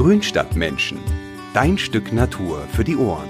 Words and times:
Grünstadtmenschen. 0.00 0.98
Dein 1.52 1.76
Stück 1.76 2.10
Natur 2.10 2.66
für 2.72 2.84
die 2.84 2.96
Ohren. 2.96 3.28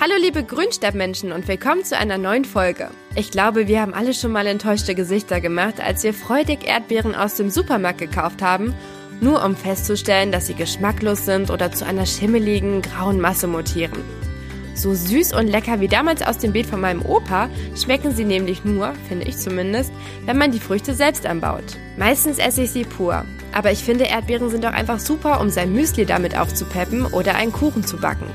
Hallo 0.00 0.14
liebe 0.20 0.42
Grünstadtmenschen 0.42 1.30
und 1.30 1.46
willkommen 1.46 1.84
zu 1.84 1.96
einer 1.96 2.18
neuen 2.18 2.44
Folge. 2.44 2.90
Ich 3.14 3.30
glaube, 3.30 3.68
wir 3.68 3.80
haben 3.80 3.94
alle 3.94 4.12
schon 4.12 4.32
mal 4.32 4.48
enttäuschte 4.48 4.96
Gesichter 4.96 5.40
gemacht, 5.40 5.80
als 5.80 6.02
wir 6.02 6.12
freudig 6.12 6.66
Erdbeeren 6.66 7.14
aus 7.14 7.36
dem 7.36 7.48
Supermarkt 7.48 8.00
gekauft 8.00 8.42
haben, 8.42 8.74
nur 9.20 9.44
um 9.44 9.54
festzustellen, 9.54 10.32
dass 10.32 10.48
sie 10.48 10.54
geschmacklos 10.54 11.26
sind 11.26 11.52
oder 11.52 11.70
zu 11.70 11.86
einer 11.86 12.04
schimmeligen, 12.04 12.82
grauen 12.82 13.20
Masse 13.20 13.46
mutieren. 13.46 14.00
So 14.74 14.94
süß 14.94 15.32
und 15.32 15.46
lecker 15.46 15.78
wie 15.78 15.86
damals 15.86 16.22
aus 16.22 16.38
dem 16.38 16.52
Beet 16.52 16.66
von 16.66 16.80
meinem 16.80 17.02
Opa 17.02 17.48
schmecken 17.80 18.16
sie 18.16 18.24
nämlich 18.24 18.64
nur, 18.64 18.94
finde 19.06 19.28
ich 19.28 19.38
zumindest, 19.38 19.92
wenn 20.26 20.38
man 20.38 20.50
die 20.50 20.58
Früchte 20.58 20.92
selbst 20.92 21.24
anbaut. 21.24 21.78
Meistens 21.96 22.38
esse 22.38 22.62
ich 22.62 22.72
sie 22.72 22.82
pur, 22.82 23.24
aber 23.52 23.70
ich 23.70 23.84
finde 23.84 24.04
Erdbeeren 24.04 24.50
sind 24.50 24.64
auch 24.66 24.72
einfach 24.72 24.98
super, 24.98 25.40
um 25.40 25.50
sein 25.50 25.72
Müsli 25.72 26.06
damit 26.06 26.36
aufzupeppen 26.36 27.06
oder 27.06 27.34
einen 27.34 27.52
Kuchen 27.52 27.84
zu 27.84 27.96
backen. 27.96 28.26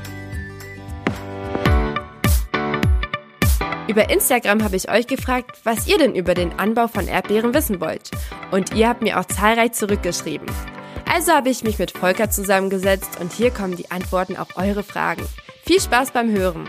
Über 3.88 4.10
Instagram 4.10 4.62
habe 4.62 4.76
ich 4.76 4.90
euch 4.90 5.06
gefragt, 5.06 5.60
was 5.64 5.86
ihr 5.86 5.96
denn 5.96 6.14
über 6.14 6.34
den 6.34 6.58
Anbau 6.58 6.88
von 6.88 7.08
Erdbeeren 7.08 7.54
wissen 7.54 7.80
wollt. 7.80 8.10
Und 8.50 8.74
ihr 8.74 8.86
habt 8.86 9.00
mir 9.00 9.18
auch 9.18 9.24
zahlreich 9.24 9.72
zurückgeschrieben. 9.72 10.46
Also 11.10 11.32
habe 11.32 11.48
ich 11.48 11.64
mich 11.64 11.78
mit 11.78 11.92
Volker 11.92 12.28
zusammengesetzt 12.30 13.18
und 13.18 13.32
hier 13.32 13.50
kommen 13.50 13.76
die 13.76 13.90
Antworten 13.90 14.36
auf 14.36 14.58
eure 14.58 14.82
Fragen. 14.82 15.26
Viel 15.64 15.80
Spaß 15.80 16.10
beim 16.10 16.30
Hören. 16.30 16.68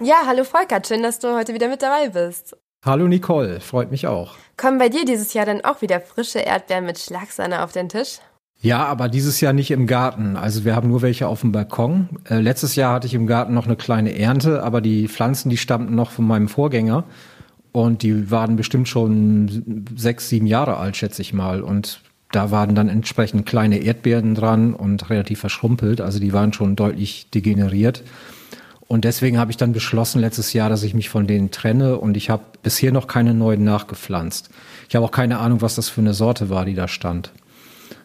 Ja, 0.00 0.24
hallo 0.26 0.42
Volker, 0.42 0.82
schön, 0.84 1.02
dass 1.02 1.20
du 1.20 1.34
heute 1.34 1.54
wieder 1.54 1.68
mit 1.68 1.80
dabei 1.80 2.08
bist. 2.08 2.56
Hallo 2.84 3.08
Nicole, 3.08 3.60
freut 3.60 3.90
mich 3.90 4.06
auch. 4.06 4.34
Kommen 4.58 4.76
bei 4.76 4.90
dir 4.90 5.06
dieses 5.06 5.32
Jahr 5.32 5.46
dann 5.46 5.62
auch 5.64 5.80
wieder 5.80 6.00
frische 6.00 6.40
Erdbeeren 6.40 6.84
mit 6.84 6.98
Schlagsahne 6.98 7.64
auf 7.64 7.72
den 7.72 7.88
Tisch? 7.88 8.18
Ja, 8.60 8.84
aber 8.84 9.08
dieses 9.08 9.40
Jahr 9.40 9.54
nicht 9.54 9.70
im 9.70 9.86
Garten. 9.86 10.36
Also 10.36 10.66
wir 10.66 10.76
haben 10.76 10.88
nur 10.88 11.00
welche 11.00 11.26
auf 11.26 11.40
dem 11.40 11.50
Balkon. 11.50 12.10
Äh, 12.28 12.40
letztes 12.40 12.76
Jahr 12.76 12.92
hatte 12.92 13.06
ich 13.06 13.14
im 13.14 13.26
Garten 13.26 13.54
noch 13.54 13.64
eine 13.64 13.76
kleine 13.76 14.18
Ernte, 14.18 14.62
aber 14.62 14.82
die 14.82 15.08
Pflanzen, 15.08 15.48
die 15.48 15.56
stammten 15.56 15.94
noch 15.94 16.10
von 16.10 16.26
meinem 16.26 16.46
Vorgänger. 16.46 17.04
Und 17.72 18.02
die 18.02 18.30
waren 18.30 18.56
bestimmt 18.56 18.86
schon 18.86 19.86
sechs, 19.96 20.28
sieben 20.28 20.46
Jahre 20.46 20.76
alt, 20.76 20.98
schätze 20.98 21.22
ich 21.22 21.32
mal. 21.32 21.62
Und 21.62 22.02
da 22.32 22.50
waren 22.50 22.74
dann 22.74 22.90
entsprechend 22.90 23.46
kleine 23.46 23.78
Erdbeeren 23.78 24.34
dran 24.34 24.74
und 24.74 25.08
relativ 25.08 25.40
verschrumpelt. 25.40 26.02
Also 26.02 26.20
die 26.20 26.34
waren 26.34 26.52
schon 26.52 26.76
deutlich 26.76 27.30
degeneriert. 27.30 28.02
Und 28.86 29.04
deswegen 29.04 29.38
habe 29.38 29.50
ich 29.50 29.56
dann 29.56 29.72
beschlossen 29.72 30.20
letztes 30.20 30.52
Jahr, 30.52 30.68
dass 30.68 30.82
ich 30.82 30.94
mich 30.94 31.08
von 31.08 31.26
denen 31.26 31.50
trenne 31.50 31.98
und 31.98 32.16
ich 32.16 32.30
habe 32.30 32.42
bisher 32.62 32.92
noch 32.92 33.06
keine 33.06 33.34
neuen 33.34 33.64
nachgepflanzt. 33.64 34.50
Ich 34.88 34.94
habe 34.94 35.06
auch 35.06 35.10
keine 35.10 35.38
Ahnung, 35.38 35.62
was 35.62 35.74
das 35.74 35.88
für 35.88 36.02
eine 36.02 36.14
Sorte 36.14 36.50
war, 36.50 36.64
die 36.64 36.74
da 36.74 36.86
stand. 36.86 37.32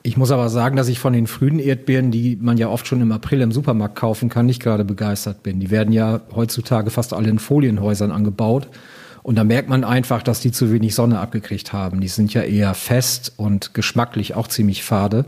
Ich 0.02 0.16
muss 0.16 0.32
aber 0.32 0.48
sagen, 0.50 0.78
dass 0.78 0.88
ich 0.88 1.00
von 1.00 1.12
den 1.12 1.28
frühen 1.28 1.60
Erdbeeren, 1.60 2.12
die 2.12 2.38
man 2.40 2.58
ja 2.58 2.70
oft 2.70 2.88
schon 2.88 3.02
im 3.02 3.12
April 3.12 3.42
im 3.42 3.52
Supermarkt 3.52 3.96
kaufen 3.96 4.30
kann, 4.30 4.46
nicht 4.46 4.62
gerade 4.62 4.86
begeistert 4.86 5.44
bin. 5.44 5.60
Die 5.60 5.72
werden 5.72 5.94
ja 5.94 6.22
heutzutage 6.34 6.90
fast 6.90 7.14
alle 7.14 7.30
in 7.30 7.40
Folienhäusern 7.40 8.12
angebaut. 8.12 8.70
Und 9.22 9.36
da 9.36 9.44
merkt 9.44 9.68
man 9.68 9.84
einfach, 9.84 10.24
dass 10.24 10.40
die 10.40 10.52
zu 10.52 10.72
wenig 10.72 10.96
Sonne 10.96 11.20
abgekriegt 11.20 11.74
haben. 11.74 12.00
Die 12.00 12.08
sind 12.08 12.34
ja 12.34 12.42
eher 12.42 12.74
fest 12.74 13.34
und 13.36 13.74
geschmacklich 13.74 14.36
auch 14.36 14.48
ziemlich 14.48 14.84
fade. 14.84 15.26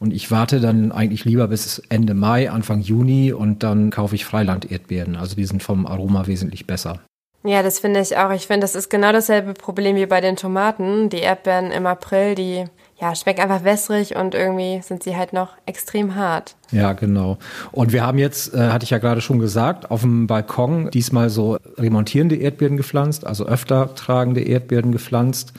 Und 0.00 0.14
ich 0.14 0.30
warte 0.30 0.60
dann 0.60 0.92
eigentlich 0.92 1.26
lieber 1.26 1.46
bis 1.48 1.80
Ende 1.90 2.14
Mai, 2.14 2.50
Anfang 2.50 2.80
Juni 2.80 3.32
und 3.32 3.62
dann 3.62 3.90
kaufe 3.90 4.14
ich 4.14 4.24
Freiland-Erdbeeren. 4.24 5.14
Also 5.14 5.36
die 5.36 5.44
sind 5.44 5.62
vom 5.62 5.86
Aroma 5.86 6.26
wesentlich 6.26 6.66
besser. 6.66 7.00
Ja, 7.44 7.62
das 7.62 7.78
finde 7.78 8.00
ich 8.00 8.16
auch. 8.16 8.30
Ich 8.32 8.46
finde, 8.46 8.62
das 8.62 8.74
ist 8.74 8.90
genau 8.90 9.12
dasselbe 9.12 9.52
Problem 9.52 9.96
wie 9.96 10.06
bei 10.06 10.20
den 10.20 10.36
Tomaten. 10.36 11.10
Die 11.10 11.18
Erdbeeren 11.18 11.70
im 11.70 11.86
April, 11.86 12.34
die 12.34 12.64
ja, 12.98 13.14
schmecken 13.14 13.40
einfach 13.40 13.64
wässrig 13.64 14.16
und 14.16 14.34
irgendwie 14.34 14.80
sind 14.82 15.02
sie 15.02 15.16
halt 15.16 15.32
noch 15.32 15.56
extrem 15.64 16.14
hart. 16.14 16.56
Ja, 16.70 16.92
genau. 16.92 17.38
Und 17.72 17.92
wir 17.92 18.06
haben 18.06 18.18
jetzt, 18.18 18.54
äh, 18.54 18.68
hatte 18.68 18.84
ich 18.84 18.90
ja 18.90 18.98
gerade 18.98 19.22
schon 19.22 19.38
gesagt, 19.38 19.90
auf 19.90 20.02
dem 20.02 20.26
Balkon 20.26 20.90
diesmal 20.90 21.30
so 21.30 21.56
remontierende 21.78 22.36
Erdbeeren 22.36 22.76
gepflanzt, 22.76 23.26
also 23.26 23.46
öfter 23.46 23.94
tragende 23.94 24.42
Erdbeeren 24.42 24.92
gepflanzt. 24.92 25.54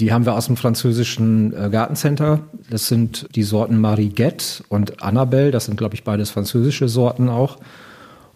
Die 0.00 0.12
haben 0.12 0.24
wir 0.24 0.34
aus 0.34 0.46
dem 0.46 0.56
französischen 0.56 1.52
äh, 1.52 1.68
Gartencenter. 1.70 2.40
Das 2.70 2.88
sind 2.88 3.26
die 3.34 3.42
Sorten 3.42 3.78
Mariguette 3.78 4.64
und 4.68 5.02
Annabelle. 5.02 5.50
Das 5.50 5.66
sind, 5.66 5.76
glaube 5.76 5.94
ich, 5.94 6.04
beides 6.04 6.30
französische 6.30 6.88
Sorten 6.88 7.28
auch. 7.28 7.58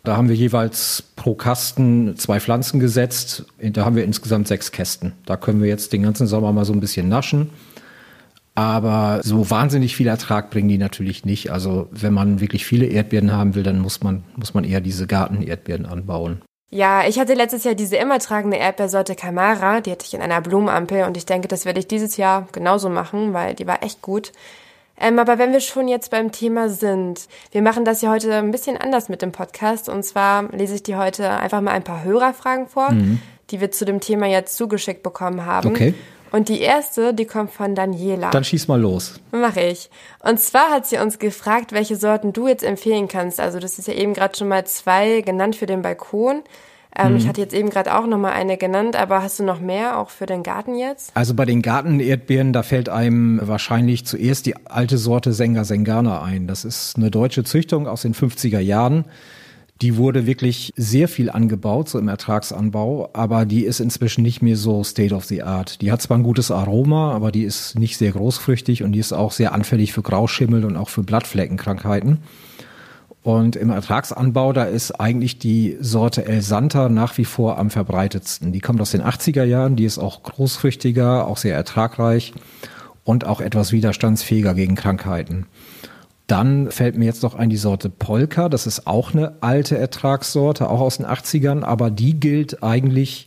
Da 0.03 0.19
haben 0.19 0.29
wir 0.29 0.37
jeweils 0.37 1.03
pro 1.17 1.35
Kasten 1.35 2.17
zwei 2.17 2.39
Pflanzen 2.39 2.79
gesetzt. 2.79 3.47
Da 3.59 3.87
haben 3.87 3.97
wir 3.97 4.05
insgesamt 4.05 4.47
sechs 4.47 4.71
Kästen. 4.71 5.13
Da 5.25 5.39
können 5.39 5.63
wir 5.63 5.69
jetzt 5.69 5.95
den 5.95 6.03
ganzen 6.03 6.27
Sommer 6.27 6.53
mal 6.53 6.67
so 6.67 6.75
ein 6.75 6.81
bisschen 6.81 7.09
naschen. 7.09 7.49
Aber 8.55 9.21
so 9.25 9.51
wahnsinnig 9.51 9.97
viel 9.97 10.07
Ertrag 10.07 10.51
bringen 10.51 10.69
die 10.69 10.79
natürlich 10.79 11.25
nicht. 11.25 11.51
Also 11.51 11.89
wenn 11.91 12.13
man 12.13 12.41
wirklich 12.41 12.67
viele 12.67 12.85
Erdbeeren 12.85 13.33
haben 13.33 13.55
will, 13.55 13.63
dann 13.63 13.79
muss 13.81 14.03
man, 14.03 14.25
muss 14.37 14.53
man 14.53 14.65
eher 14.65 14.83
diese 14.83 15.07
Garten-Erdbeeren 15.07 15.87
anbauen. 15.87 16.43
Ja, 16.75 17.07
ich 17.07 17.21
hatte 17.21 17.35
letztes 17.35 17.63
Jahr 17.63 17.77
diese 17.77 17.95
immer 17.95 18.19
tragende 18.19 18.57
Erdbeersorte 18.57 19.15
Camara, 19.15 19.81
die 19.81 19.93
hatte 19.93 20.07
ich 20.07 20.13
in 20.13 20.21
einer 20.21 20.41
Blumenampel 20.41 21.05
und 21.05 21.17
ich 21.17 21.25
denke, 21.25 21.47
das 21.47 21.67
werde 21.67 21.79
ich 21.79 21.87
dieses 21.87 22.17
Jahr 22.17 22.49
genauso 22.51 22.89
machen, 22.89 23.33
weil 23.33 23.55
die 23.55 23.69
war 23.69 23.85
echt 23.85 24.03
gut. 24.03 24.33
Ähm, 24.99 25.21
aber 25.21 25.39
wenn 25.39 25.53
wir 25.53 25.61
schon 25.61 25.87
jetzt 25.87 26.11
beim 26.11 26.33
Thema 26.33 26.69
sind, 26.69 27.29
wir 27.53 27.63
machen 27.63 27.85
das 27.85 28.03
ja 28.03 28.11
heute 28.11 28.35
ein 28.35 28.51
bisschen 28.51 28.77
anders 28.77 29.09
mit 29.09 29.23
dem 29.23 29.31
Podcast 29.31 29.89
und 29.89 30.03
zwar 30.03 30.51
lese 30.51 30.75
ich 30.75 30.83
dir 30.83 30.99
heute 30.99 31.31
einfach 31.31 31.61
mal 31.61 31.71
ein 31.71 31.85
paar 31.85 32.03
Hörerfragen 32.03 32.67
vor, 32.67 32.91
mhm. 32.91 33.21
die 33.51 33.61
wir 33.61 33.71
zu 33.71 33.85
dem 33.85 34.01
Thema 34.01 34.27
jetzt 34.27 34.57
zugeschickt 34.57 35.05
bekommen 35.05 35.47
haben. 35.47 35.69
Okay. 35.69 35.95
Und 36.35 36.49
die 36.49 36.59
erste, 36.59 37.15
die 37.15 37.27
kommt 37.27 37.53
von 37.53 37.77
Daniela. 37.77 38.31
Dann 38.33 38.43
schieß 38.43 38.67
mal 38.67 38.81
los. 38.81 39.21
Mach 39.31 39.55
ich. 39.55 39.89
Und 40.19 40.41
zwar 40.41 40.73
hat 40.73 40.85
sie 40.85 40.99
uns 40.99 41.21
gefragt, 41.21 41.71
welche 41.71 41.95
Sorten 41.95 42.33
du 42.33 42.49
jetzt 42.49 42.65
empfehlen 42.65 43.07
kannst. 43.07 43.39
Also 43.39 43.61
das 43.61 43.79
ist 43.79 43.87
ja 43.87 43.95
eben 43.95 44.15
gerade 44.15 44.37
schon 44.37 44.49
mal 44.49 44.67
zwei 44.67 45.21
genannt 45.21 45.55
für 45.55 45.67
den 45.67 45.83
Balkon. 45.83 46.43
Ähm, 46.99 47.13
mhm. 47.13 47.19
Ich 47.19 47.29
hatte 47.29 47.41
jetzt 47.41 47.55
eben 47.55 47.71
gerade 47.71 47.97
auch 47.97 48.09
noch 48.09 48.19
mal 48.19 48.33
eine 48.33 48.57
genannt, 48.57 48.97
aber 48.97 49.23
hast 49.23 49.39
du 49.39 49.45
noch 49.45 49.61
mehr 49.61 49.97
auch 49.97 50.11
für 50.11 50.27
den 50.27 50.43
Garten 50.43 50.75
jetzt? 50.75 51.13
Also 51.15 51.35
bei 51.35 51.45
den 51.45 51.63
Gartenerdbeeren, 51.63 52.53
da 52.53 52.65
fällt 52.65 52.89
einem 52.89 53.39
wahrscheinlich 53.41 54.05
zuerst 54.05 54.47
die 54.47 54.57
alte 54.67 54.99
Sorte 54.99 55.33
Senga 55.33 55.63
Sengana 55.63 56.21
ein. 56.21 56.49
Das 56.49 56.65
ist 56.65 56.97
eine 56.97 57.13
deutsche 57.13 57.45
Züchtung 57.45 57.87
aus 57.87 58.03
den 58.03 58.13
50er 58.13 58.59
Jahren. 58.59 59.05
Die 59.83 59.97
wurde 59.97 60.25
wirklich 60.25 60.73
sehr 60.77 61.09
viel 61.09 61.31
angebaut, 61.31 61.89
so 61.89 61.99
im 61.99 62.07
Ertragsanbau, 62.07 63.11
aber 63.13 63.45
die 63.45 63.65
ist 63.65 63.81
inzwischen 63.81 64.23
nicht 64.23 64.41
mehr 64.41 64.57
so 64.57 64.85
state 64.85 65.15
of 65.15 65.25
the 65.25 65.43
art. 65.43 65.81
Die 65.81 65.91
hat 65.91 66.01
zwar 66.01 66.17
ein 66.17 66.23
gutes 66.23 66.53
Aroma, 66.53 67.13
aber 67.13 67.33
die 67.33 67.43
ist 67.43 67.77
nicht 67.77 67.97
sehr 67.97 68.13
großfrüchtig 68.13 68.85
und 68.85 68.93
die 68.93 69.01
ist 69.01 69.13
auch 69.13 69.33
sehr 69.33 69.53
anfällig 69.53 69.93
für 69.93 70.03
Grauschimmel 70.03 70.65
und 70.65 70.77
auch 70.77 70.89
für 70.89 71.03
Blattfleckenkrankheiten. 71.03 72.19
Und 73.25 73.57
im 73.57 73.71
Ertragsanbau, 73.71 74.53
da 74.53 74.65
ist 74.65 74.93
eigentlich 75.01 75.39
die 75.39 75.77
Sorte 75.81 76.27
El 76.27 76.43
Santa 76.43 76.89
nach 76.89 77.17
wie 77.17 77.25
vor 77.25 77.59
am 77.59 77.71
verbreitetsten. 77.71 78.53
Die 78.53 78.61
kommt 78.61 78.81
aus 78.81 78.93
den 78.93 79.03
80er 79.03 79.45
Jahren, 79.45 79.77
die 79.77 79.87
ist 79.87 79.99
auch 79.99 80.23
großfrüchtiger, 80.23 81.27
auch 81.27 81.39
sehr 81.39 81.57
ertragreich 81.57 82.35
und 83.03 83.27
auch 83.27 83.41
etwas 83.41 83.73
widerstandsfähiger 83.73 84.55
gegen 84.55 84.77
Krankheiten. 84.77 85.47
Dann 86.27 86.71
fällt 86.71 86.97
mir 86.97 87.05
jetzt 87.05 87.23
noch 87.23 87.35
ein 87.35 87.51
die 87.51 87.57
Sorte 87.57 87.91
Polka. 87.91 88.49
Das 88.49 88.67
ist 88.67 88.87
auch 88.87 89.13
eine 89.13 89.35
alte 89.43 89.77
Ertragssorte, 89.77 90.71
auch 90.71 90.81
aus 90.81 90.97
den 90.97 91.07
80ern, 91.07 91.63
aber 91.63 91.91
die 91.91 92.19
gilt 92.19 92.63
eigentlich 92.63 93.27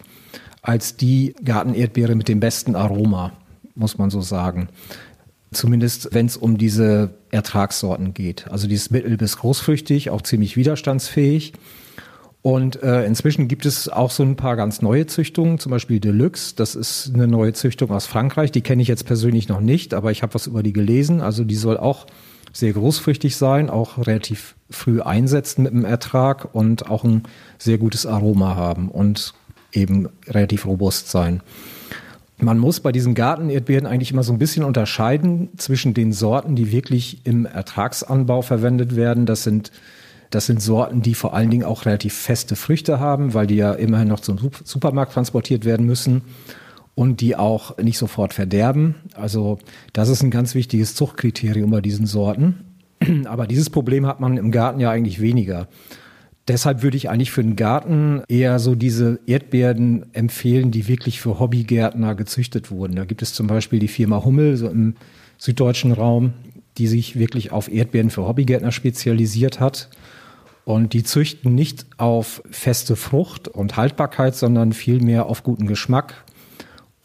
als 0.64 0.98
die 0.98 1.36
Gartenerdbeere 1.44 2.16
mit 2.16 2.28
dem 2.28 2.40
besten 2.40 2.76
Aroma, 2.76 3.34
muss 3.76 3.98
man 3.98 4.10
so 4.10 4.22
sagen. 4.22 4.70
Zumindest 5.52 6.10
wenn 6.12 6.26
es 6.26 6.36
um 6.36 6.58
diese 6.58 7.12
Ertragssorten 7.32 8.14
geht. 8.14 8.50
Also 8.50 8.68
die 8.68 8.76
ist 8.76 8.92
mittel- 8.92 9.16
bis 9.16 9.38
großfrüchtig, 9.38 10.10
auch 10.10 10.22
ziemlich 10.22 10.58
widerstandsfähig. 10.58 11.54
Und 12.42 12.82
äh, 12.82 13.06
inzwischen 13.06 13.48
gibt 13.48 13.66
es 13.66 13.90
auch 13.90 14.12
so 14.12 14.24
ein 14.24 14.36
paar 14.36 14.56
ganz 14.56 14.82
neue 14.82 15.06
Züchtungen, 15.06 15.60
zum 15.60 15.70
Beispiel 15.70 16.00
Deluxe. 16.00 16.56
Das 16.56 16.76
ist 16.76 17.12
eine 17.14 17.28
neue 17.28 17.54
Züchtung 17.54 17.92
aus 17.92 18.06
Frankreich. 18.06 18.52
Die 18.52 18.62
kenne 18.62 18.82
ich 18.82 18.88
jetzt 18.88 19.06
persönlich 19.06 19.48
noch 19.50 19.60
nicht, 19.60 19.94
aber 19.94 20.12
ich 20.12 20.24
habe 20.24 20.34
was 20.34 20.48
über 20.48 20.64
die 20.64 20.74
gelesen. 20.74 21.22
Also 21.22 21.44
die 21.44 21.56
soll 21.56 21.78
auch 21.78 22.08
sehr 22.58 22.74
großfrüchtig 22.74 23.36
sein, 23.36 23.70
auch 23.70 24.00
relativ 24.00 24.56
früh 24.70 25.02
einsetzen 25.02 25.64
mit 25.64 25.74
dem 25.74 25.86
Ertrag 25.86 26.56
und 26.56 26.90
auch 26.90 27.04
ein 27.04 27.24
sehr 27.60 27.78
gutes 27.78 28.06
Aroma 28.06 28.56
haben 28.56 28.90
und 28.90 29.34
eben 29.72 30.10
relativ 30.28 30.66
robust 30.66 31.12
sein. 31.12 31.42
Man 32.40 32.58
muss 32.58 32.80
bei 32.80 32.92
diesen 32.92 33.14
Gartenerdbeeren 33.14 33.86
eigentlich 33.86 34.12
immer 34.12 34.24
so 34.24 34.34
ein 34.34 34.40
bisschen 34.40 34.64
unterscheiden 34.64 35.50
zwischen 35.58 35.94
den 35.94 36.14
Sorten, 36.14 36.56
die 36.56 36.72
wirklich 36.72 37.22
im 37.26 37.46
Ertragsanbau 37.46 38.42
verwendet 38.42 38.96
werden. 38.96 39.26
Das 39.26 39.44
sind, 39.44 39.72
das 40.30 40.48
sind 40.48 40.62
Sorten, 40.62 41.02
die 41.02 41.14
vor 41.14 41.34
allen 41.34 41.50
Dingen 41.50 41.64
auch 41.64 41.86
relativ 41.86 42.16
feste 42.16 42.56
Früchte 42.56 43.00
haben, 43.00 43.34
weil 43.34 43.48
die 43.48 43.56
ja 43.56 43.74
immerhin 43.74 44.08
noch 44.08 44.20
zum 44.20 44.38
Supermarkt 44.64 45.14
transportiert 45.14 45.64
werden 45.64 45.86
müssen 45.86 46.24
und 46.98 47.22
die 47.22 47.36
auch 47.36 47.78
nicht 47.78 48.00
sofort 48.00 48.34
verderben. 48.34 48.96
Also 49.14 49.60
das 49.94 50.10
ist 50.10 50.24
ein 50.24 50.32
ganz 50.32 50.56
wichtiges 50.56 50.96
Zuchtkriterium 50.96 51.70
bei 51.70 51.80
diesen 51.80 52.08
Sorten. 52.08 52.66
Aber 53.26 53.46
dieses 53.46 53.70
Problem 53.70 54.08
hat 54.08 54.20
man 54.20 54.36
im 54.36 54.50
Garten 54.50 54.80
ja 54.80 54.90
eigentlich 54.90 55.22
weniger. 55.22 55.68
Deshalb 56.48 56.82
würde 56.82 56.98
ich 56.98 57.08
eigentlich 57.08 57.30
für 57.30 57.44
den 57.44 57.56
Garten 57.56 58.24
eher 58.28 58.58
so 58.58 58.74
diese 58.74 59.20
Erdbeeren 59.28 60.08
empfehlen, 60.14 60.72
die 60.72 60.88
wirklich 60.88 61.22
für 61.22 61.40
Hobbygärtner 61.40 62.16
gezüchtet 62.16 62.72
wurden. 62.72 62.96
Da 62.96 63.06
gibt 63.06 63.22
es 63.22 63.32
zum 63.32 63.46
Beispiel 63.46 63.78
die 63.78 63.90
Firma 63.90 64.26
Hummel, 64.26 64.58
so 64.58 64.68
im 64.68 64.96
süddeutschen 65.38 65.92
Raum, 65.92 66.34
die 66.80 66.88
sich 66.88 67.20
wirklich 67.20 67.52
auf 67.52 67.72
Erdbeeren 67.72 68.10
für 68.10 68.28
Hobbygärtner 68.28 68.72
spezialisiert 68.72 69.60
hat. 69.60 69.92
Und 70.66 70.94
die 70.94 71.04
züchten 71.04 71.54
nicht 71.54 71.86
auf 71.98 72.42
feste 72.50 72.96
Frucht 72.96 73.48
und 73.48 73.78
Haltbarkeit, 73.78 74.36
sondern 74.36 74.74
vielmehr 74.74 75.28
auf 75.28 75.44
guten 75.44 75.68
Geschmack 75.68 76.26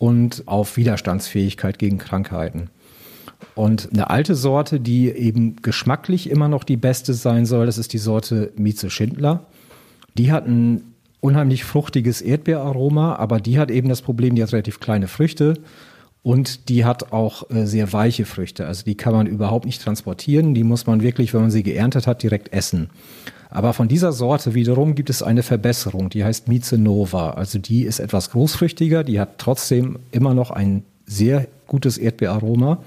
und 0.02 0.43
auf 0.46 0.76
Widerstandsfähigkeit 0.76 1.78
gegen 1.78 1.99
Krankheiten. 1.99 2.70
Und 3.54 3.90
eine 3.93 4.10
alte 4.10 4.34
Sorte, 4.34 4.81
die 4.81 5.08
eben 5.08 5.62
geschmacklich 5.62 6.28
immer 6.28 6.49
noch 6.49 6.64
die 6.64 6.76
beste 6.76 7.14
sein 7.14 7.46
soll, 7.46 7.66
das 7.66 7.78
ist 7.78 7.93
die 7.93 7.99
Sorte 7.99 8.52
Mieze 8.56 8.90
Schindler. 8.90 9.46
Die 10.19 10.32
hat 10.32 10.44
ein 10.49 10.94
unheimlich 11.20 11.62
fruchtiges 11.62 12.20
Erdbeeraroma, 12.20 13.14
aber 13.14 13.38
die 13.38 13.60
hat 13.60 13.70
eben 13.70 13.88
das 13.88 14.02
Problem, 14.02 14.34
die 14.34 14.43
hat 14.43 14.52
relativ 14.52 14.81
kleine 14.81 15.06
Früchte 15.06 15.54
und 16.25 16.69
die 16.69 16.84
hat 16.84 17.12
auch 17.12 17.48
äh, 17.50 17.64
sehr 17.64 17.93
weiche 17.93 18.25
Früchte. 18.25 18.66
Also 18.66 18.84
die 18.84 18.96
kann 18.96 19.12
man 19.12 19.28
überhaupt 19.28 19.66
nicht 19.66 19.82
transportieren, 19.82 20.52
die 20.52 20.64
muss 20.64 20.84
man 20.84 21.02
wirklich, 21.02 21.32
wenn 21.32 21.43
man 21.43 21.52
sie 21.52 21.62
geerntet 21.62 22.08
hat, 22.08 22.25
direkt 22.25 22.52
essen. 22.52 22.90
Aber 23.52 23.75
von 23.75 23.87
dieser 23.87 24.12
Sorte 24.12 24.54
wiederum 24.54 24.94
gibt 24.94 25.10
es 25.10 25.22
eine 25.22 25.43
Verbesserung, 25.43 26.08
die 26.08 26.25
heißt 26.25 26.49
Mieze 26.49 26.78
Nova. 26.78 27.32
Also 27.32 27.58
die 27.58 27.82
ist 27.82 28.00
etwas 28.00 28.31
großfrüchtiger, 28.31 29.04
die 29.04 29.20
hat 29.20 29.37
trotzdem 29.37 29.99
immer 30.10 30.32
noch 30.32 30.50
ein 30.50 30.84
sehr 31.04 31.46
gutes 31.66 31.99
Erdbeeraroma 31.99 32.78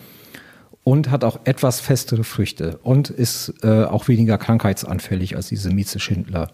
und 0.83 1.11
hat 1.11 1.23
auch 1.23 1.39
etwas 1.43 1.79
festere 1.79 2.23
Früchte 2.23 2.79
und 2.81 3.11
ist 3.11 3.53
äh, 3.63 3.83
auch 3.83 4.07
weniger 4.07 4.39
krankheitsanfällig 4.39 5.35
als 5.35 5.49
diese 5.49 5.69
Mieze 5.71 5.99
Schindler. 5.99 6.49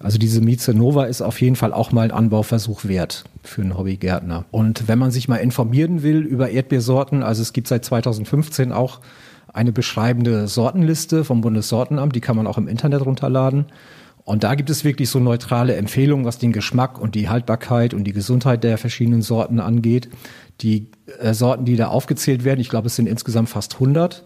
Also 0.00 0.18
diese 0.18 0.40
Mieze 0.40 0.74
Nova 0.74 1.04
ist 1.04 1.22
auf 1.22 1.40
jeden 1.40 1.56
Fall 1.56 1.72
auch 1.72 1.92
mal 1.92 2.02
ein 2.02 2.10
Anbauversuch 2.10 2.84
wert 2.84 3.24
für 3.44 3.62
einen 3.62 3.78
Hobbygärtner. 3.78 4.44
Und 4.50 4.88
wenn 4.88 4.98
man 4.98 5.12
sich 5.12 5.28
mal 5.28 5.36
informieren 5.36 6.02
will 6.02 6.20
über 6.20 6.50
Erdbeersorten, 6.50 7.22
also 7.22 7.42
es 7.42 7.52
gibt 7.52 7.68
seit 7.68 7.84
2015 7.84 8.72
auch 8.72 9.00
eine 9.52 9.72
beschreibende 9.72 10.48
Sortenliste 10.48 11.24
vom 11.24 11.40
Bundessortenamt, 11.40 12.14
die 12.14 12.20
kann 12.20 12.36
man 12.36 12.46
auch 12.46 12.58
im 12.58 12.68
Internet 12.68 13.04
runterladen. 13.04 13.66
Und 14.24 14.44
da 14.44 14.54
gibt 14.54 14.70
es 14.70 14.84
wirklich 14.84 15.10
so 15.10 15.18
neutrale 15.18 15.74
Empfehlungen, 15.74 16.24
was 16.24 16.38
den 16.38 16.52
Geschmack 16.52 17.00
und 17.00 17.14
die 17.14 17.28
Haltbarkeit 17.28 17.92
und 17.92 18.04
die 18.04 18.12
Gesundheit 18.12 18.62
der 18.62 18.78
verschiedenen 18.78 19.22
Sorten 19.22 19.58
angeht. 19.58 20.08
Die 20.60 20.90
äh, 21.18 21.34
Sorten, 21.34 21.64
die 21.64 21.76
da 21.76 21.88
aufgezählt 21.88 22.44
werden, 22.44 22.60
ich 22.60 22.68
glaube, 22.68 22.86
es 22.86 22.96
sind 22.96 23.08
insgesamt 23.08 23.48
fast 23.48 23.74
100. 23.74 24.24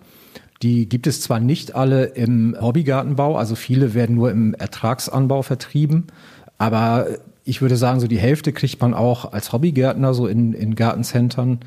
Die 0.62 0.88
gibt 0.88 1.06
es 1.06 1.20
zwar 1.20 1.40
nicht 1.40 1.74
alle 1.74 2.04
im 2.04 2.56
Hobbygartenbau, 2.60 3.36
also 3.36 3.54
viele 3.54 3.94
werden 3.94 4.16
nur 4.16 4.30
im 4.30 4.54
Ertragsanbau 4.54 5.42
vertrieben, 5.42 6.06
aber 6.56 7.06
ich 7.44 7.60
würde 7.60 7.76
sagen, 7.76 8.00
so 8.00 8.06
die 8.06 8.18
Hälfte 8.18 8.52
kriegt 8.52 8.80
man 8.80 8.94
auch 8.94 9.32
als 9.32 9.52
Hobbygärtner 9.52 10.14
so 10.14 10.26
in, 10.26 10.52
in 10.52 10.74
Gartencentern. 10.74 11.60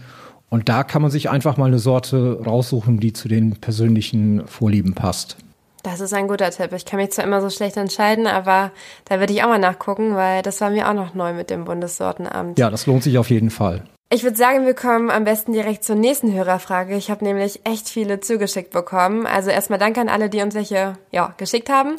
Und 0.49 0.67
da 0.67 0.83
kann 0.83 1.01
man 1.01 1.11
sich 1.11 1.29
einfach 1.29 1.57
mal 1.57 1.65
eine 1.65 1.79
Sorte 1.79 2.41
raussuchen, 2.45 2.99
die 2.99 3.13
zu 3.13 3.27
den 3.27 3.57
persönlichen 3.57 4.47
Vorlieben 4.47 4.95
passt. 4.95 5.37
Das 5.83 6.01
ist 6.01 6.13
ein 6.13 6.27
guter 6.27 6.51
Tipp. 6.51 6.73
Ich 6.73 6.85
kann 6.85 6.99
mich 6.99 7.11
zwar 7.11 7.25
immer 7.25 7.41
so 7.41 7.49
schlecht 7.49 7.77
entscheiden, 7.77 8.27
aber 8.27 8.71
da 9.05 9.19
würde 9.19 9.31
ich 9.31 9.43
auch 9.43 9.47
mal 9.47 9.59
nachgucken, 9.59 10.15
weil 10.15 10.41
das 10.41 10.59
war 10.59 10.69
mir 10.69 10.89
auch 10.89 10.93
noch 10.93 11.13
neu 11.13 11.33
mit 11.33 11.49
dem 11.49 11.65
Bundessortenamt. 11.65 12.59
Ja, 12.59 12.69
das 12.69 12.85
lohnt 12.85 13.03
sich 13.03 13.17
auf 13.17 13.29
jeden 13.29 13.49
Fall. 13.49 13.83
Ich 14.11 14.23
würde 14.23 14.35
sagen, 14.35 14.65
wir 14.65 14.73
kommen 14.73 15.11
am 15.11 15.23
besten 15.23 15.53
direkt 15.53 15.83
zur 15.83 15.95
nächsten 15.95 16.33
Hörerfrage. 16.33 16.95
Ich 16.95 17.11
habe 17.11 17.23
nämlich 17.23 17.61
echt 17.63 17.87
viele 17.87 18.19
zugeschickt 18.19 18.71
bekommen. 18.71 19.27
Also 19.27 19.51
erstmal 19.51 19.79
danke 19.79 20.01
an 20.01 20.09
alle, 20.09 20.29
die 20.29 20.41
uns 20.41 20.55
welche 20.55 20.97
ja, 21.11 21.33
geschickt 21.37 21.69
haben. 21.69 21.95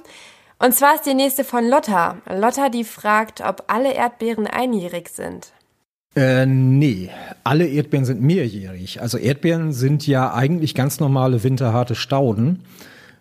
Und 0.59 0.75
zwar 0.75 0.97
ist 0.97 1.07
die 1.07 1.15
nächste 1.15 1.45
von 1.45 1.67
Lotta. 1.67 2.19
Lotta, 2.29 2.69
die 2.69 2.85
fragt, 2.85 3.41
ob 3.41 3.65
alle 3.69 3.95
Erdbeeren 3.95 4.47
einjährig 4.47 5.09
sind. 5.09 5.53
Äh, 6.17 6.45
nee, 6.45 7.09
alle 7.45 7.67
Erdbeeren 7.67 8.05
sind 8.05 8.21
mehrjährig. 8.21 9.01
Also 9.01 9.17
Erdbeeren 9.17 9.73
sind 9.73 10.07
ja 10.07 10.35
eigentlich 10.35 10.75
ganz 10.75 10.99
normale 10.99 11.45
winterharte 11.45 11.95
Stauden. 11.95 12.61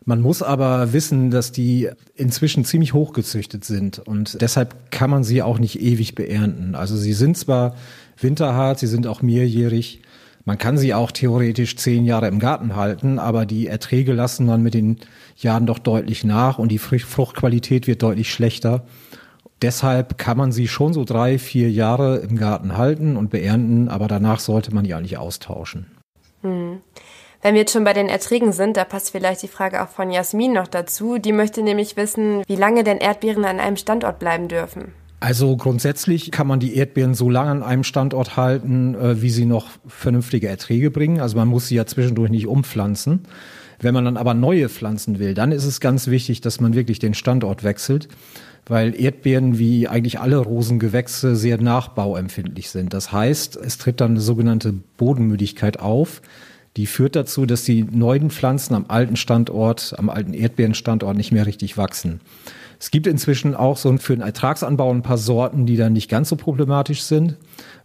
Man 0.05 0.21
muss 0.21 0.41
aber 0.41 0.91
wissen, 0.91 1.29
dass 1.29 1.51
die 1.51 1.89
inzwischen 2.15 2.65
ziemlich 2.65 2.93
hochgezüchtet 2.93 3.63
sind 3.63 3.99
und 3.99 4.41
deshalb 4.41 4.91
kann 4.91 5.11
man 5.11 5.23
sie 5.23 5.43
auch 5.43 5.59
nicht 5.59 5.79
ewig 5.79 6.15
beernten. 6.15 6.73
Also 6.73 6.97
sie 6.97 7.13
sind 7.13 7.37
zwar 7.37 7.75
winterhart, 8.17 8.79
sie 8.79 8.87
sind 8.87 9.05
auch 9.05 9.21
mehrjährig. 9.21 10.01
Man 10.45 10.57
kann 10.57 10.79
sie 10.79 10.95
auch 10.95 11.11
theoretisch 11.11 11.75
zehn 11.75 12.05
Jahre 12.05 12.27
im 12.27 12.39
Garten 12.39 12.75
halten, 12.75 13.19
aber 13.19 13.45
die 13.45 13.67
Erträge 13.67 14.13
lassen 14.13 14.47
dann 14.47 14.63
mit 14.63 14.73
den 14.73 14.97
Jahren 15.37 15.67
doch 15.67 15.77
deutlich 15.77 16.23
nach 16.23 16.57
und 16.57 16.69
die 16.69 16.79
Fruchtqualität 16.79 17.85
wird 17.85 18.01
deutlich 18.01 18.33
schlechter. 18.33 18.85
Deshalb 19.61 20.17
kann 20.17 20.37
man 20.37 20.51
sie 20.51 20.67
schon 20.67 20.93
so 20.93 21.03
drei, 21.03 21.37
vier 21.37 21.69
Jahre 21.69 22.17
im 22.17 22.37
Garten 22.37 22.77
halten 22.77 23.17
und 23.17 23.29
beernten, 23.29 23.89
aber 23.89 24.07
danach 24.07 24.39
sollte 24.39 24.73
man 24.73 24.85
die 24.85 24.93
eigentlich 24.93 25.17
austauschen. 25.17 25.87
Hm. 26.41 26.79
Wenn 27.41 27.53
wir 27.53 27.61
jetzt 27.61 27.71
schon 27.71 27.85
bei 27.85 27.93
den 27.93 28.09
Erträgen 28.09 28.51
sind, 28.51 28.75
da 28.75 28.83
passt 28.83 29.11
vielleicht 29.11 29.43
die 29.43 29.47
Frage 29.47 29.81
auch 29.81 29.89
von 29.89 30.11
Jasmin 30.11 30.53
noch 30.53 30.67
dazu. 30.67 31.17
Die 31.17 31.31
möchte 31.31 31.61
nämlich 31.61 31.95
wissen, 31.95 32.43
wie 32.47 32.55
lange 32.55 32.83
denn 32.83 32.97
Erdbeeren 32.97 33.45
an 33.45 33.59
einem 33.59 33.77
Standort 33.77 34.19
bleiben 34.19 34.49
dürfen. 34.49 34.93
Also 35.21 35.55
grundsätzlich 35.57 36.31
kann 36.31 36.47
man 36.47 36.59
die 36.59 36.75
Erdbeeren 36.75 37.13
so 37.13 37.29
lange 37.29 37.51
an 37.51 37.63
einem 37.63 37.83
Standort 37.83 38.37
halten, 38.37 38.95
äh, 38.95 39.21
wie 39.21 39.29
sie 39.29 39.45
noch 39.45 39.67
vernünftige 39.87 40.47
Erträge 40.47 40.91
bringen. 40.91 41.19
Also 41.19 41.37
man 41.37 41.47
muss 41.47 41.67
sie 41.67 41.75
ja 41.75 41.85
zwischendurch 41.85 42.29
nicht 42.29 42.47
umpflanzen. 42.47 43.25
Wenn 43.81 43.93
man 43.93 44.05
dann 44.05 44.17
aber 44.17 44.33
neue 44.33 44.67
pflanzen 44.67 45.19
will, 45.19 45.33
dann 45.33 45.51
ist 45.51 45.65
es 45.65 45.79
ganz 45.79 46.07
wichtig, 46.07 46.41
dass 46.41 46.59
man 46.59 46.73
wirklich 46.73 46.99
den 46.99 47.13
Standort 47.13 47.63
wechselt, 47.63 48.09
weil 48.69 48.99
Erdbeeren 48.99 49.59
wie 49.59 49.87
eigentlich 49.87 50.19
alle 50.19 50.37
Rosengewächse 50.37 51.35
sehr 51.35 51.59
nachbauempfindlich 51.59 52.69
sind. 52.69 52.93
Das 52.93 53.11
heißt, 53.11 53.57
es 53.57 53.77
tritt 53.77 53.99
dann 53.99 54.11
eine 54.11 54.21
sogenannte 54.21 54.73
Bodenmüdigkeit 54.97 55.79
auf. 55.79 56.21
Die 56.77 56.85
führt 56.85 57.15
dazu, 57.15 57.45
dass 57.45 57.63
die 57.63 57.83
neuen 57.83 58.29
Pflanzen 58.29 58.75
am 58.75 58.85
alten 58.87 59.15
Standort, 59.15 59.95
am 59.97 60.09
alten 60.09 60.33
Erdbeerenstandort 60.33 61.17
nicht 61.17 61.31
mehr 61.31 61.47
richtig 61.47 61.77
wachsen. 61.77 62.21
Es 62.79 62.91
gibt 62.91 63.07
inzwischen 63.07 63.55
auch 63.55 63.75
so 63.75 63.97
für 63.97 64.15
den 64.15 64.21
Ertragsanbau 64.21 64.93
ein 64.93 65.01
paar 65.01 65.17
Sorten, 65.17 65.65
die 65.65 65.75
dann 65.75 65.91
nicht 65.93 66.09
ganz 66.09 66.29
so 66.29 66.37
problematisch 66.37 67.01
sind, 67.01 67.35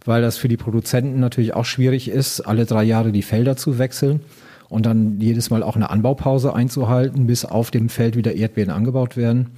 weil 0.05 0.21
das 0.21 0.37
für 0.37 0.47
die 0.47 0.55
Produzenten 0.55 1.19
natürlich 1.19 1.53
auch 1.53 1.65
schwierig 1.65 2.07
ist, 2.07 2.41
alle 2.41 2.65
drei 2.65 2.83
Jahre 2.83 3.11
die 3.11 3.23
Felder 3.23 3.57
zu 3.57 3.77
wechseln 3.79 4.21
und 4.69 4.85
dann 4.85 5.19
jedes 5.19 5.49
Mal 5.49 5.63
auch 5.63 5.75
eine 5.75 5.89
Anbaupause 5.89 6.53
einzuhalten, 6.53 7.27
bis 7.27 7.43
auf 7.43 7.71
dem 7.71 7.89
Feld 7.89 8.15
wieder 8.15 8.35
Erdbeeren 8.35 8.71
angebaut 8.71 9.17
werden. 9.17 9.51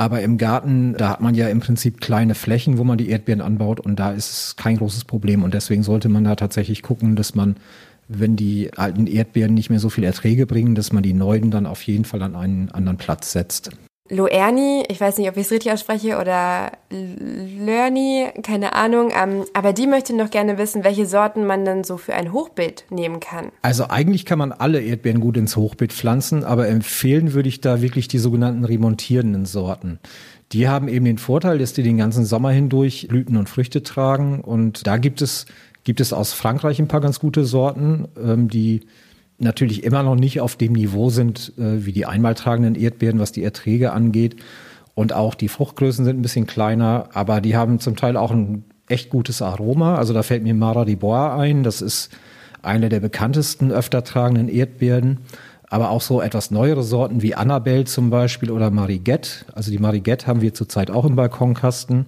Aber 0.00 0.22
im 0.22 0.38
Garten, 0.38 0.94
da 0.96 1.10
hat 1.10 1.20
man 1.20 1.34
ja 1.34 1.48
im 1.50 1.60
Prinzip 1.60 2.00
kleine 2.00 2.34
Flächen, 2.34 2.78
wo 2.78 2.84
man 2.84 2.96
die 2.96 3.10
Erdbeeren 3.10 3.42
anbaut 3.42 3.80
und 3.80 4.00
da 4.00 4.12
ist 4.12 4.30
es 4.30 4.56
kein 4.56 4.78
großes 4.78 5.04
Problem. 5.04 5.42
Und 5.42 5.52
deswegen 5.52 5.82
sollte 5.82 6.08
man 6.08 6.24
da 6.24 6.36
tatsächlich 6.36 6.82
gucken, 6.82 7.16
dass 7.16 7.34
man, 7.34 7.56
wenn 8.08 8.34
die 8.34 8.70
alten 8.78 9.06
Erdbeeren 9.06 9.52
nicht 9.52 9.68
mehr 9.68 9.78
so 9.78 9.90
viel 9.90 10.04
Erträge 10.04 10.46
bringen, 10.46 10.74
dass 10.74 10.90
man 10.94 11.02
die 11.02 11.12
neuen 11.12 11.50
dann 11.50 11.66
auf 11.66 11.82
jeden 11.82 12.06
Fall 12.06 12.22
an 12.22 12.34
einen 12.34 12.70
anderen 12.70 12.96
Platz 12.96 13.32
setzt. 13.32 13.72
Loerni, 14.10 14.82
ich 14.88 15.00
weiß 15.00 15.18
nicht, 15.18 15.28
ob 15.28 15.36
ich 15.36 15.46
es 15.46 15.52
richtig 15.52 15.72
ausspreche, 15.72 16.18
oder 16.18 16.72
Lörni, 16.90 18.26
keine 18.42 18.74
Ahnung, 18.74 19.10
ähm, 19.16 19.44
aber 19.54 19.72
die 19.72 19.86
möchte 19.86 20.14
noch 20.16 20.30
gerne 20.30 20.58
wissen, 20.58 20.82
welche 20.82 21.06
Sorten 21.06 21.46
man 21.46 21.64
dann 21.64 21.84
so 21.84 21.96
für 21.96 22.14
ein 22.14 22.32
Hochbeet 22.32 22.84
nehmen 22.90 23.20
kann. 23.20 23.52
Also 23.62 23.86
eigentlich 23.88 24.26
kann 24.26 24.40
man 24.40 24.50
alle 24.50 24.80
Erdbeeren 24.80 25.20
gut 25.20 25.36
ins 25.36 25.56
Hochbeet 25.56 25.92
pflanzen, 25.92 26.42
aber 26.42 26.66
empfehlen 26.68 27.32
würde 27.34 27.48
ich 27.48 27.60
da 27.60 27.80
wirklich 27.82 28.08
die 28.08 28.18
sogenannten 28.18 28.64
remontierenden 28.64 29.46
Sorten. 29.46 30.00
Die 30.50 30.68
haben 30.68 30.88
eben 30.88 31.04
den 31.04 31.18
Vorteil, 31.18 31.58
dass 31.58 31.72
die 31.72 31.84
den 31.84 31.98
ganzen 31.98 32.24
Sommer 32.24 32.50
hindurch 32.50 33.06
Blüten 33.08 33.36
und 33.36 33.48
Früchte 33.48 33.84
tragen 33.84 34.40
und 34.40 34.88
da 34.88 34.96
gibt 34.96 35.22
es, 35.22 35.46
gibt 35.84 36.00
es 36.00 36.12
aus 36.12 36.32
Frankreich 36.32 36.80
ein 36.80 36.88
paar 36.88 37.00
ganz 37.00 37.20
gute 37.20 37.44
Sorten, 37.44 38.08
ähm, 38.20 38.48
die 38.48 38.80
natürlich 39.40 39.84
immer 39.84 40.02
noch 40.02 40.16
nicht 40.16 40.40
auf 40.40 40.56
dem 40.56 40.72
Niveau 40.72 41.10
sind 41.10 41.52
äh, 41.58 41.84
wie 41.84 41.92
die 41.92 42.06
einmaltragenden 42.06 42.74
Erdbeeren, 42.74 43.18
was 43.18 43.32
die 43.32 43.42
Erträge 43.42 43.92
angeht. 43.92 44.36
Und 44.94 45.12
auch 45.12 45.34
die 45.34 45.48
Fruchtgrößen 45.48 46.04
sind 46.04 46.18
ein 46.18 46.22
bisschen 46.22 46.46
kleiner, 46.46 47.08
aber 47.14 47.40
die 47.40 47.56
haben 47.56 47.80
zum 47.80 47.96
Teil 47.96 48.16
auch 48.16 48.30
ein 48.30 48.64
echt 48.88 49.10
gutes 49.10 49.40
Aroma. 49.40 49.96
Also 49.96 50.12
da 50.12 50.22
fällt 50.22 50.42
mir 50.42 50.54
Mara 50.54 50.84
di 50.84 50.96
Bois 50.96 51.36
ein. 51.36 51.62
Das 51.62 51.80
ist 51.80 52.10
eine 52.62 52.88
der 52.88 53.00
bekanntesten 53.00 53.72
öfter 53.72 54.04
tragenden 54.04 54.48
Erdbeeren. 54.48 55.18
Aber 55.68 55.90
auch 55.90 56.00
so 56.00 56.20
etwas 56.20 56.50
neuere 56.50 56.82
Sorten 56.82 57.22
wie 57.22 57.34
Annabelle 57.34 57.84
zum 57.84 58.10
Beispiel 58.10 58.50
oder 58.50 58.70
Mariguette. 58.70 59.46
Also 59.54 59.70
die 59.70 59.78
Mariguette 59.78 60.26
haben 60.26 60.40
wir 60.40 60.52
zurzeit 60.52 60.90
auch 60.90 61.04
im 61.04 61.14
Balkonkasten. 61.14 62.06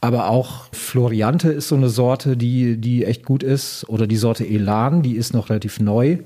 Aber 0.00 0.28
auch 0.28 0.72
Floriante 0.72 1.50
ist 1.50 1.68
so 1.68 1.76
eine 1.76 1.90
Sorte, 1.90 2.36
die, 2.36 2.78
die 2.78 3.04
echt 3.04 3.24
gut 3.24 3.42
ist. 3.42 3.88
Oder 3.88 4.06
die 4.06 4.16
Sorte 4.16 4.46
Elan, 4.46 5.02
die 5.02 5.16
ist 5.16 5.34
noch 5.34 5.50
relativ 5.50 5.78
neu. 5.78 6.18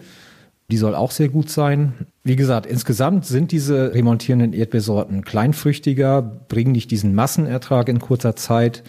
Die 0.71 0.77
soll 0.77 0.95
auch 0.95 1.11
sehr 1.11 1.29
gut 1.29 1.51
sein. 1.51 1.93
Wie 2.23 2.37
gesagt, 2.37 2.67
insgesamt 2.67 3.27
sind 3.27 3.53
diese 3.53 3.93
remontierenden 3.93 4.53
Erdbeersorten 4.53 5.25
kleinfrüchtiger, 5.25 6.23
bringen 6.23 6.73
nicht 6.73 6.91
diesen 6.91 7.15
Massenertrag 7.15 7.89
in 7.89 7.99
kurzer 7.99 8.37
Zeit. 8.37 8.83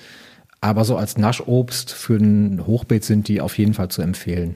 Aber 0.62 0.86
so 0.86 0.96
als 0.96 1.18
Naschobst 1.18 1.92
für 1.92 2.16
ein 2.16 2.66
Hochbeet 2.66 3.04
sind 3.04 3.28
die 3.28 3.42
auf 3.42 3.58
jeden 3.58 3.74
Fall 3.74 3.90
zu 3.90 4.02
empfehlen. 4.02 4.56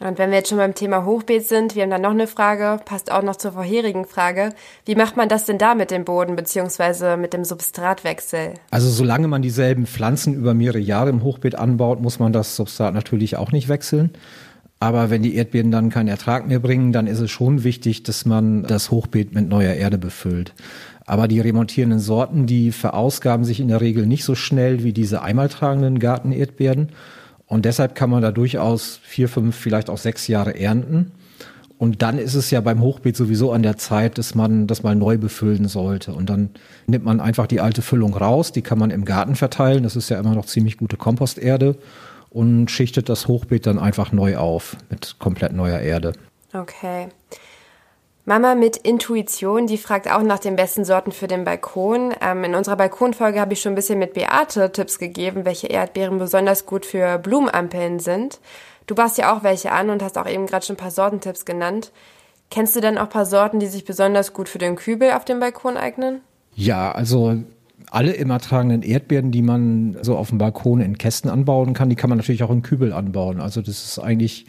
Und 0.00 0.18
wenn 0.18 0.30
wir 0.30 0.38
jetzt 0.38 0.48
schon 0.48 0.58
beim 0.58 0.74
Thema 0.74 1.04
Hochbeet 1.04 1.46
sind, 1.46 1.76
wir 1.76 1.84
haben 1.84 1.90
da 1.90 1.98
noch 1.98 2.10
eine 2.10 2.26
Frage, 2.26 2.80
passt 2.84 3.12
auch 3.12 3.22
noch 3.22 3.36
zur 3.36 3.52
vorherigen 3.52 4.06
Frage. 4.06 4.50
Wie 4.84 4.96
macht 4.96 5.16
man 5.16 5.28
das 5.28 5.44
denn 5.44 5.56
da 5.56 5.76
mit 5.76 5.92
dem 5.92 6.04
Boden 6.04 6.34
beziehungsweise 6.34 7.16
mit 7.16 7.32
dem 7.32 7.44
Substratwechsel? 7.44 8.54
Also 8.72 8.88
solange 8.88 9.28
man 9.28 9.40
dieselben 9.40 9.86
Pflanzen 9.86 10.34
über 10.34 10.52
mehrere 10.52 10.80
Jahre 10.80 11.10
im 11.10 11.22
Hochbeet 11.22 11.54
anbaut, 11.54 12.00
muss 12.00 12.18
man 12.18 12.32
das 12.32 12.56
Substrat 12.56 12.92
natürlich 12.92 13.36
auch 13.36 13.52
nicht 13.52 13.68
wechseln. 13.68 14.10
Aber 14.80 15.10
wenn 15.10 15.22
die 15.22 15.36
Erdbeeren 15.36 15.70
dann 15.70 15.90
keinen 15.90 16.08
Ertrag 16.08 16.48
mehr 16.48 16.58
bringen, 16.58 16.92
dann 16.92 17.06
ist 17.06 17.20
es 17.20 17.30
schon 17.30 17.62
wichtig, 17.62 18.02
dass 18.02 18.26
man 18.26 18.64
das 18.64 18.90
Hochbeet 18.90 19.32
mit 19.32 19.48
neuer 19.48 19.74
Erde 19.74 19.96
befüllt. 19.96 20.54
Aber 21.06 21.28
die 21.28 21.40
remontierenden 21.40 22.00
Sorten, 22.00 22.46
die 22.46 22.72
verausgaben 22.72 23.44
sich 23.44 23.60
in 23.60 23.68
der 23.68 23.80
Regel 23.80 24.06
nicht 24.06 24.24
so 24.24 24.34
schnell 24.34 24.82
wie 24.82 24.92
diese 24.92 25.22
einmaltragenden 25.22 26.00
Gartenerdbeeren. 26.00 26.90
Und 27.46 27.64
deshalb 27.64 27.94
kann 27.94 28.10
man 28.10 28.22
da 28.22 28.32
durchaus 28.32 29.00
vier, 29.02 29.28
fünf, 29.28 29.56
vielleicht 29.56 29.90
auch 29.90 29.98
sechs 29.98 30.26
Jahre 30.28 30.58
ernten. 30.58 31.12
Und 31.76 32.02
dann 32.02 32.18
ist 32.18 32.34
es 32.34 32.50
ja 32.50 32.60
beim 32.60 32.80
Hochbeet 32.80 33.16
sowieso 33.16 33.52
an 33.52 33.62
der 33.62 33.76
Zeit, 33.76 34.16
dass 34.16 34.34
man 34.34 34.66
das 34.66 34.82
mal 34.82 34.94
neu 34.94 35.18
befüllen 35.18 35.68
sollte. 35.68 36.12
Und 36.12 36.30
dann 36.30 36.50
nimmt 36.86 37.04
man 37.04 37.20
einfach 37.20 37.46
die 37.46 37.60
alte 37.60 37.82
Füllung 37.82 38.14
raus, 38.14 38.52
die 38.52 38.62
kann 38.62 38.78
man 38.78 38.90
im 38.90 39.04
Garten 39.04 39.34
verteilen. 39.34 39.82
Das 39.82 39.96
ist 39.96 40.08
ja 40.08 40.18
immer 40.18 40.34
noch 40.34 40.46
ziemlich 40.46 40.78
gute 40.78 40.96
Komposterde 40.96 41.76
und 42.30 42.70
schichtet 42.70 43.08
das 43.08 43.28
Hochbeet 43.28 43.66
dann 43.66 43.78
einfach 43.78 44.12
neu 44.12 44.36
auf 44.36 44.76
mit 44.88 45.16
komplett 45.18 45.52
neuer 45.52 45.80
Erde. 45.80 46.12
Okay. 46.52 47.08
Mama 48.26 48.54
mit 48.54 48.78
Intuition, 48.78 49.66
die 49.66 49.76
fragt 49.76 50.10
auch 50.10 50.22
nach 50.22 50.38
den 50.38 50.56
besten 50.56 50.86
Sorten 50.86 51.12
für 51.12 51.26
den 51.26 51.44
Balkon. 51.44 52.14
Ähm, 52.22 52.44
in 52.44 52.54
unserer 52.54 52.76
Balkonfolge 52.76 53.38
habe 53.38 53.52
ich 53.52 53.60
schon 53.60 53.72
ein 53.72 53.74
bisschen 53.74 53.98
mit 53.98 54.14
Beate 54.14 54.72
Tipps 54.72 54.98
gegeben, 54.98 55.44
welche 55.44 55.66
Erdbeeren 55.66 56.18
besonders 56.18 56.64
gut 56.64 56.86
für 56.86 57.18
Blumenampeln 57.18 57.98
sind. 57.98 58.40
Du 58.86 58.94
baust 58.94 59.18
ja 59.18 59.34
auch 59.34 59.42
welche 59.42 59.72
an 59.72 59.90
und 59.90 60.02
hast 60.02 60.16
auch 60.16 60.28
eben 60.28 60.46
gerade 60.46 60.64
schon 60.64 60.76
ein 60.76 60.78
paar 60.78 60.90
Sortentipps 60.90 61.44
genannt. 61.44 61.92
Kennst 62.50 62.74
du 62.74 62.80
denn 62.80 62.96
auch 62.96 63.04
ein 63.04 63.08
paar 63.10 63.26
Sorten, 63.26 63.60
die 63.60 63.66
sich 63.66 63.84
besonders 63.84 64.32
gut 64.32 64.48
für 64.48 64.58
den 64.58 64.76
Kübel 64.76 65.10
auf 65.12 65.26
dem 65.26 65.38
Balkon 65.38 65.76
eignen? 65.76 66.22
Ja, 66.54 66.92
also 66.92 67.36
alle 67.90 68.12
immer 68.12 68.38
tragenden 68.38 68.82
Erdbeeren, 68.82 69.32
die 69.32 69.42
man 69.42 69.98
so 70.00 70.16
auf 70.16 70.30
dem 70.30 70.38
Balkon 70.38 70.80
in 70.80 70.96
Kästen 70.96 71.28
anbauen 71.28 71.74
kann, 71.74 71.90
die 71.90 71.96
kann 71.96 72.08
man 72.08 72.16
natürlich 72.16 72.42
auch 72.42 72.50
in 72.50 72.62
Kübel 72.62 72.94
anbauen. 72.94 73.40
Also 73.40 73.60
das 73.60 73.84
ist 73.84 73.98
eigentlich 73.98 74.46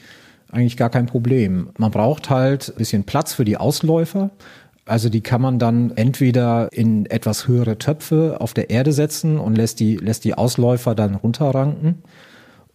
eigentlich 0.56 0.78
gar 0.78 0.90
kein 0.90 1.06
Problem. 1.06 1.70
Man 1.78 1.92
braucht 1.92 2.30
halt 2.30 2.70
ein 2.70 2.78
bisschen 2.78 3.04
Platz 3.04 3.34
für 3.34 3.46
die 3.46 3.58
Ausläufer. 3.58 4.32
Also 4.86 5.10
die 5.10 5.22
kann 5.22 5.42
man 5.42 5.58
dann 5.58 5.92
entweder 5.96 6.70
in 6.72 7.08
etwas 7.08 7.48
höhere 7.48 7.78
Töpfe 7.78 8.38
auf 8.40 8.54
der 8.54 8.70
Erde 8.70 8.92
setzen 8.92 9.40
und 9.40 9.56
lässt 9.56 9.80
die, 9.80 9.98
lässt 9.98 10.24
die 10.26 10.36
Ausläufer 10.36 10.94
dann 10.94 11.16
runterranken. 11.16 12.04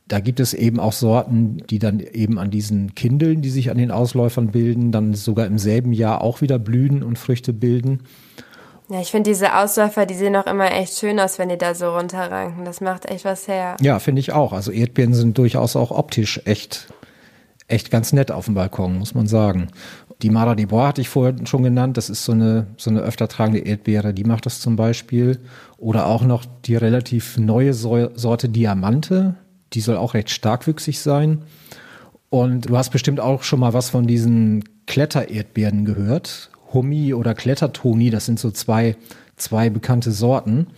Da 0.08 0.18
gibt 0.18 0.40
es 0.40 0.54
eben 0.54 0.80
auch 0.80 0.92
Sorten, 0.92 1.62
die 1.70 1.78
dann 1.78 2.00
eben 2.00 2.40
an 2.40 2.50
diesen 2.50 2.96
Kindeln, 2.96 3.42
die 3.42 3.50
sich 3.50 3.70
an 3.70 3.78
den 3.78 3.92
Ausläufern 3.92 4.48
bilden, 4.48 4.90
dann 4.90 5.14
sogar 5.14 5.46
im 5.46 5.56
selben 5.56 5.92
Jahr 5.92 6.20
auch 6.20 6.40
wieder 6.40 6.58
blühen 6.58 7.04
und 7.04 7.16
Früchte 7.16 7.52
bilden. 7.52 8.00
Ja, 8.88 9.00
ich 9.00 9.12
finde 9.12 9.30
diese 9.30 9.56
Ausläufer, 9.56 10.04
die 10.04 10.14
sehen 10.14 10.34
auch 10.34 10.46
immer 10.46 10.72
echt 10.72 10.98
schön 10.98 11.20
aus, 11.20 11.38
wenn 11.38 11.48
die 11.48 11.58
da 11.58 11.76
so 11.76 11.96
runterranken. 11.96 12.64
Das 12.64 12.80
macht 12.80 13.08
echt 13.08 13.24
was 13.24 13.46
her. 13.46 13.76
Ja, 13.80 14.00
finde 14.00 14.18
ich 14.18 14.32
auch. 14.32 14.52
Also 14.52 14.72
Erdbeeren 14.72 15.14
sind 15.14 15.38
durchaus 15.38 15.76
auch 15.76 15.92
optisch 15.92 16.40
echt 16.44 16.88
echt 17.70 17.90
ganz 17.90 18.12
nett 18.12 18.30
auf 18.30 18.46
dem 18.46 18.54
Balkon, 18.54 18.98
muss 18.98 19.14
man 19.14 19.26
sagen. 19.26 19.68
Die 20.22 20.30
Mara 20.30 20.54
de 20.54 20.66
Bois 20.66 20.88
hatte 20.88 21.00
ich 21.00 21.08
vorher 21.08 21.34
schon 21.46 21.62
genannt. 21.62 21.96
Das 21.96 22.10
ist 22.10 22.24
so 22.24 22.32
eine, 22.32 22.66
so 22.76 22.90
eine 22.90 23.00
öfter 23.00 23.28
tragende 23.28 23.60
Erdbeere. 23.60 24.12
Die 24.12 24.24
macht 24.24 24.46
das 24.46 24.60
zum 24.60 24.76
Beispiel. 24.76 25.38
Oder 25.78 26.06
auch 26.06 26.22
noch 26.22 26.44
die 26.64 26.76
relativ 26.76 27.38
neue 27.38 27.72
Sorte 27.72 28.48
Diamante. 28.48 29.34
Die 29.72 29.80
soll 29.80 29.96
auch 29.96 30.14
recht 30.14 30.30
starkwüchsig 30.30 31.00
sein. 31.00 31.42
Und 32.28 32.68
du 32.68 32.76
hast 32.76 32.90
bestimmt 32.90 33.18
auch 33.18 33.42
schon 33.42 33.60
mal 33.60 33.72
was 33.72 33.90
von 33.90 34.06
diesen 34.06 34.64
Klettererdbeeren 34.86 35.84
gehört. 35.84 36.50
Hummi 36.72 37.14
oder 37.14 37.34
Klettertoni, 37.34 38.10
das 38.10 38.26
sind 38.26 38.38
so 38.38 38.50
zwei, 38.50 38.96
zwei 39.36 39.70
bekannte 39.70 40.12
Sorten. 40.12 40.68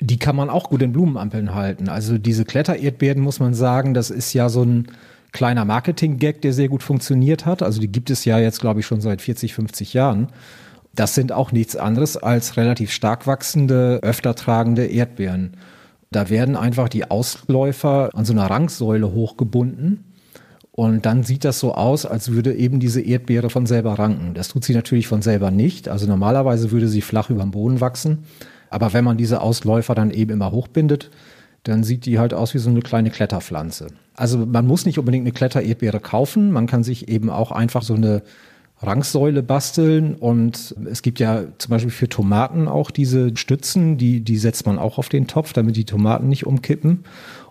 Die 0.00 0.18
kann 0.18 0.36
man 0.36 0.50
auch 0.50 0.68
gut 0.68 0.82
in 0.82 0.92
Blumenampeln 0.92 1.54
halten. 1.54 1.88
Also 1.88 2.18
diese 2.18 2.44
Klettererdbeeren 2.44 3.22
muss 3.22 3.40
man 3.40 3.54
sagen, 3.54 3.94
das 3.94 4.10
ist 4.10 4.32
ja 4.32 4.48
so 4.48 4.64
ein, 4.64 4.88
kleiner 5.32 5.64
Marketing-Gag, 5.64 6.42
der 6.42 6.52
sehr 6.52 6.68
gut 6.68 6.82
funktioniert 6.82 7.46
hat. 7.46 7.62
Also 7.62 7.80
die 7.80 7.90
gibt 7.90 8.10
es 8.10 8.24
ja 8.24 8.38
jetzt, 8.38 8.60
glaube 8.60 8.80
ich, 8.80 8.86
schon 8.86 9.00
seit 9.00 9.22
40, 9.22 9.54
50 9.54 9.94
Jahren. 9.94 10.28
Das 10.94 11.14
sind 11.14 11.32
auch 11.32 11.52
nichts 11.52 11.74
anderes 11.74 12.16
als 12.16 12.56
relativ 12.56 12.92
stark 12.92 13.26
wachsende, 13.26 14.00
öfter 14.02 14.34
tragende 14.34 14.86
Erdbeeren. 14.86 15.56
Da 16.10 16.28
werden 16.28 16.56
einfach 16.56 16.90
die 16.90 17.10
Ausläufer 17.10 18.10
an 18.12 18.26
so 18.26 18.34
einer 18.34 18.50
Ranksäule 18.50 19.12
hochgebunden. 19.12 20.04
Und 20.70 21.04
dann 21.06 21.22
sieht 21.22 21.44
das 21.44 21.58
so 21.58 21.74
aus, 21.74 22.06
als 22.06 22.32
würde 22.32 22.54
eben 22.54 22.80
diese 22.80 23.00
Erdbeere 23.00 23.50
von 23.50 23.66
selber 23.66 23.98
ranken. 23.98 24.34
Das 24.34 24.48
tut 24.48 24.64
sie 24.64 24.74
natürlich 24.74 25.06
von 25.06 25.22
selber 25.22 25.50
nicht. 25.50 25.88
Also 25.88 26.06
normalerweise 26.06 26.70
würde 26.70 26.88
sie 26.88 27.02
flach 27.02 27.30
über 27.30 27.42
dem 27.42 27.50
Boden 27.50 27.80
wachsen. 27.80 28.24
Aber 28.68 28.92
wenn 28.92 29.04
man 29.04 29.16
diese 29.16 29.40
Ausläufer 29.40 29.94
dann 29.94 30.10
eben 30.10 30.32
immer 30.32 30.50
hochbindet, 30.50 31.10
dann 31.62 31.84
sieht 31.84 32.06
die 32.06 32.18
halt 32.18 32.34
aus 32.34 32.54
wie 32.54 32.58
so 32.58 32.70
eine 32.70 32.80
kleine 32.80 33.10
Kletterpflanze. 33.10 33.88
Also 34.14 34.38
man 34.38 34.66
muss 34.66 34.86
nicht 34.86 34.98
unbedingt 34.98 35.24
eine 35.24 35.32
Klettererdbeere 35.32 36.00
kaufen, 36.00 36.50
man 36.50 36.66
kann 36.66 36.84
sich 36.84 37.08
eben 37.08 37.30
auch 37.30 37.50
einfach 37.50 37.82
so 37.82 37.94
eine 37.94 38.22
Rangsäule 38.82 39.42
basteln 39.42 40.14
und 40.16 40.74
es 40.90 41.02
gibt 41.02 41.20
ja 41.20 41.44
zum 41.58 41.70
Beispiel 41.70 41.92
für 41.92 42.08
Tomaten 42.08 42.66
auch 42.68 42.90
diese 42.90 43.36
Stützen, 43.36 43.96
die, 43.96 44.20
die 44.20 44.38
setzt 44.38 44.66
man 44.66 44.78
auch 44.78 44.98
auf 44.98 45.08
den 45.08 45.28
Topf, 45.28 45.52
damit 45.52 45.76
die 45.76 45.84
Tomaten 45.84 46.28
nicht 46.28 46.46
umkippen. 46.46 47.04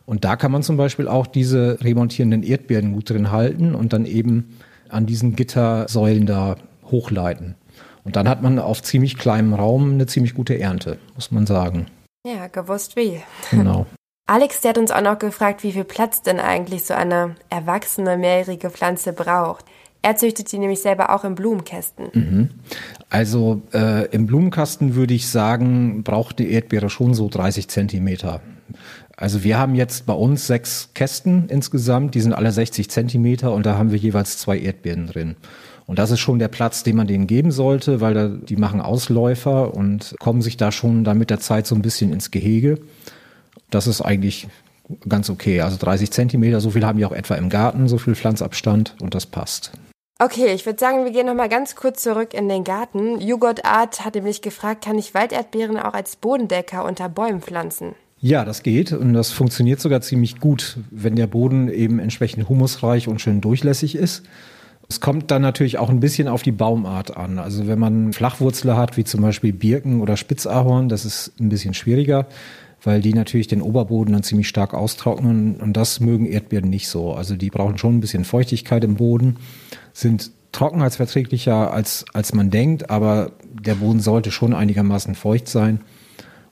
Und 0.06 0.26
da 0.26 0.36
kann 0.36 0.52
man 0.52 0.62
zum 0.62 0.76
Beispiel 0.76 1.08
auch 1.08 1.28
diese 1.28 1.78
remontierenden 1.82 2.44
Erdbeeren 2.44 2.92
gut 2.92 3.10
drin 3.10 3.32
halten 3.32 3.76
und 3.76 3.94
dann 3.94 4.06
eben 4.06 4.58
an 4.90 5.06
diesen 5.06 5.36
Gittersäulen 5.38 6.26
da 6.26 6.58
hochleiten. 6.90 7.56
Und 8.04 8.16
dann 8.16 8.28
hat 8.28 8.42
man 8.42 8.60
auf 8.60 8.82
ziemlich 8.84 9.18
kleinem 9.18 9.54
Raum 9.54 9.94
eine 9.94 10.08
ziemlich 10.08 10.34
gute 10.34 10.60
Ernte, 10.60 10.98
muss 11.16 11.32
man 11.32 11.46
sagen. 11.46 11.86
Ja, 12.28 12.48
gewusst 12.48 12.96
wie. 12.96 13.22
Genau. 13.52 13.86
Alex, 14.32 14.62
der 14.62 14.70
hat 14.70 14.78
uns 14.78 14.92
auch 14.92 15.02
noch 15.02 15.20
gefragt, 15.20 15.62
wie 15.62 15.74
viel 15.74 15.84
Platz 15.84 16.22
denn 16.22 16.40
eigentlich 16.40 16.86
so 16.86 16.94
eine 16.94 17.36
erwachsene 17.50 18.16
mehrjährige 18.16 18.70
Pflanze 18.70 19.12
braucht. 19.12 19.66
Er 20.04 20.16
züchtet 20.16 20.50
die 20.54 20.58
nämlich 20.58 20.80
selber 20.80 21.14
auch 21.14 21.26
in 21.26 21.36
Blumenkästen. 21.36 22.06
Mhm. 22.14 22.50
Also 23.10 23.62
äh, 23.74 24.06
im 24.12 24.28
Blumenkasten 24.28 24.96
würde 24.96 25.14
ich 25.14 25.28
sagen, 25.28 26.04
braucht 26.04 26.40
die 26.40 26.50
Erdbeere 26.50 26.90
schon 26.90 27.14
so 27.14 27.28
30 27.28 27.68
Zentimeter. 27.68 28.40
Also 29.18 29.44
wir 29.44 29.60
haben 29.60 29.76
jetzt 29.76 30.06
bei 30.06 30.14
uns 30.14 30.48
sechs 30.48 30.92
Kästen 30.94 31.50
insgesamt, 31.50 32.16
die 32.16 32.22
sind 32.22 32.32
alle 32.32 32.54
60 32.54 32.90
Zentimeter 32.90 33.52
und 33.52 33.66
da 33.66 33.78
haben 33.78 33.92
wir 33.92 33.98
jeweils 33.98 34.38
zwei 34.38 34.58
Erdbeeren 34.58 35.08
drin. 35.08 35.36
Und 35.88 36.00
das 36.00 36.10
ist 36.10 36.22
schon 36.22 36.40
der 36.40 36.48
Platz, 36.48 36.84
den 36.84 36.96
man 36.96 37.08
denen 37.08 37.28
geben 37.28 37.52
sollte, 37.52 38.00
weil 38.00 38.14
da, 38.14 38.30
die 38.30 38.56
machen 38.56 38.80
Ausläufer 38.80 39.74
und 39.74 40.16
kommen 40.22 40.42
sich 40.42 40.56
da 40.56 40.72
schon 40.72 41.04
dann 41.04 41.18
mit 41.18 41.30
der 41.30 41.42
Zeit 41.42 41.68
so 41.68 41.76
ein 41.76 41.82
bisschen 41.82 42.14
ins 42.14 42.32
Gehege. 42.32 42.80
Das 43.72 43.88
ist 43.88 44.02
eigentlich 44.02 44.48
ganz 45.08 45.30
okay. 45.30 45.62
Also 45.62 45.78
30 45.78 46.12
Zentimeter, 46.12 46.62
so 46.62 46.72
viel 46.72 46.86
haben 46.86 47.00
wir 47.00 47.08
auch 47.08 47.14
etwa 47.14 47.36
im 47.36 47.50
Garten, 47.50 47.88
so 47.88 47.98
viel 47.98 48.16
Pflanzabstand 48.16 48.96
und 49.02 49.16
das 49.16 49.26
passt. 49.26 49.72
Okay, 50.20 50.54
ich 50.54 50.68
würde 50.68 50.78
sagen, 50.78 51.04
wir 51.04 51.12
gehen 51.12 51.26
noch 51.26 51.34
mal 51.34 51.50
ganz 51.50 51.76
kurz 51.76 52.04
zurück 52.04 52.36
in 52.36 52.48
den 52.48 52.64
Garten. 52.64 53.20
Jugot 53.20 53.66
Art 53.66 54.06
hatte 54.06 54.22
mich 54.22 54.44
gefragt, 54.44 54.86
kann 54.86 55.00
ich 55.00 55.16
Walderdbeeren 55.16 55.78
auch 55.78 55.96
als 55.96 56.16
Bodendecker 56.16 56.86
unter 56.86 57.10
Bäumen 57.10 57.42
pflanzen? 57.42 57.96
Ja, 58.20 58.46
das 58.46 58.62
geht 58.62 58.92
und 58.92 59.14
das 59.14 59.32
funktioniert 59.32 59.80
sogar 59.80 60.02
ziemlich 60.02 60.40
gut, 60.40 60.78
wenn 60.92 61.16
der 61.16 61.26
Boden 61.26 61.70
eben 61.70 61.98
entsprechend 61.98 62.48
humusreich 62.48 63.08
und 63.08 63.20
schön 63.20 63.42
durchlässig 63.42 63.96
ist. 63.96 64.24
Es 64.88 65.00
kommt 65.00 65.32
dann 65.32 65.42
natürlich 65.42 65.80
auch 65.80 65.90
ein 65.90 66.02
bisschen 66.02 66.28
auf 66.28 66.44
die 66.44 66.52
Baumart 66.52 67.18
an. 67.18 67.40
Also 67.40 67.66
wenn 67.66 67.80
man 67.80 68.14
Flachwurzler 68.14 68.78
hat, 68.78 68.98
wie 68.98 69.06
zum 69.06 69.22
Beispiel 69.22 69.54
Birken 69.54 70.02
oder 70.02 70.18
Spitzahorn, 70.18 70.88
das 70.88 71.04
ist 71.04 71.34
ein 71.40 71.50
bisschen 71.50 71.74
schwieriger 71.74 72.28
weil 72.84 73.02
die 73.02 73.14
natürlich 73.14 73.48
den 73.48 73.62
Oberboden 73.62 74.14
dann 74.14 74.24
ziemlich 74.24 74.48
stark 74.48 74.74
austrocknen 74.74 75.58
und 75.58 75.74
das 75.74 76.00
mögen 76.00 76.26
Erdbeeren 76.26 76.70
nicht 76.70 76.88
so. 76.88 77.14
Also 77.14 77.36
die 77.36 77.50
brauchen 77.50 77.78
schon 77.78 77.98
ein 77.98 78.02
bisschen 78.02 78.26
Feuchtigkeit 78.26 78.84
im 78.84 78.96
Boden, 78.96 79.38
sind 79.94 80.32
trockenheitsverträglicher 80.52 81.72
als, 81.72 82.06
als 82.14 82.34
man 82.34 82.50
denkt, 82.50 82.90
aber 82.90 83.32
der 83.44 83.76
Boden 83.76 84.00
sollte 84.00 84.32
schon 84.32 84.54
einigermaßen 84.54 85.16
feucht 85.16 85.48
sein. 85.48 85.82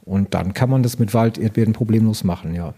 Und 0.05 0.33
dann 0.33 0.53
kann 0.53 0.69
man 0.69 0.81
das 0.81 0.97
mit 0.97 1.13
Walderdbeeren 1.13 1.73
problemlos 1.73 2.23
machen, 2.23 2.55
ja. 2.55 2.73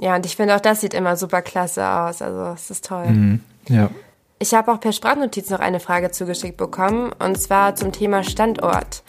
Ja, 0.00 0.14
und 0.16 0.26
ich 0.26 0.36
finde 0.36 0.54
auch 0.54 0.60
das 0.60 0.80
sieht 0.80 0.94
immer 0.94 1.16
super 1.16 1.42
klasse 1.42 1.86
aus. 1.86 2.22
Also 2.22 2.52
es 2.54 2.70
ist 2.70 2.84
toll. 2.84 3.06
Mhm, 3.06 3.40
ja. 3.68 3.90
Ich 4.38 4.54
habe 4.54 4.72
auch 4.72 4.78
per 4.78 4.92
Sprachnotiz 4.92 5.50
noch 5.50 5.58
eine 5.58 5.80
Frage 5.80 6.10
zugeschickt 6.12 6.56
bekommen, 6.56 7.10
und 7.18 7.36
zwar 7.40 7.74
zum 7.74 7.90
Thema 7.90 8.22
Standort. 8.22 9.02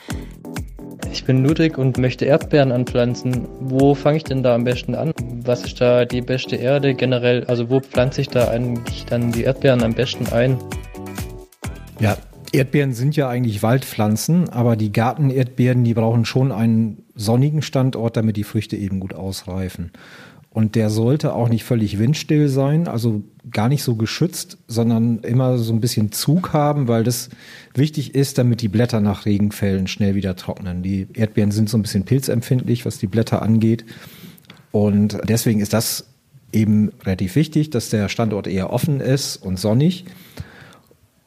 Ich 1.11 1.25
bin 1.25 1.43
Ludwig 1.43 1.77
und 1.77 1.97
möchte 1.97 2.25
Erdbeeren 2.25 2.71
anpflanzen. 2.71 3.47
Wo 3.59 3.95
fange 3.95 4.17
ich 4.17 4.23
denn 4.23 4.43
da 4.43 4.55
am 4.55 4.63
besten 4.63 4.95
an? 4.95 5.11
Was 5.43 5.63
ist 5.63 5.81
da 5.81 6.05
die 6.05 6.21
beste 6.21 6.55
Erde 6.55 6.93
generell? 6.93 7.43
Also 7.45 7.69
wo 7.69 7.79
pflanze 7.79 8.21
ich 8.21 8.29
da 8.29 8.49
eigentlich 8.49 9.05
dann 9.05 9.31
die 9.31 9.43
Erdbeeren 9.43 9.83
am 9.83 9.93
besten 9.93 10.27
ein? 10.33 10.57
Ja, 11.99 12.17
Erdbeeren 12.51 12.93
sind 12.93 13.15
ja 13.15 13.29
eigentlich 13.29 13.61
Waldpflanzen, 13.61 14.49
aber 14.49 14.75
die 14.75 14.91
Gartenerdbeeren, 14.91 15.83
die 15.83 15.93
brauchen 15.93 16.25
schon 16.25 16.51
einen 16.51 17.03
sonnigen 17.15 17.61
Standort, 17.61 18.17
damit 18.17 18.37
die 18.37 18.43
Früchte 18.43 18.75
eben 18.75 18.99
gut 18.99 19.13
ausreifen. 19.13 19.91
Und 20.51 20.75
der 20.75 20.89
sollte 20.89 21.33
auch 21.33 21.47
nicht 21.47 21.63
völlig 21.63 21.99
windstill 21.99 22.49
sein, 22.49 22.87
also 22.87 23.23
gar 23.51 23.69
nicht 23.69 23.83
so 23.83 23.95
geschützt, 23.95 24.57
sondern 24.67 25.19
immer 25.19 25.57
so 25.57 25.71
ein 25.73 25.79
bisschen 25.79 26.11
Zug 26.11 26.53
haben, 26.53 26.87
weil 26.87 27.03
das 27.03 27.29
wichtig 27.75 28.15
ist, 28.15 28.37
damit 28.37 28.61
die 28.61 28.67
Blätter 28.67 28.99
nach 28.99 29.25
Regenfällen 29.25 29.87
schnell 29.87 30.15
wieder 30.15 30.35
trocknen. 30.35 30.81
Die 30.81 31.07
Erdbeeren 31.13 31.51
sind 31.51 31.69
so 31.69 31.77
ein 31.77 31.83
bisschen 31.83 32.03
pilzempfindlich, 32.03 32.85
was 32.85 32.97
die 32.97 33.07
Blätter 33.07 33.41
angeht. 33.41 33.85
Und 34.71 35.19
deswegen 35.27 35.59
ist 35.59 35.73
das 35.73 36.05
eben 36.51 36.91
relativ 37.03 37.35
wichtig, 37.35 37.69
dass 37.69 37.89
der 37.89 38.09
Standort 38.09 38.47
eher 38.47 38.71
offen 38.73 39.01
ist 39.01 39.37
und 39.37 39.59
sonnig. 39.59 40.05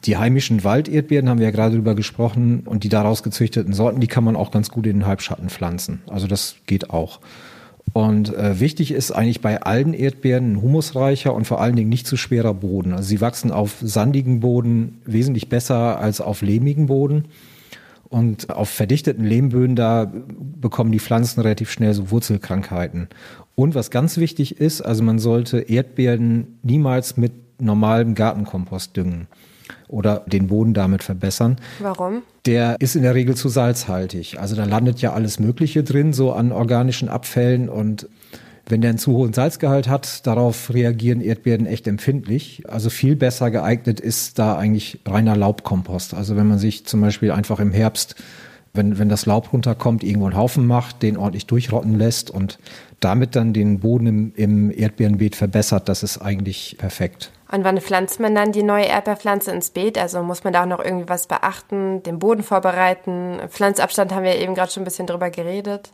Die 0.04 0.16
heimischen 0.16 0.64
Walderdbeeren 0.64 1.28
haben 1.28 1.38
wir 1.38 1.46
ja 1.46 1.52
gerade 1.52 1.76
drüber 1.76 1.94
gesprochen 1.94 2.62
und 2.64 2.82
die 2.82 2.88
daraus 2.88 3.22
gezüchteten 3.22 3.72
Sorten, 3.72 4.00
die 4.00 4.08
kann 4.08 4.24
man 4.24 4.34
auch 4.34 4.50
ganz 4.50 4.68
gut 4.68 4.86
in 4.86 4.98
den 4.98 5.06
Halbschatten 5.06 5.48
pflanzen. 5.48 6.02
Also 6.08 6.26
das 6.26 6.56
geht 6.66 6.90
auch. 6.90 7.20
Und 7.92 8.34
äh, 8.34 8.58
wichtig 8.58 8.90
ist 8.92 9.10
eigentlich 9.12 9.42
bei 9.42 9.62
allen 9.62 9.92
Erdbeeren 9.92 10.52
ein 10.52 10.62
humusreicher 10.62 11.34
und 11.34 11.46
vor 11.46 11.60
allen 11.60 11.76
Dingen 11.76 11.90
nicht 11.90 12.06
zu 12.06 12.16
schwerer 12.16 12.54
Boden. 12.54 12.92
Also 12.92 13.08
sie 13.08 13.20
wachsen 13.20 13.50
auf 13.50 13.76
sandigen 13.82 14.40
Boden 14.40 15.00
wesentlich 15.04 15.48
besser 15.48 15.98
als 15.98 16.20
auf 16.20 16.40
lehmigen 16.40 16.86
Boden. 16.86 17.26
Und 18.08 18.50
auf 18.50 18.68
verdichteten 18.68 19.24
Lehmböden, 19.24 19.74
da 19.74 20.12
bekommen 20.60 20.92
die 20.92 21.00
Pflanzen 21.00 21.40
relativ 21.40 21.70
schnell 21.70 21.94
so 21.94 22.10
Wurzelkrankheiten. 22.10 23.08
Und 23.54 23.74
was 23.74 23.90
ganz 23.90 24.18
wichtig 24.18 24.58
ist, 24.60 24.82
also 24.82 25.02
man 25.02 25.18
sollte 25.18 25.60
Erdbeeren 25.60 26.58
niemals 26.62 27.16
mit 27.16 27.32
normalem 27.60 28.14
Gartenkompost 28.14 28.96
düngen 28.96 29.28
oder 29.88 30.22
den 30.26 30.48
Boden 30.48 30.74
damit 30.74 31.02
verbessern. 31.02 31.56
Warum? 31.78 32.22
Der 32.46 32.76
ist 32.80 32.96
in 32.96 33.02
der 33.02 33.14
Regel 33.14 33.36
zu 33.36 33.48
salzhaltig. 33.48 34.40
Also 34.40 34.56
da 34.56 34.64
landet 34.64 35.00
ja 35.00 35.12
alles 35.12 35.38
Mögliche 35.38 35.82
drin, 35.82 36.12
so 36.12 36.32
an 36.32 36.52
organischen 36.52 37.08
Abfällen 37.08 37.68
und 37.68 38.08
wenn 38.66 38.80
der 38.80 38.90
einen 38.90 38.98
zu 38.98 39.12
hohen 39.12 39.32
Salzgehalt 39.32 39.88
hat, 39.88 40.26
darauf 40.26 40.72
reagieren 40.72 41.20
Erdbeeren 41.20 41.66
echt 41.66 41.88
empfindlich. 41.88 42.62
Also 42.68 42.90
viel 42.90 43.16
besser 43.16 43.50
geeignet 43.50 43.98
ist 43.98 44.38
da 44.38 44.56
eigentlich 44.56 45.00
reiner 45.04 45.36
Laubkompost. 45.36 46.14
Also 46.14 46.36
wenn 46.36 46.46
man 46.46 46.58
sich 46.58 46.86
zum 46.86 47.00
Beispiel 47.00 47.32
einfach 47.32 47.58
im 47.58 47.72
Herbst, 47.72 48.14
wenn, 48.72 48.98
wenn 48.98 49.08
das 49.08 49.26
Laub 49.26 49.52
runterkommt, 49.52 50.02
irgendwo 50.04 50.26
einen 50.26 50.36
Haufen 50.36 50.66
macht, 50.66 51.02
den 51.02 51.16
ordentlich 51.16 51.46
durchrotten 51.46 51.98
lässt 51.98 52.30
und 52.30 52.58
damit 53.00 53.36
dann 53.36 53.52
den 53.52 53.80
Boden 53.80 54.06
im, 54.06 54.32
im 54.36 54.70
Erdbeerenbeet 54.70 55.36
verbessert, 55.36 55.88
das 55.88 56.02
ist 56.02 56.18
eigentlich 56.18 56.76
perfekt. 56.78 57.32
Und 57.52 57.64
wann 57.64 57.78
pflanzt 57.78 58.18
man 58.18 58.34
dann 58.34 58.50
die 58.50 58.62
neue 58.62 58.86
Erdbeerpflanze 58.86 59.50
ins 59.50 59.70
Beet? 59.70 59.98
Also 59.98 60.22
muss 60.22 60.42
man 60.42 60.54
da 60.54 60.62
auch 60.62 60.66
noch 60.66 60.82
irgendwie 60.82 61.10
was 61.10 61.26
beachten, 61.26 62.02
den 62.02 62.18
Boden 62.18 62.42
vorbereiten? 62.42 63.40
Pflanzabstand 63.50 64.12
haben 64.14 64.24
wir 64.24 64.36
eben 64.36 64.54
gerade 64.54 64.72
schon 64.72 64.82
ein 64.82 64.86
bisschen 64.86 65.06
drüber 65.06 65.28
geredet. 65.28 65.90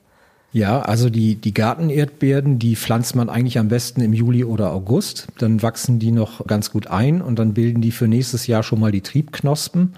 Ja, 0.53 0.81
also 0.81 1.11
die, 1.11 1.35
die 1.35 1.53
Gartenerdbeeren, 1.53 2.61
die 2.61 2.77
pflanzt 2.77 3.17
man 3.17 3.29
eigentlich 3.29 3.59
am 3.59 3.69
besten 3.69 4.01
im 4.03 4.13
Juli 4.13 4.45
oder 4.45 4.73
August. 4.73 5.27
Dann 5.39 5.61
wachsen 5.61 5.99
die 5.99 6.13
noch 6.13 6.47
ganz 6.47 6.71
gut 6.71 6.87
ein 6.87 7.21
und 7.21 7.41
dann 7.41 7.55
bilden 7.55 7.83
die 7.83 7.91
für 7.91 8.07
nächstes 8.07 8.47
Jahr 8.47 8.63
schon 8.63 8.79
mal 8.79 8.93
die 8.93 9.03
Triebknospen. 9.03 9.95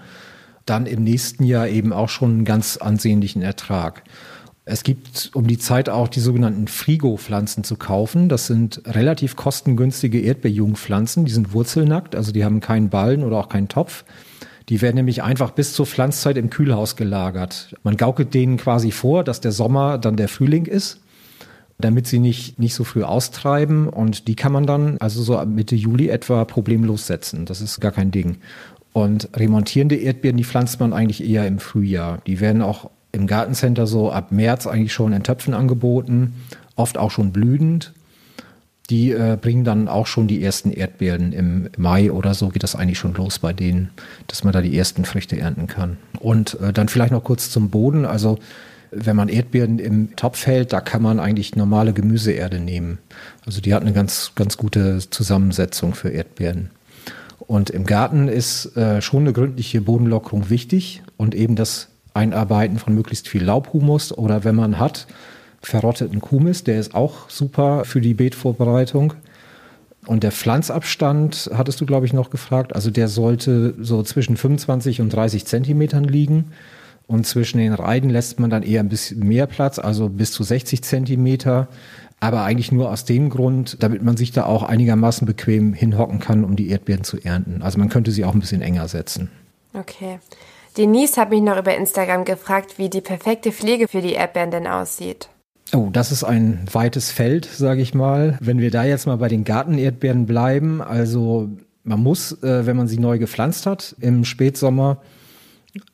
Dann 0.65 0.87
im 0.87 1.03
nächsten 1.03 1.43
Jahr 1.43 1.67
eben 1.67 1.93
auch 1.93 2.09
schon 2.09 2.31
einen 2.31 2.45
ganz 2.45 2.77
ansehnlichen 2.77 3.43
Ertrag. 3.43 4.01
Es 4.63 4.83
gibt 4.83 5.31
um 5.33 5.47
die 5.47 5.57
Zeit 5.57 5.89
auch 5.89 6.07
die 6.07 6.19
sogenannten 6.19 6.67
Frigo-Pflanzen 6.67 7.63
zu 7.63 7.77
kaufen. 7.77 8.29
Das 8.29 8.45
sind 8.45 8.81
relativ 8.85 9.35
kostengünstige 9.35 10.21
Erdbeerjungpflanzen. 10.21 11.25
Die 11.25 11.31
sind 11.31 11.53
wurzelnackt, 11.53 12.15
also 12.15 12.31
die 12.31 12.45
haben 12.45 12.59
keinen 12.59 12.89
Ballen 12.89 13.23
oder 13.23 13.37
auch 13.37 13.49
keinen 13.49 13.69
Topf. 13.69 14.05
Die 14.69 14.81
werden 14.81 14.95
nämlich 14.95 15.23
einfach 15.23 15.51
bis 15.51 15.73
zur 15.73 15.87
Pflanzzeit 15.87 16.37
im 16.37 16.51
Kühlhaus 16.51 16.95
gelagert. 16.95 17.75
Man 17.83 17.97
gaukelt 17.97 18.33
denen 18.33 18.57
quasi 18.57 18.91
vor, 18.91 19.23
dass 19.23 19.41
der 19.41 19.51
Sommer 19.51 19.97
dann 19.97 20.15
der 20.15 20.27
Frühling 20.27 20.67
ist, 20.67 21.01
damit 21.79 22.05
sie 22.05 22.19
nicht, 22.19 22.59
nicht 22.59 22.75
so 22.75 22.83
früh 22.83 23.03
austreiben. 23.03 23.89
Und 23.89 24.27
die 24.27 24.35
kann 24.35 24.51
man 24.51 24.67
dann 24.67 24.97
also 24.99 25.23
so 25.23 25.43
Mitte 25.43 25.75
Juli 25.75 26.09
etwa 26.09 26.45
problemlos 26.45 27.07
setzen. 27.07 27.45
Das 27.47 27.61
ist 27.61 27.81
gar 27.81 27.91
kein 27.91 28.11
Ding. 28.11 28.37
Und 28.93 29.29
remontierende 29.35 29.95
Erdbeeren, 29.95 30.37
die 30.37 30.43
pflanzt 30.43 30.79
man 30.79 30.93
eigentlich 30.93 31.27
eher 31.27 31.47
im 31.47 31.57
Frühjahr. 31.57 32.19
Die 32.27 32.39
werden 32.39 32.61
auch 32.61 32.91
im 33.11 33.27
Gartencenter 33.27 33.87
so 33.87 34.11
ab 34.11 34.31
März 34.31 34.67
eigentlich 34.67 34.93
schon 34.93 35.13
in 35.13 35.23
Töpfen 35.23 35.53
angeboten, 35.53 36.35
oft 36.75 36.97
auch 36.97 37.11
schon 37.11 37.31
blühend. 37.31 37.93
Die 38.89 39.11
äh, 39.11 39.37
bringen 39.41 39.63
dann 39.63 39.87
auch 39.87 40.07
schon 40.07 40.27
die 40.27 40.43
ersten 40.43 40.71
Erdbeeren 40.71 41.31
im 41.31 41.69
Mai 41.77 42.11
oder 42.11 42.33
so 42.33 42.49
geht 42.49 42.63
das 42.63 42.75
eigentlich 42.75 42.99
schon 42.99 43.13
los 43.13 43.39
bei 43.39 43.53
denen, 43.53 43.89
dass 44.27 44.43
man 44.43 44.51
da 44.51 44.61
die 44.61 44.77
ersten 44.77 45.05
Früchte 45.05 45.39
ernten 45.39 45.67
kann. 45.67 45.97
Und 46.19 46.59
äh, 46.59 46.73
dann 46.73 46.89
vielleicht 46.89 47.13
noch 47.13 47.23
kurz 47.23 47.49
zum 47.49 47.69
Boden. 47.69 48.05
Also 48.05 48.37
wenn 48.91 49.15
man 49.15 49.29
Erdbeeren 49.29 49.79
im 49.79 50.15
Topf 50.17 50.45
hält, 50.45 50.73
da 50.73 50.81
kann 50.81 51.01
man 51.01 51.19
eigentlich 51.19 51.55
normale 51.55 51.93
Gemüseerde 51.93 52.59
nehmen. 52.59 52.97
Also 53.45 53.61
die 53.61 53.73
hat 53.73 53.81
eine 53.81 53.93
ganz, 53.93 54.33
ganz 54.35 54.57
gute 54.57 54.99
Zusammensetzung 55.09 55.93
für 55.93 56.09
Erdbeeren. 56.09 56.69
Und 57.39 57.69
im 57.69 57.85
Garten 57.85 58.27
ist 58.27 58.75
äh, 58.77 59.01
schon 59.01 59.21
eine 59.21 59.33
gründliche 59.33 59.81
Bodenlockerung 59.81 60.49
wichtig 60.49 61.01
und 61.17 61.33
eben 61.33 61.55
das 61.55 61.90
Einarbeiten 62.13 62.77
von 62.77 62.93
möglichst 62.93 63.27
viel 63.27 63.43
Laubhumus 63.43 64.15
oder 64.17 64.43
wenn 64.43 64.55
man 64.55 64.79
hat, 64.79 65.07
verrotteten 65.61 66.21
Kumis, 66.21 66.63
der 66.63 66.79
ist 66.79 66.95
auch 66.95 67.29
super 67.29 67.85
für 67.85 68.01
die 68.01 68.13
Beetvorbereitung. 68.13 69.13
Und 70.07 70.23
der 70.23 70.31
Pflanzabstand, 70.31 71.51
hattest 71.53 71.79
du, 71.79 71.85
glaube 71.85 72.07
ich, 72.07 72.13
noch 72.13 72.31
gefragt, 72.31 72.75
also 72.75 72.89
der 72.89 73.07
sollte 73.07 73.75
so 73.79 74.01
zwischen 74.01 74.35
25 74.35 74.99
und 74.99 75.13
30 75.13 75.45
Zentimetern 75.45 76.03
liegen. 76.03 76.53
Und 77.05 77.27
zwischen 77.27 77.59
den 77.59 77.73
Reiden 77.73 78.09
lässt 78.09 78.39
man 78.39 78.49
dann 78.49 78.63
eher 78.63 78.79
ein 78.79 78.89
bisschen 78.89 79.19
mehr 79.27 79.45
Platz, 79.45 79.77
also 79.79 80.09
bis 80.09 80.31
zu 80.31 80.43
60 80.43 80.81
Zentimeter. 80.81 81.67
Aber 82.19 82.43
eigentlich 82.43 82.71
nur 82.71 82.89
aus 82.89 83.05
dem 83.05 83.29
Grund, 83.29 83.77
damit 83.81 84.01
man 84.01 84.17
sich 84.17 84.31
da 84.31 84.45
auch 84.45 84.63
einigermaßen 84.63 85.25
bequem 85.27 85.73
hinhocken 85.73 86.19
kann, 86.19 86.43
um 86.43 86.55
die 86.55 86.69
Erdbeeren 86.69 87.03
zu 87.03 87.17
ernten. 87.19 87.61
Also 87.61 87.77
man 87.77 87.89
könnte 87.89 88.11
sie 88.11 88.25
auch 88.25 88.33
ein 88.33 88.39
bisschen 88.39 88.61
enger 88.61 88.87
setzen. 88.87 89.29
Okay. 89.73 90.19
Denise 90.77 91.17
hat 91.17 91.29
mich 91.29 91.41
noch 91.41 91.57
über 91.57 91.75
Instagram 91.75 92.25
gefragt, 92.25 92.77
wie 92.77 92.89
die 92.89 93.01
perfekte 93.01 93.51
Pflege 93.51 93.87
für 93.87 94.01
die 94.01 94.13
Erdbeeren 94.13 94.51
denn 94.51 94.67
aussieht. 94.67 95.29
Oh, 95.73 95.89
das 95.91 96.11
ist 96.11 96.23
ein 96.23 96.65
weites 96.71 97.11
Feld, 97.11 97.45
sage 97.45 97.81
ich 97.81 97.93
mal. 97.93 98.37
Wenn 98.41 98.59
wir 98.59 98.71
da 98.71 98.83
jetzt 98.83 99.07
mal 99.07 99.17
bei 99.17 99.27
den 99.27 99.43
Gartenerdbeeren 99.43 100.25
bleiben, 100.25 100.81
also 100.81 101.49
man 101.83 102.01
muss, 102.01 102.43
äh, 102.43 102.65
wenn 102.65 102.77
man 102.77 102.87
sie 102.87 102.99
neu 102.99 103.17
gepflanzt 103.19 103.65
hat 103.65 103.95
im 103.99 104.25
Spätsommer, 104.25 105.01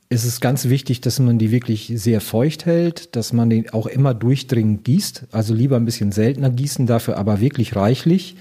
ist 0.09 0.25
es 0.25 0.39
ganz 0.39 0.65
wichtig, 0.69 1.01
dass 1.01 1.19
man 1.19 1.37
die 1.37 1.51
wirklich 1.51 1.91
sehr 1.95 2.21
feucht 2.21 2.65
hält, 2.65 3.15
dass 3.15 3.33
man 3.33 3.49
den 3.49 3.69
auch 3.71 3.87
immer 3.87 4.13
durchdringend 4.13 4.83
gießt. 4.83 5.25
Also 5.31 5.53
lieber 5.53 5.75
ein 5.75 5.85
bisschen 5.85 6.11
seltener 6.11 6.49
gießen, 6.49 6.87
dafür 6.87 7.17
aber 7.17 7.41
wirklich 7.41 7.75
reichlich 7.75 8.35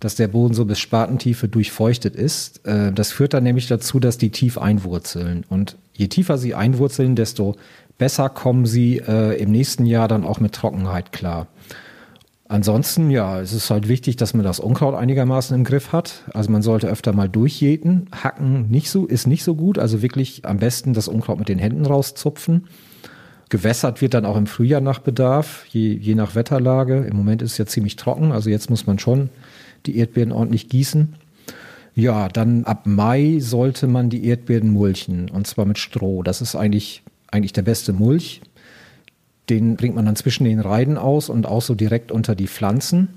dass 0.00 0.14
der 0.16 0.28
Boden 0.28 0.54
so 0.54 0.64
bis 0.64 0.80
Spatentiefe 0.80 1.46
durchfeuchtet 1.46 2.16
ist. 2.16 2.66
Äh, 2.66 2.92
das 2.92 3.12
führt 3.12 3.34
dann 3.34 3.44
nämlich 3.44 3.68
dazu, 3.68 4.00
dass 4.00 4.18
die 4.18 4.30
tief 4.30 4.58
einwurzeln. 4.58 5.44
Und 5.48 5.76
je 5.94 6.08
tiefer 6.08 6.38
sie 6.38 6.54
einwurzeln, 6.54 7.14
desto 7.14 7.56
besser 7.98 8.30
kommen 8.30 8.66
sie 8.66 8.96
äh, 8.98 9.40
im 9.40 9.52
nächsten 9.52 9.84
Jahr 9.84 10.08
dann 10.08 10.24
auch 10.24 10.40
mit 10.40 10.54
Trockenheit 10.54 11.12
klar. 11.12 11.48
Ansonsten, 12.48 13.10
ja, 13.10 13.40
es 13.40 13.52
ist 13.52 13.70
halt 13.70 13.86
wichtig, 13.86 14.16
dass 14.16 14.34
man 14.34 14.42
das 14.42 14.58
Unkraut 14.58 14.96
einigermaßen 14.96 15.54
im 15.54 15.62
Griff 15.62 15.92
hat. 15.92 16.24
Also 16.34 16.50
man 16.50 16.62
sollte 16.62 16.88
öfter 16.88 17.12
mal 17.12 17.28
durchjäten. 17.28 18.08
Hacken 18.10 18.68
nicht 18.70 18.90
so, 18.90 19.06
ist 19.06 19.28
nicht 19.28 19.44
so 19.44 19.54
gut. 19.54 19.78
Also 19.78 20.02
wirklich 20.02 20.44
am 20.46 20.58
besten 20.58 20.92
das 20.92 21.06
Unkraut 21.06 21.38
mit 21.38 21.48
den 21.48 21.60
Händen 21.60 21.86
rauszupfen. 21.86 22.66
Gewässert 23.50 24.00
wird 24.00 24.14
dann 24.14 24.24
auch 24.24 24.36
im 24.36 24.46
Frühjahr 24.46 24.80
nach 24.80 25.00
Bedarf, 25.00 25.64
je, 25.68 25.92
je 25.92 26.14
nach 26.14 26.34
Wetterlage. 26.34 26.98
Im 26.98 27.16
Moment 27.16 27.42
ist 27.42 27.52
es 27.52 27.58
ja 27.58 27.66
ziemlich 27.66 27.96
trocken, 27.96 28.32
also 28.32 28.48
jetzt 28.48 28.70
muss 28.70 28.86
man 28.86 28.98
schon 28.98 29.28
die 29.86 29.98
Erdbeeren 29.98 30.32
ordentlich 30.32 30.68
gießen. 30.68 31.14
Ja, 31.94 32.28
dann 32.28 32.64
ab 32.64 32.86
Mai 32.86 33.38
sollte 33.40 33.86
man 33.86 34.10
die 34.10 34.24
Erdbeeren 34.24 34.70
mulchen 34.70 35.28
und 35.30 35.46
zwar 35.46 35.64
mit 35.64 35.78
Stroh. 35.78 36.22
Das 36.22 36.40
ist 36.40 36.54
eigentlich, 36.54 37.02
eigentlich 37.30 37.52
der 37.52 37.62
beste 37.62 37.92
Mulch. 37.92 38.40
Den 39.48 39.76
bringt 39.76 39.96
man 39.96 40.06
dann 40.06 40.16
zwischen 40.16 40.44
den 40.44 40.60
Reiden 40.60 40.96
aus 40.96 41.28
und 41.28 41.46
auch 41.46 41.62
so 41.62 41.74
direkt 41.74 42.12
unter 42.12 42.34
die 42.34 42.46
Pflanzen. 42.46 43.08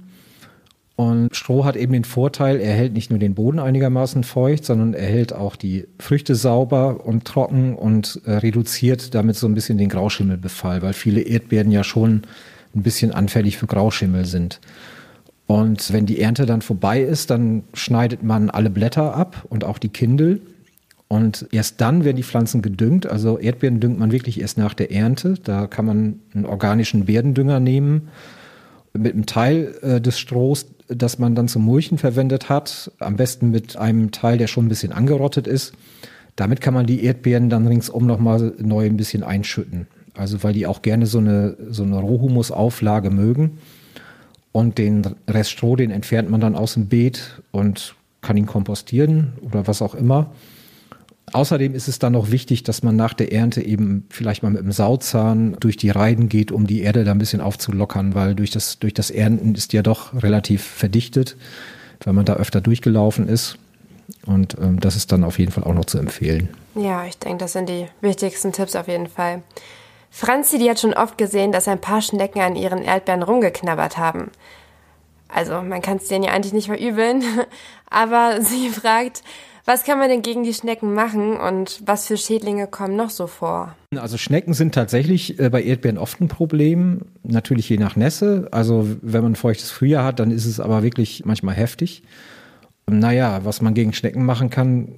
Und 0.95 1.36
Stroh 1.36 1.65
hat 1.65 1.76
eben 1.76 1.93
den 1.93 2.04
Vorteil, 2.04 2.60
er 2.60 2.73
hält 2.73 2.93
nicht 2.93 3.10
nur 3.10 3.17
den 3.17 3.34
Boden 3.34 3.60
einigermaßen 3.60 4.23
feucht, 4.23 4.63
sondern 4.63 4.93
er 4.93 5.08
hält 5.08 5.34
auch 5.34 5.56
die 5.56 5.88
Früchte 5.99 6.36
sauber 6.36 7.06
und 7.06 7.26
trocken 7.26 7.76
und 7.76 8.21
äh, 8.26 8.34
reduziert 8.34 9.15
damit 9.15 9.36
so 9.36 9.47
ein 9.47 9.56
bisschen 9.56 9.80
den 9.80 9.89
Grauschimmelbefall, 9.89 10.84
weil 10.84 10.93
viele 10.93 11.21
Erdbeeren 11.21 11.71
ja 11.71 11.84
schon 11.84 12.23
ein 12.76 12.84
bisschen 12.84 13.12
anfällig 13.12 13.58
für 13.58 13.65
Grauschimmel 13.65 14.26
sind. 14.26 14.60
Und 15.48 15.92
wenn 15.92 16.06
die 16.06 16.20
Ernte 16.20 16.46
dann 16.46 16.62
vorbei 16.62 17.02
ist, 17.02 17.30
dann 17.30 17.64
schneidet 17.74 18.24
man 18.24 18.50
alle 18.50 18.70
Blätter 18.70 19.16
ab 19.16 19.46
und 19.50 19.64
auch 19.64 19.78
die 19.78 19.90
Kindel. 19.90 20.42
Und 21.08 21.48
erst 21.52 21.80
dann 21.82 22.06
werden 22.06 22.18
die 22.18 22.24
Pflanzen 22.24 22.62
gedüngt. 22.62 23.06
Also 23.06 23.38
Erdbeeren 23.38 23.80
düngt 23.80 24.00
man 24.00 24.12
wirklich 24.12 24.42
erst 24.42 24.58
nach 24.58 24.74
der 24.74 24.92
Ernte. 24.92 25.36
Da 25.44 25.68
kann 25.68 25.86
man 25.86 26.20
einen 26.34 26.46
organischen 26.46 27.06
Beerdendünger 27.06 27.60
nehmen 27.60 28.10
mit 28.94 29.14
einem 29.14 29.26
Teil 29.26 29.76
äh, 29.82 30.02
des 30.02 30.20
Strohs, 30.20 30.68
das 30.88 31.20
man 31.20 31.36
dann 31.36 31.48
zum 31.48 31.64
Mulchen 31.64 31.98
verwendet 31.98 32.50
hat. 32.50 32.92
Am 33.00 33.16
besten 33.16 33.52
mit 33.52 33.76
einem 33.78 34.12
Teil, 34.12 34.38
der 34.38 34.48
schon 34.48 34.66
ein 34.66 34.70
bisschen 34.70 34.92
angerottet 34.92 35.48
ist. 35.48 35.74
Damit 36.36 36.62
kann 36.62 36.74
man 36.74 36.86
die 36.86 37.04
Erdbeeren 37.04 37.50
dann 37.50 37.68
ringsum 37.68 38.08
nochmal 38.08 38.54
neu 38.60 38.86
ein 38.86 38.98
bisschen 38.98 39.24
einschütten. 39.24 39.88
Also 40.16 40.44
weil 40.44 40.54
die 40.54 40.68
auch 40.68 40.82
gerne 40.82 41.06
so 41.06 41.20
eine, 41.20 41.58
so 41.70 41.84
eine 41.84 42.00
Rohhumusauflage 42.00 43.10
mögen. 43.10 43.60
Und 44.54 44.78
den 44.78 45.16
Rest 45.28 45.52
Stroh, 45.52 45.76
den 45.76 45.92
entfernt 45.92 46.30
man 46.30 46.39
dann 46.39 46.56
aus 46.56 46.76
dem 46.76 46.88
Beet 46.88 47.42
und 47.52 47.96
kann 48.22 48.38
ihn 48.38 48.46
kompostieren 48.46 49.34
oder 49.42 49.68
was 49.68 49.82
auch 49.82 49.96
immer. 49.96 50.32
Außerdem 51.34 51.74
ist 51.74 51.88
es 51.88 51.98
dann 51.98 52.13
noch 52.13 52.32
wichtig, 52.32 52.62
dass 52.63 52.84
man 52.84 52.96
nach 52.96 53.13
der 53.13 53.34
Ernte 53.34 53.66
eben 53.66 54.06
vielleicht 54.10 54.44
mal 54.44 54.52
mit 54.52 54.62
dem 54.62 54.72
Sauzahn 54.72 55.58
durch 55.60 55.76
die 55.76 55.89
Reiden 55.89 56.30
geht, 56.30 56.52
um 56.52 56.68
die 56.68 56.82
Erde 56.82 57.04
da 57.04 57.12
ein 57.12 57.18
bisschen 57.18 57.42
aufzulockern, 57.42 58.13
weil 58.13 58.36
durch 58.36 58.52
das, 58.52 58.78
durch 58.78 58.94
das 58.94 59.10
Ernten 59.10 59.56
ist 59.56 59.72
die 59.72 59.78
ja 59.78 59.82
doch 59.82 60.13
relativ 60.22 60.63
verdichtet, 60.63 61.36
wenn 62.04 62.13
man 62.13 62.26
da 62.26 62.36
öfter 62.36 62.62
durchgelaufen 62.62 63.28
ist. 63.28 63.58
Und 64.26 64.58
ähm, 64.62 64.80
das 64.80 64.96
ist 64.96 65.12
dann 65.12 65.24
auf 65.24 65.39
jeden 65.39 65.52
Fall 65.52 65.63
auch 65.63 65.74
noch 65.74 65.86
zu 65.86 65.98
empfehlen. 65.98 66.50
Ja, 66.76 67.06
ich 67.06 67.18
denke, 67.18 67.39
das 67.39 67.54
sind 67.54 67.70
die 67.70 67.88
wichtigsten 68.02 68.52
Tipps 68.52 68.76
auf 68.76 68.88
jeden 68.88 69.08
Fall. 69.08 69.42
Franzi, 70.15 70.60
die 70.60 70.69
hat 70.69 70.80
schon 70.80 70.93
oft 70.93 71.17
gesehen, 71.17 71.52
dass 71.52 71.67
ein 71.67 71.82
paar 71.82 71.99
Schnecken 71.99 72.39
an 72.39 72.56
ihren 72.56 72.84
Erdbeeren 72.84 73.23
rumgeknabbert 73.23 73.97
haben. 73.97 74.30
Also, 75.28 75.63
man 75.63 75.82
kann 75.82 75.97
es 75.97 76.08
denen 76.08 76.23
ja 76.23 76.32
eigentlich 76.32 76.54
nicht 76.54 76.67
verübeln, 76.67 77.23
aber 77.89 78.39
sie 78.41 78.69
fragt, 78.69 79.23
was 79.65 79.84
kann 79.84 79.97
man 79.97 80.10
denn 80.10 80.21
gegen 80.21 80.43
die 80.43 80.54
Schnecken 80.54 80.93
machen 80.93 81.36
und 81.36 81.82
was 81.88 82.06
für 82.06 82.17
Schädlinge 82.17 82.67
kommen 82.67 82.95
noch 82.95 83.10
so 83.10 83.26
vor? 83.26 83.76
Also 83.97 84.19
Schnecken 84.19 84.54
sind 84.54 84.76
tatsächlich 84.76 85.39
äh, 85.39 85.49
bei 85.49 85.63
Erdbeeren 85.63 85.97
oft 85.97 86.21
ein 86.21 86.28
Problem, 86.28 87.02
natürlich 87.23 87.67
je 87.69 87.78
nach 87.78 87.95
Nässe. 87.95 88.49
Also 88.52 88.88
wenn 89.02 89.23
man 89.23 89.36
feuchtes 89.36 89.71
Frühjahr 89.71 90.06
hat, 90.06 90.19
dann 90.19 90.30
ist 90.30 90.45
es 90.45 90.60
aber 90.60 90.84
wirklich 90.84 91.26
manchmal 91.26 91.56
heftig. 91.56 92.04
Naja, 92.88 93.45
was 93.45 93.63
man 93.63 93.73
gegen 93.73 93.93
Schnecken 93.93 94.26
machen 94.26 94.52
kann, 94.52 94.89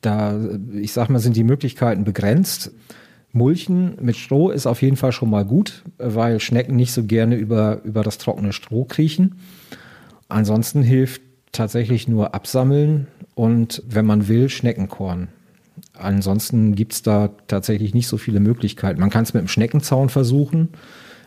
da, 0.00 0.40
ich 0.72 0.94
sag 0.94 1.10
mal, 1.10 1.18
sind 1.18 1.36
die 1.36 1.44
Möglichkeiten 1.44 2.04
begrenzt. 2.04 2.70
Mulchen 3.36 3.96
mit 4.00 4.16
Stroh 4.16 4.50
ist 4.50 4.66
auf 4.66 4.82
jeden 4.82 4.96
Fall 4.96 5.12
schon 5.12 5.30
mal 5.30 5.44
gut, 5.44 5.84
weil 5.98 6.40
Schnecken 6.40 6.74
nicht 6.74 6.92
so 6.92 7.04
gerne 7.04 7.36
über, 7.36 7.82
über 7.84 8.02
das 8.02 8.18
trockene 8.18 8.52
Stroh 8.52 8.84
kriechen. 8.84 9.36
Ansonsten 10.28 10.82
hilft 10.82 11.22
tatsächlich 11.52 12.08
nur 12.08 12.34
absammeln 12.34 13.06
und 13.34 13.82
wenn 13.88 14.06
man 14.06 14.28
will, 14.28 14.48
Schneckenkorn. 14.48 15.28
Ansonsten 15.92 16.74
gibt 16.74 16.94
es 16.94 17.02
da 17.02 17.30
tatsächlich 17.46 17.94
nicht 17.94 18.08
so 18.08 18.16
viele 18.16 18.40
Möglichkeiten. 18.40 19.00
Man 19.00 19.10
kann 19.10 19.24
es 19.24 19.34
mit 19.34 19.42
dem 19.42 19.48
Schneckenzaun 19.48 20.08
versuchen, 20.08 20.70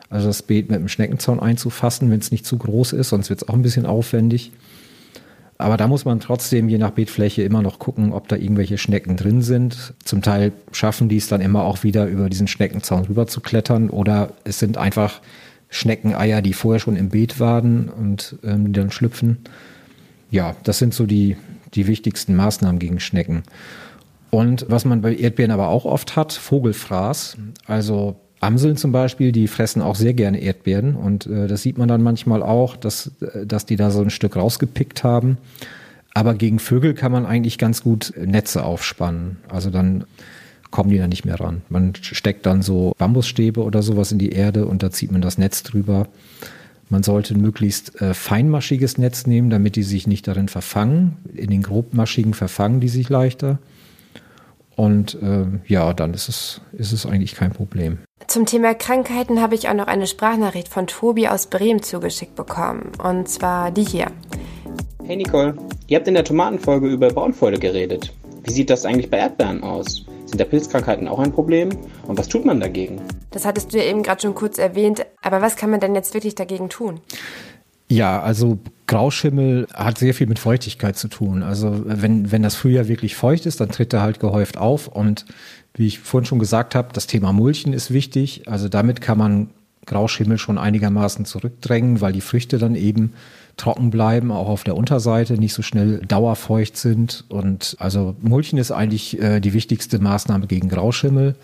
also 0.09 0.27
das 0.27 0.41
Beet 0.41 0.69
mit 0.69 0.79
dem 0.79 0.87
Schneckenzaun 0.87 1.39
einzufassen, 1.39 2.09
wenn 2.09 2.19
es 2.19 2.31
nicht 2.31 2.45
zu 2.45 2.57
groß 2.57 2.93
ist, 2.93 3.09
sonst 3.09 3.29
wird 3.29 3.43
es 3.43 3.47
auch 3.47 3.53
ein 3.53 3.61
bisschen 3.61 3.85
aufwendig. 3.85 4.51
Aber 5.61 5.75
da 5.75 5.89
muss 5.89 6.05
man 6.05 6.21
trotzdem 6.21 6.69
je 6.69 6.77
nach 6.77 6.91
Beetfläche 6.91 7.43
immer 7.43 7.61
noch 7.61 7.79
gucken, 7.79 8.13
ob 8.13 8.29
da 8.29 8.37
irgendwelche 8.37 8.77
Schnecken 8.77 9.17
drin 9.17 9.41
sind. 9.41 9.93
Zum 10.05 10.21
Teil 10.21 10.53
schaffen 10.71 11.09
die 11.09 11.17
es 11.17 11.27
dann 11.27 11.41
immer 11.41 11.63
auch 11.63 11.83
wieder 11.83 12.05
über 12.07 12.29
diesen 12.29 12.47
Schneckenzaun 12.47 13.03
rüber 13.03 13.27
zu 13.27 13.41
klettern 13.41 13.89
oder 13.89 14.31
es 14.45 14.57
sind 14.57 14.77
einfach 14.77 15.19
Schneckeneier, 15.69 16.41
die 16.41 16.53
vorher 16.53 16.79
schon 16.79 16.95
im 16.95 17.09
Beet 17.09 17.41
waren 17.41 17.89
und 17.89 18.37
ähm, 18.41 18.67
die 18.67 18.71
dann 18.71 18.89
schlüpfen. 18.89 19.39
Ja, 20.31 20.55
das 20.63 20.79
sind 20.79 20.93
so 20.93 21.05
die, 21.05 21.35
die 21.73 21.87
wichtigsten 21.87 22.37
Maßnahmen 22.37 22.79
gegen 22.79 23.01
Schnecken. 23.01 23.43
Und 24.29 24.65
was 24.69 24.85
man 24.85 25.01
bei 25.01 25.13
Erdbeeren 25.13 25.51
aber 25.51 25.67
auch 25.67 25.83
oft 25.83 26.15
hat, 26.15 26.31
Vogelfraß. 26.31 27.35
Also 27.65 28.15
Amseln 28.39 28.77
zum 28.77 28.91
Beispiel, 28.91 29.31
die 29.31 29.47
fressen 29.47 29.81
auch 29.81 29.95
sehr 29.95 30.13
gerne 30.13 30.39
Erdbeeren 30.39 30.95
und 30.95 31.25
äh, 31.25 31.47
das 31.47 31.61
sieht 31.61 31.77
man 31.77 31.87
dann 31.87 32.01
manchmal 32.01 32.41
auch, 32.41 32.77
dass, 32.77 33.11
äh, 33.21 33.45
dass 33.45 33.65
die 33.65 33.75
da 33.75 33.91
so 33.91 34.01
ein 34.01 34.09
Stück 34.09 34.35
rausgepickt 34.35 35.03
haben. 35.03 35.37
Aber 36.13 36.33
gegen 36.33 36.59
Vögel 36.59 36.93
kann 36.93 37.11
man 37.11 37.25
eigentlich 37.25 37.57
ganz 37.57 37.83
gut 37.83 38.13
Netze 38.17 38.63
aufspannen. 38.63 39.37
Also 39.47 39.69
dann 39.69 40.05
kommen 40.71 40.89
die 40.89 40.97
da 40.97 41.07
nicht 41.07 41.25
mehr 41.25 41.39
ran. 41.39 41.61
Man 41.69 41.93
steckt 41.95 42.45
dann 42.45 42.61
so 42.61 42.93
Bambusstäbe 42.97 43.63
oder 43.63 43.81
sowas 43.81 44.11
in 44.11 44.19
die 44.19 44.31
Erde 44.31 44.65
und 44.65 44.83
da 44.83 44.91
zieht 44.91 45.11
man 45.11 45.21
das 45.21 45.37
Netz 45.37 45.63
drüber. 45.63 46.07
Man 46.89 47.03
sollte 47.03 47.35
ein 47.35 47.41
möglichst 47.41 48.01
äh, 48.01 48.13
feinmaschiges 48.13 48.97
Netz 48.97 49.27
nehmen, 49.27 49.49
damit 49.49 49.75
die 49.75 49.83
sich 49.83 50.07
nicht 50.07 50.27
darin 50.27 50.47
verfangen. 50.47 51.17
In 51.35 51.51
den 51.51 51.61
grobmaschigen 51.61 52.33
verfangen 52.33 52.79
die 52.79 52.89
sich 52.89 53.09
leichter. 53.09 53.59
Und 54.79 55.17
äh, 55.21 55.45
ja, 55.67 55.91
dann 55.91 56.13
ist 56.13 56.29
es, 56.29 56.61
ist 56.71 56.93
es 56.93 57.05
eigentlich 57.05 57.35
kein 57.35 57.51
Problem. 57.51 57.97
Zum 58.27 58.45
Thema 58.45 58.73
Krankheiten 58.73 59.41
habe 59.41 59.53
ich 59.53 59.67
auch 59.67 59.73
noch 59.73 59.87
eine 59.87 60.07
Sprachnachricht 60.07 60.69
von 60.69 60.87
Tobi 60.87 61.27
aus 61.27 61.47
Bremen 61.47 61.83
zugeschickt 61.83 62.33
bekommen. 62.35 62.93
Und 63.03 63.27
zwar 63.27 63.71
die 63.71 63.83
hier. 63.83 64.05
Hey 65.03 65.17
Nicole, 65.17 65.57
ihr 65.87 65.97
habt 65.97 66.07
in 66.07 66.13
der 66.13 66.23
Tomatenfolge 66.23 66.87
über 66.87 67.09
Braunfäule 67.09 67.59
geredet. 67.59 68.13
Wie 68.43 68.53
sieht 68.53 68.69
das 68.69 68.85
eigentlich 68.85 69.09
bei 69.09 69.17
Erdbeeren 69.17 69.63
aus? 69.63 70.05
Sind 70.27 70.39
da 70.39 70.45
Pilzkrankheiten 70.45 71.09
auch 71.09 71.19
ein 71.19 71.33
Problem? 71.33 71.71
Und 72.07 72.17
was 72.17 72.29
tut 72.29 72.45
man 72.45 72.61
dagegen? 72.61 73.01
Das 73.31 73.43
hattest 73.43 73.73
du 73.73 73.79
ja 73.79 73.83
eben 73.83 74.01
gerade 74.01 74.21
schon 74.21 74.33
kurz 74.33 74.59
erwähnt. 74.59 75.05
Aber 75.21 75.41
was 75.41 75.57
kann 75.57 75.71
man 75.71 75.81
denn 75.81 75.93
jetzt 75.93 76.13
wirklich 76.13 76.35
dagegen 76.35 76.69
tun? 76.69 77.01
Ja, 77.91 78.21
also 78.21 78.59
Grauschimmel 78.87 79.67
hat 79.73 79.97
sehr 79.97 80.13
viel 80.13 80.27
mit 80.27 80.39
Feuchtigkeit 80.39 80.95
zu 80.97 81.07
tun. 81.07 81.43
Also 81.43 81.83
wenn, 81.85 82.31
wenn 82.31 82.43
das 82.43 82.55
Frühjahr 82.55 82.87
wirklich 82.87 83.15
feucht 83.15 83.45
ist, 83.45 83.59
dann 83.59 83.69
tritt 83.69 83.93
er 83.93 84.01
halt 84.01 84.19
gehäuft 84.19 84.57
auf. 84.57 84.87
Und 84.87 85.25
wie 85.73 85.87
ich 85.87 85.99
vorhin 85.99 86.25
schon 86.25 86.39
gesagt 86.39 86.75
habe, 86.75 86.89
das 86.93 87.07
Thema 87.07 87.33
Mulchen 87.33 87.73
ist 87.73 87.91
wichtig. 87.91 88.47
Also 88.47 88.69
damit 88.69 89.01
kann 89.01 89.17
man 89.17 89.49
Grauschimmel 89.87 90.37
schon 90.37 90.59
einigermaßen 90.59 91.25
zurückdrängen, 91.25 91.99
weil 91.99 92.13
die 92.13 92.21
Früchte 92.21 92.59
dann 92.59 92.75
eben 92.75 93.13
trocken 93.57 93.89
bleiben, 93.89 94.31
auch 94.31 94.47
auf 94.47 94.63
der 94.63 94.77
Unterseite 94.77 95.33
nicht 95.33 95.53
so 95.53 95.63
schnell 95.63 95.99
dauerfeucht 95.99 96.77
sind. 96.77 97.25
Und 97.29 97.75
also 97.79 98.15
Mulchen 98.21 98.59
ist 98.59 98.71
eigentlich 98.71 99.19
äh, 99.19 99.39
die 99.39 99.53
wichtigste 99.53 99.99
Maßnahme 99.99 100.47
gegen 100.47 100.69
Grauschimmel. 100.69 101.35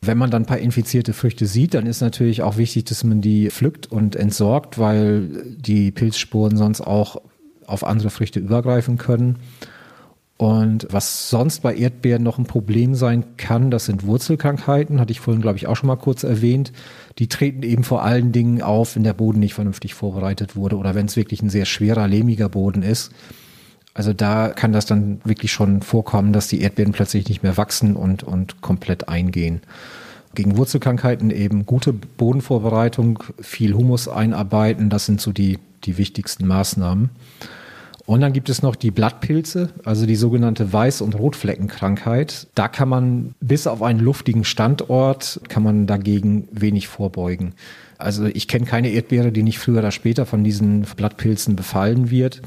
Wenn 0.00 0.18
man 0.18 0.30
dann 0.30 0.42
ein 0.42 0.46
paar 0.46 0.58
infizierte 0.58 1.12
Früchte 1.12 1.46
sieht, 1.46 1.74
dann 1.74 1.86
ist 1.86 2.00
natürlich 2.00 2.42
auch 2.42 2.56
wichtig, 2.56 2.84
dass 2.84 3.02
man 3.04 3.20
die 3.20 3.50
pflückt 3.50 3.90
und 3.90 4.14
entsorgt, 4.14 4.78
weil 4.78 5.56
die 5.56 5.90
Pilzspuren 5.90 6.56
sonst 6.56 6.80
auch 6.80 7.20
auf 7.66 7.84
andere 7.84 8.10
Früchte 8.10 8.38
übergreifen 8.40 8.96
können. 8.96 9.38
Und 10.38 10.86
was 10.90 11.30
sonst 11.30 11.62
bei 11.62 11.74
Erdbeeren 11.74 12.22
noch 12.22 12.38
ein 12.38 12.46
Problem 12.46 12.94
sein 12.94 13.36
kann, 13.36 13.72
das 13.72 13.86
sind 13.86 14.06
Wurzelkrankheiten, 14.06 15.00
hatte 15.00 15.10
ich 15.10 15.18
vorhin, 15.18 15.42
glaube 15.42 15.58
ich, 15.58 15.66
auch 15.66 15.74
schon 15.74 15.88
mal 15.88 15.96
kurz 15.96 16.22
erwähnt. 16.22 16.70
Die 17.18 17.26
treten 17.26 17.64
eben 17.64 17.82
vor 17.82 18.04
allen 18.04 18.30
Dingen 18.30 18.62
auf, 18.62 18.94
wenn 18.94 19.02
der 19.02 19.14
Boden 19.14 19.40
nicht 19.40 19.54
vernünftig 19.54 19.94
vorbereitet 19.94 20.54
wurde 20.54 20.76
oder 20.76 20.94
wenn 20.94 21.06
es 21.06 21.16
wirklich 21.16 21.42
ein 21.42 21.50
sehr 21.50 21.64
schwerer, 21.64 22.06
lehmiger 22.06 22.48
Boden 22.48 22.84
ist. 22.84 23.10
Also 23.98 24.12
da 24.12 24.50
kann 24.50 24.70
das 24.70 24.86
dann 24.86 25.20
wirklich 25.24 25.50
schon 25.50 25.82
vorkommen, 25.82 26.32
dass 26.32 26.46
die 26.46 26.60
Erdbeeren 26.60 26.92
plötzlich 26.92 27.28
nicht 27.28 27.42
mehr 27.42 27.56
wachsen 27.56 27.96
und, 27.96 28.22
und 28.22 28.60
komplett 28.60 29.08
eingehen. 29.08 29.60
Gegen 30.36 30.56
Wurzelkrankheiten 30.56 31.32
eben 31.32 31.66
gute 31.66 31.92
Bodenvorbereitung, 31.92 33.24
viel 33.40 33.74
Humus 33.74 34.06
einarbeiten, 34.06 34.88
das 34.88 35.06
sind 35.06 35.20
so 35.20 35.32
die, 35.32 35.58
die 35.82 35.98
wichtigsten 35.98 36.46
Maßnahmen. 36.46 37.10
Und 38.06 38.20
dann 38.20 38.32
gibt 38.32 38.48
es 38.50 38.62
noch 38.62 38.76
die 38.76 38.92
Blattpilze, 38.92 39.70
also 39.84 40.06
die 40.06 40.14
sogenannte 40.14 40.72
Weiß- 40.72 41.02
und 41.02 41.18
Rotfleckenkrankheit. 41.18 42.46
Da 42.54 42.68
kann 42.68 42.88
man 42.88 43.34
bis 43.40 43.66
auf 43.66 43.82
einen 43.82 43.98
luftigen 43.98 44.44
Standort, 44.44 45.40
kann 45.48 45.64
man 45.64 45.88
dagegen 45.88 46.46
wenig 46.52 46.86
vorbeugen. 46.86 47.54
Also 47.98 48.26
ich 48.26 48.46
kenne 48.46 48.64
keine 48.64 48.90
Erdbeere, 48.90 49.32
die 49.32 49.42
nicht 49.42 49.58
früher 49.58 49.80
oder 49.80 49.90
später 49.90 50.24
von 50.24 50.44
diesen 50.44 50.82
Blattpilzen 50.82 51.56
befallen 51.56 52.10
wird. 52.10 52.42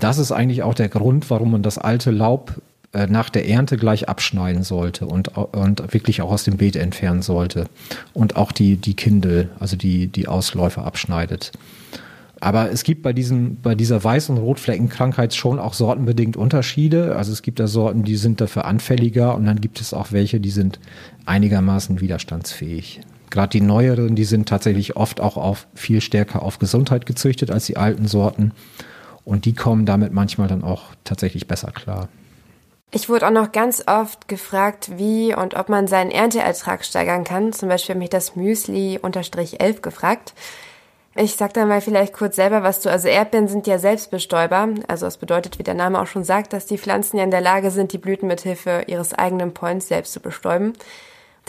Das 0.00 0.18
ist 0.18 0.32
eigentlich 0.32 0.62
auch 0.62 0.74
der 0.74 0.88
Grund, 0.88 1.30
warum 1.30 1.52
man 1.52 1.62
das 1.62 1.78
alte 1.78 2.10
Laub 2.10 2.60
äh, 2.92 3.06
nach 3.06 3.30
der 3.30 3.48
Ernte 3.48 3.76
gleich 3.76 4.08
abschneiden 4.08 4.62
sollte 4.62 5.06
und, 5.06 5.36
und 5.36 5.92
wirklich 5.92 6.22
auch 6.22 6.32
aus 6.32 6.44
dem 6.44 6.56
Beet 6.56 6.76
entfernen 6.76 7.22
sollte. 7.22 7.66
Und 8.14 8.36
auch 8.36 8.50
die, 8.50 8.76
die 8.76 8.94
Kindel, 8.94 9.50
also 9.60 9.76
die, 9.76 10.08
die 10.08 10.26
Ausläufer 10.26 10.84
abschneidet. 10.84 11.52
Aber 12.40 12.72
es 12.72 12.84
gibt 12.84 13.02
bei, 13.02 13.12
diesem, 13.12 13.58
bei 13.62 13.74
dieser 13.74 13.98
Weiß- 13.98 14.30
und 14.30 14.38
Rotfleckenkrankheit 14.38 15.34
schon 15.34 15.58
auch 15.58 15.74
sortenbedingt 15.74 16.38
Unterschiede. 16.38 17.14
Also 17.14 17.32
es 17.32 17.42
gibt 17.42 17.60
da 17.60 17.66
Sorten, 17.66 18.02
die 18.02 18.16
sind 18.16 18.40
dafür 18.40 18.64
anfälliger 18.64 19.34
und 19.34 19.44
dann 19.44 19.60
gibt 19.60 19.80
es 19.80 19.92
auch 19.92 20.10
welche, 20.10 20.40
die 20.40 20.50
sind 20.50 20.80
einigermaßen 21.26 22.00
widerstandsfähig. 22.00 23.02
Gerade 23.28 23.50
die 23.50 23.60
neueren, 23.60 24.16
die 24.16 24.24
sind 24.24 24.48
tatsächlich 24.48 24.96
oft 24.96 25.20
auch 25.20 25.36
auf 25.36 25.68
viel 25.74 26.00
stärker 26.00 26.42
auf 26.42 26.58
Gesundheit 26.58 27.04
gezüchtet 27.06 27.50
als 27.50 27.66
die 27.66 27.76
alten 27.76 28.08
Sorten. 28.08 28.52
Und 29.24 29.44
die 29.44 29.54
kommen 29.54 29.86
damit 29.86 30.12
manchmal 30.12 30.48
dann 30.48 30.64
auch 30.64 30.84
tatsächlich 31.04 31.46
besser 31.46 31.70
klar. 31.72 32.08
Ich 32.92 33.08
wurde 33.08 33.28
auch 33.28 33.32
noch 33.32 33.52
ganz 33.52 33.84
oft 33.86 34.26
gefragt, 34.26 34.90
wie 34.96 35.32
und 35.34 35.54
ob 35.54 35.68
man 35.68 35.86
seinen 35.86 36.10
Ernteertrag 36.10 36.84
steigern 36.84 37.22
kann. 37.22 37.52
Zum 37.52 37.68
Beispiel 37.68 37.94
hat 37.94 38.00
mich 38.00 38.10
das 38.10 38.34
Müsli 38.34 38.98
unterstrich 39.00 39.60
11 39.60 39.82
gefragt. 39.82 40.34
Ich 41.14 41.36
sag 41.36 41.54
da 41.54 41.66
mal 41.66 41.80
vielleicht 41.80 42.12
kurz 42.12 42.36
selber 42.36 42.62
was 42.62 42.80
zu. 42.80 42.90
Also 42.90 43.06
Erdbeeren 43.06 43.46
sind 43.46 43.66
ja 43.66 43.78
Selbstbestäuber. 43.78 44.68
Also 44.88 45.06
das 45.06 45.18
bedeutet, 45.18 45.58
wie 45.58 45.62
der 45.62 45.74
Name 45.74 46.00
auch 46.00 46.06
schon 46.06 46.24
sagt, 46.24 46.52
dass 46.52 46.66
die 46.66 46.78
Pflanzen 46.78 47.16
ja 47.16 47.24
in 47.24 47.30
der 47.30 47.40
Lage 47.40 47.70
sind, 47.70 47.92
die 47.92 47.98
Blüten 47.98 48.26
mithilfe 48.26 48.84
ihres 48.88 49.14
eigenen 49.14 49.54
Pollens 49.54 49.86
selbst 49.86 50.12
zu 50.12 50.20
bestäuben. 50.20 50.72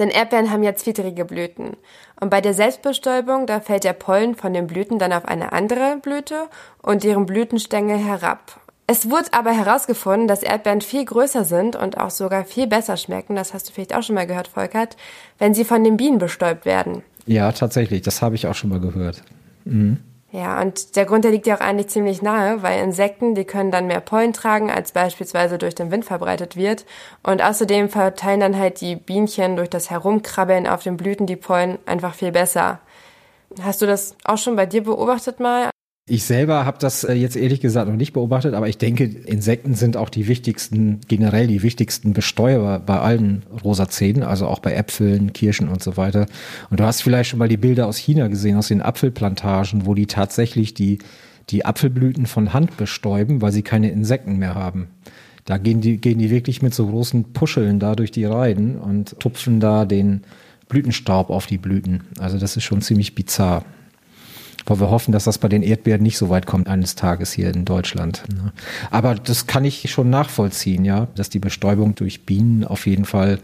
Denn 0.01 0.09
Erdbeeren 0.09 0.49
haben 0.49 0.63
ja 0.63 0.73
zwittrige 0.73 1.25
Blüten. 1.25 1.77
Und 2.19 2.31
bei 2.31 2.41
der 2.41 2.55
Selbstbestäubung, 2.55 3.45
da 3.45 3.59
fällt 3.59 3.83
der 3.83 3.93
Pollen 3.93 4.33
von 4.33 4.51
den 4.51 4.65
Blüten 4.65 4.97
dann 4.97 5.13
auf 5.13 5.25
eine 5.25 5.53
andere 5.53 5.97
Blüte 6.01 6.47
und 6.81 7.03
deren 7.03 7.27
Blütenstängel 7.27 7.99
herab. 7.99 8.59
Es 8.87 9.11
wurde 9.11 9.31
aber 9.31 9.51
herausgefunden, 9.51 10.27
dass 10.27 10.41
Erdbeeren 10.41 10.81
viel 10.81 11.05
größer 11.05 11.45
sind 11.45 11.75
und 11.75 11.99
auch 11.99 12.09
sogar 12.09 12.45
viel 12.45 12.65
besser 12.65 12.97
schmecken, 12.97 13.35
das 13.35 13.53
hast 13.53 13.69
du 13.69 13.73
vielleicht 13.73 13.93
auch 13.95 14.01
schon 14.01 14.15
mal 14.15 14.25
gehört, 14.25 14.47
Volkert, 14.47 14.97
wenn 15.37 15.53
sie 15.53 15.65
von 15.65 15.83
den 15.83 15.97
Bienen 15.97 16.17
bestäubt 16.17 16.65
werden. 16.65 17.03
Ja, 17.27 17.51
tatsächlich, 17.51 18.01
das 18.01 18.23
habe 18.23 18.33
ich 18.33 18.47
auch 18.47 18.55
schon 18.55 18.71
mal 18.71 18.79
gehört. 18.79 19.21
Mhm. 19.65 19.99
Ja, 20.33 20.61
und 20.61 20.95
der 20.95 21.05
Grund, 21.05 21.25
der 21.25 21.31
liegt 21.31 21.45
ja 21.45 21.55
auch 21.57 21.59
eigentlich 21.59 21.89
ziemlich 21.89 22.21
nahe, 22.21 22.63
weil 22.63 22.81
Insekten, 22.81 23.35
die 23.35 23.43
können 23.43 23.69
dann 23.69 23.87
mehr 23.87 23.99
Pollen 23.99 24.31
tragen, 24.31 24.71
als 24.71 24.93
beispielsweise 24.93 25.57
durch 25.57 25.75
den 25.75 25.91
Wind 25.91 26.05
verbreitet 26.05 26.55
wird. 26.55 26.85
Und 27.21 27.41
außerdem 27.41 27.89
verteilen 27.89 28.39
dann 28.39 28.57
halt 28.57 28.79
die 28.79 28.95
Bienchen 28.95 29.57
durch 29.57 29.69
das 29.69 29.89
Herumkrabbeln 29.89 30.67
auf 30.67 30.83
den 30.83 30.95
Blüten 30.95 31.27
die 31.27 31.35
Pollen 31.35 31.79
einfach 31.85 32.13
viel 32.13 32.31
besser. 32.31 32.79
Hast 33.61 33.81
du 33.81 33.85
das 33.85 34.15
auch 34.23 34.37
schon 34.37 34.55
bei 34.55 34.65
dir 34.65 34.83
beobachtet 34.83 35.41
mal? 35.41 35.69
Ich 36.07 36.25
selber 36.25 36.65
habe 36.65 36.79
das 36.79 37.03
äh, 37.03 37.13
jetzt 37.13 37.35
ehrlich 37.35 37.61
gesagt 37.61 37.87
noch 37.87 37.95
nicht 37.95 38.13
beobachtet, 38.13 38.55
aber 38.55 38.67
ich 38.67 38.79
denke, 38.79 39.03
Insekten 39.03 39.75
sind 39.75 39.95
auch 39.95 40.09
die 40.09 40.27
wichtigsten, 40.27 40.99
generell 41.07 41.45
die 41.45 41.61
wichtigsten 41.61 42.13
Bestäuber 42.13 42.79
bei 42.79 42.99
allen 42.99 43.43
Rosazeden, 43.63 44.23
also 44.23 44.47
auch 44.47 44.59
bei 44.59 44.73
Äpfeln, 44.73 45.31
Kirschen 45.31 45.69
und 45.69 45.83
so 45.83 45.97
weiter. 45.97 46.25
Und 46.71 46.79
du 46.79 46.83
hast 46.85 47.03
vielleicht 47.03 47.29
schon 47.29 47.39
mal 47.39 47.47
die 47.47 47.57
Bilder 47.57 47.85
aus 47.85 47.97
China 47.97 48.27
gesehen, 48.27 48.57
aus 48.57 48.69
den 48.69 48.81
Apfelplantagen, 48.81 49.85
wo 49.85 49.93
die 49.93 50.07
tatsächlich 50.07 50.73
die, 50.73 50.97
die 51.49 51.65
Apfelblüten 51.65 52.25
von 52.25 52.51
Hand 52.51 52.77
bestäuben, 52.77 53.41
weil 53.43 53.51
sie 53.51 53.61
keine 53.61 53.91
Insekten 53.91 54.37
mehr 54.37 54.55
haben. 54.55 54.87
Da 55.45 55.59
gehen 55.59 55.81
die, 55.81 55.97
gehen 55.97 56.17
die 56.17 56.31
wirklich 56.31 56.63
mit 56.63 56.73
so 56.73 56.87
großen 56.87 57.31
Puscheln 57.33 57.79
da 57.79 57.95
durch 57.95 58.11
die 58.11 58.25
Reihen 58.25 58.75
und 58.77 59.19
tupfen 59.19 59.59
da 59.59 59.85
den 59.85 60.23
Blütenstaub 60.67 61.29
auf 61.29 61.45
die 61.45 61.57
Blüten. 61.59 62.03
Also 62.19 62.39
das 62.39 62.57
ist 62.57 62.63
schon 62.63 62.81
ziemlich 62.81 63.13
bizarr. 63.13 63.65
Aber 64.71 64.79
wir 64.79 64.89
hoffen, 64.89 65.11
dass 65.11 65.25
das 65.25 65.37
bei 65.37 65.49
den 65.49 65.63
Erdbeeren 65.63 66.01
nicht 66.01 66.17
so 66.17 66.29
weit 66.29 66.45
kommt 66.45 66.69
eines 66.69 66.95
Tages 66.95 67.33
hier 67.33 67.53
in 67.53 67.65
Deutschland. 67.65 68.23
Ne? 68.33 68.53
Aber 68.89 69.15
das 69.15 69.45
kann 69.45 69.65
ich 69.65 69.91
schon 69.91 70.09
nachvollziehen, 70.09 70.85
ja, 70.85 71.07
dass 71.15 71.29
die 71.29 71.39
Bestäubung 71.39 71.93
durch 71.93 72.25
Bienen 72.25 72.63
auf 72.63 72.87
jeden 72.87 73.03
Fall 73.03 73.39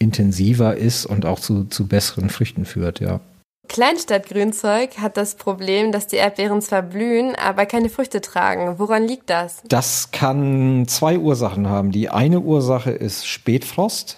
intensiver 0.00 0.76
ist 0.76 1.06
und 1.06 1.26
auch 1.26 1.38
zu, 1.38 1.64
zu 1.66 1.86
besseren 1.86 2.28
Früchten 2.28 2.64
führt, 2.64 2.98
ja. 2.98 3.20
Kleinstadtgrünzeug 3.68 4.98
hat 4.98 5.16
das 5.16 5.36
Problem, 5.36 5.92
dass 5.92 6.08
die 6.08 6.16
Erdbeeren 6.16 6.60
zwar 6.60 6.82
blühen, 6.82 7.36
aber 7.36 7.66
keine 7.66 7.88
Früchte 7.88 8.20
tragen. 8.20 8.74
Woran 8.78 9.04
liegt 9.04 9.30
das? 9.30 9.62
Das 9.68 10.10
kann 10.10 10.86
zwei 10.88 11.18
Ursachen 11.18 11.68
haben. 11.68 11.92
Die 11.92 12.10
eine 12.10 12.40
Ursache 12.40 12.90
ist 12.90 13.28
Spätfrost. 13.28 14.16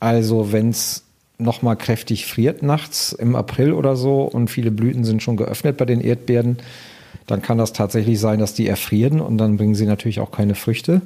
Also 0.00 0.52
wenn 0.52 0.68
es 0.68 1.07
nochmal 1.38 1.76
kräftig 1.76 2.26
friert 2.26 2.62
nachts 2.62 3.12
im 3.12 3.36
April 3.36 3.72
oder 3.72 3.96
so 3.96 4.22
und 4.22 4.48
viele 4.50 4.70
Blüten 4.70 5.04
sind 5.04 5.22
schon 5.22 5.36
geöffnet 5.36 5.76
bei 5.76 5.84
den 5.84 6.00
Erdbeeren, 6.00 6.58
dann 7.26 7.42
kann 7.42 7.58
das 7.58 7.72
tatsächlich 7.72 8.18
sein, 8.18 8.40
dass 8.40 8.54
die 8.54 8.66
erfrieren 8.66 9.20
und 9.20 9.38
dann 9.38 9.56
bringen 9.56 9.74
sie 9.74 9.86
natürlich 9.86 10.20
auch 10.20 10.32
keine 10.32 10.54
Früchte. 10.54 11.00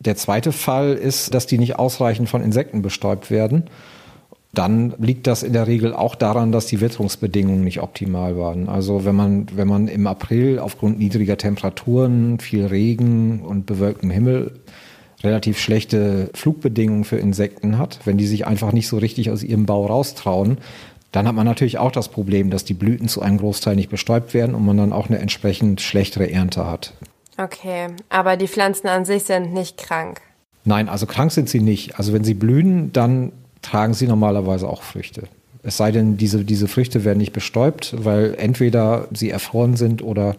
Der 0.00 0.16
zweite 0.16 0.52
Fall 0.52 0.94
ist, 0.94 1.34
dass 1.34 1.46
die 1.46 1.58
nicht 1.58 1.78
ausreichend 1.78 2.28
von 2.28 2.42
Insekten 2.42 2.82
bestäubt 2.82 3.30
werden. 3.30 3.64
Dann 4.54 4.94
liegt 4.98 5.26
das 5.26 5.42
in 5.42 5.52
der 5.52 5.66
Regel 5.66 5.92
auch 5.92 6.14
daran, 6.14 6.52
dass 6.52 6.66
die 6.66 6.80
Witterungsbedingungen 6.80 7.64
nicht 7.64 7.82
optimal 7.82 8.38
waren. 8.38 8.68
Also 8.68 9.04
wenn 9.04 9.14
man, 9.14 9.46
wenn 9.54 9.68
man 9.68 9.88
im 9.88 10.06
April 10.06 10.58
aufgrund 10.58 10.98
niedriger 10.98 11.36
Temperaturen, 11.36 12.38
viel 12.38 12.66
Regen 12.66 13.40
und 13.40 13.66
bewölktem 13.66 14.10
Himmel 14.10 14.52
relativ 15.22 15.58
schlechte 15.58 16.30
Flugbedingungen 16.34 17.04
für 17.04 17.16
Insekten 17.16 17.78
hat, 17.78 18.00
wenn 18.04 18.18
die 18.18 18.26
sich 18.26 18.46
einfach 18.46 18.72
nicht 18.72 18.88
so 18.88 18.98
richtig 18.98 19.30
aus 19.30 19.42
ihrem 19.42 19.66
Bau 19.66 19.86
raustrauen, 19.86 20.58
dann 21.12 21.26
hat 21.26 21.34
man 21.34 21.46
natürlich 21.46 21.78
auch 21.78 21.90
das 21.90 22.08
Problem, 22.08 22.50
dass 22.50 22.64
die 22.64 22.74
Blüten 22.74 23.08
zu 23.08 23.22
einem 23.22 23.38
Großteil 23.38 23.74
nicht 23.76 23.88
bestäubt 23.88 24.34
werden 24.34 24.54
und 24.54 24.64
man 24.64 24.76
dann 24.76 24.92
auch 24.92 25.08
eine 25.08 25.18
entsprechend 25.18 25.80
schlechtere 25.80 26.30
Ernte 26.30 26.66
hat. 26.66 26.92
Okay, 27.38 27.88
aber 28.10 28.36
die 28.36 28.48
Pflanzen 28.48 28.88
an 28.88 29.04
sich 29.04 29.24
sind 29.24 29.54
nicht 29.54 29.78
krank. 29.78 30.20
Nein, 30.64 30.88
also 30.88 31.06
krank 31.06 31.32
sind 31.32 31.48
sie 31.48 31.60
nicht. 31.60 31.98
Also 31.98 32.12
wenn 32.12 32.24
sie 32.24 32.34
blühen, 32.34 32.92
dann 32.92 33.32
tragen 33.62 33.94
sie 33.94 34.06
normalerweise 34.06 34.68
auch 34.68 34.82
Früchte. 34.82 35.24
Es 35.62 35.76
sei 35.76 35.92
denn, 35.92 36.16
diese, 36.16 36.44
diese 36.44 36.68
Früchte 36.68 37.04
werden 37.04 37.18
nicht 37.18 37.32
bestäubt, 37.32 37.94
weil 38.04 38.34
entweder 38.38 39.08
sie 39.12 39.30
erfroren 39.30 39.76
sind 39.76 40.02
oder 40.02 40.36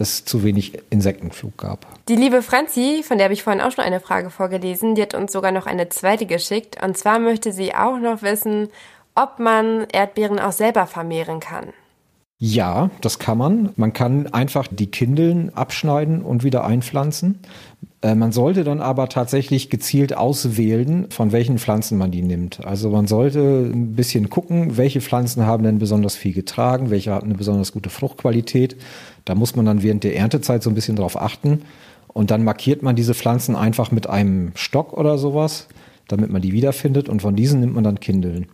es 0.00 0.24
zu 0.24 0.42
wenig 0.42 0.80
Insektenflug 0.90 1.56
gab. 1.56 1.86
Die 2.08 2.16
liebe 2.16 2.42
Franzi, 2.42 3.02
von 3.06 3.18
der 3.18 3.26
habe 3.26 3.34
ich 3.34 3.42
vorhin 3.42 3.62
auch 3.62 3.70
schon 3.70 3.84
eine 3.84 4.00
Frage 4.00 4.30
vorgelesen, 4.30 4.94
die 4.94 5.02
hat 5.02 5.14
uns 5.14 5.32
sogar 5.32 5.52
noch 5.52 5.66
eine 5.66 5.88
zweite 5.88 6.26
geschickt. 6.26 6.82
Und 6.82 6.96
zwar 6.96 7.18
möchte 7.18 7.52
sie 7.52 7.74
auch 7.74 7.98
noch 7.98 8.22
wissen, 8.22 8.68
ob 9.14 9.38
man 9.38 9.86
Erdbeeren 9.92 10.38
auch 10.38 10.52
selber 10.52 10.86
vermehren 10.86 11.40
kann. 11.40 11.72
Ja, 12.42 12.90
das 13.02 13.18
kann 13.18 13.36
man. 13.36 13.68
Man 13.76 13.92
kann 13.92 14.26
einfach 14.28 14.66
die 14.70 14.86
Kindeln 14.86 15.50
abschneiden 15.54 16.22
und 16.22 16.42
wieder 16.42 16.64
einpflanzen. 16.64 17.38
Äh, 18.00 18.14
man 18.14 18.32
sollte 18.32 18.64
dann 18.64 18.80
aber 18.80 19.10
tatsächlich 19.10 19.68
gezielt 19.68 20.16
auswählen, 20.16 21.10
von 21.10 21.32
welchen 21.32 21.58
Pflanzen 21.58 21.98
man 21.98 22.10
die 22.10 22.22
nimmt. 22.22 22.64
Also 22.64 22.88
man 22.88 23.06
sollte 23.06 23.70
ein 23.70 23.94
bisschen 23.94 24.30
gucken, 24.30 24.78
welche 24.78 25.02
Pflanzen 25.02 25.44
haben 25.44 25.64
denn 25.64 25.78
besonders 25.78 26.16
viel 26.16 26.32
getragen, 26.32 26.88
welche 26.88 27.12
haben 27.12 27.26
eine 27.26 27.34
besonders 27.34 27.72
gute 27.72 27.90
Fruchtqualität. 27.90 28.74
Da 29.26 29.34
muss 29.34 29.54
man 29.54 29.66
dann 29.66 29.82
während 29.82 30.02
der 30.02 30.16
Erntezeit 30.16 30.62
so 30.62 30.70
ein 30.70 30.74
bisschen 30.74 30.96
drauf 30.96 31.20
achten. 31.20 31.60
Und 32.08 32.30
dann 32.30 32.42
markiert 32.42 32.82
man 32.82 32.96
diese 32.96 33.12
Pflanzen 33.12 33.54
einfach 33.54 33.90
mit 33.90 34.08
einem 34.08 34.52
Stock 34.54 34.94
oder 34.94 35.18
sowas, 35.18 35.68
damit 36.08 36.30
man 36.30 36.40
die 36.40 36.54
wiederfindet. 36.54 37.10
Und 37.10 37.20
von 37.20 37.36
diesen 37.36 37.60
nimmt 37.60 37.74
man 37.74 37.84
dann 37.84 38.00
Kindeln 38.00 38.46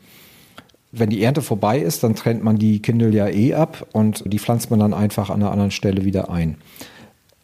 wenn 0.99 1.11
die 1.11 1.23
Ernte 1.23 1.43
vorbei 1.43 1.79
ist, 1.79 2.03
dann 2.03 2.15
trennt 2.15 2.43
man 2.43 2.59
die 2.59 2.81
Kindel 2.81 3.15
ja 3.15 3.29
eh 3.29 3.55
ab 3.55 3.87
und 3.93 4.23
die 4.27 4.39
pflanzt 4.39 4.71
man 4.71 4.81
dann 4.81 4.95
einfach 4.95 5.31
an 5.31 5.43
einer 5.43 5.51
anderen 5.51 5.71
Stelle 5.71 6.05
wieder 6.05 6.31
ein. 6.31 6.57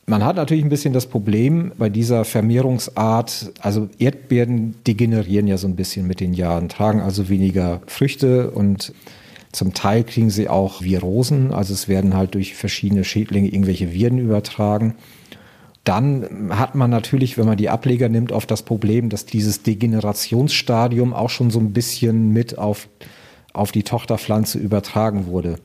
Man 0.06 0.24
hat 0.24 0.36
natürlich 0.36 0.64
ein 0.64 0.70
bisschen 0.70 0.92
das 0.92 1.06
Problem 1.06 1.72
bei 1.78 1.88
dieser 1.88 2.24
Vermehrungsart, 2.24 3.52
also 3.60 3.88
Erdbeeren 3.98 4.74
degenerieren 4.86 5.46
ja 5.46 5.56
so 5.56 5.68
ein 5.68 5.76
bisschen 5.76 6.06
mit 6.06 6.18
den 6.18 6.34
Jahren, 6.34 6.68
tragen 6.68 7.00
also 7.00 7.28
weniger 7.28 7.82
Früchte 7.86 8.50
und 8.50 8.92
zum 9.52 9.74
Teil 9.74 10.02
kriegen 10.02 10.30
sie 10.30 10.48
auch 10.48 10.82
Virosen, 10.82 11.52
also 11.52 11.72
es 11.72 11.86
werden 11.86 12.16
halt 12.16 12.34
durch 12.34 12.54
verschiedene 12.54 13.04
Schädlinge 13.04 13.48
irgendwelche 13.48 13.92
Viren 13.92 14.18
übertragen. 14.18 14.94
Dann 15.84 16.50
hat 16.50 16.74
man 16.74 16.90
natürlich, 16.90 17.38
wenn 17.38 17.46
man 17.46 17.56
die 17.56 17.68
Ableger 17.68 18.08
nimmt, 18.08 18.32
oft 18.32 18.50
das 18.50 18.62
Problem, 18.62 19.08
dass 19.08 19.26
dieses 19.26 19.62
Degenerationsstadium 19.62 21.12
auch 21.12 21.30
schon 21.30 21.50
so 21.50 21.58
ein 21.58 21.72
bisschen 21.72 22.32
mit 22.32 22.56
auf 22.56 22.88
auf 23.52 23.72
die 23.72 23.82
Tochterpflanze 23.82 24.58
übertragen 24.58 25.26
wurde. 25.26 25.56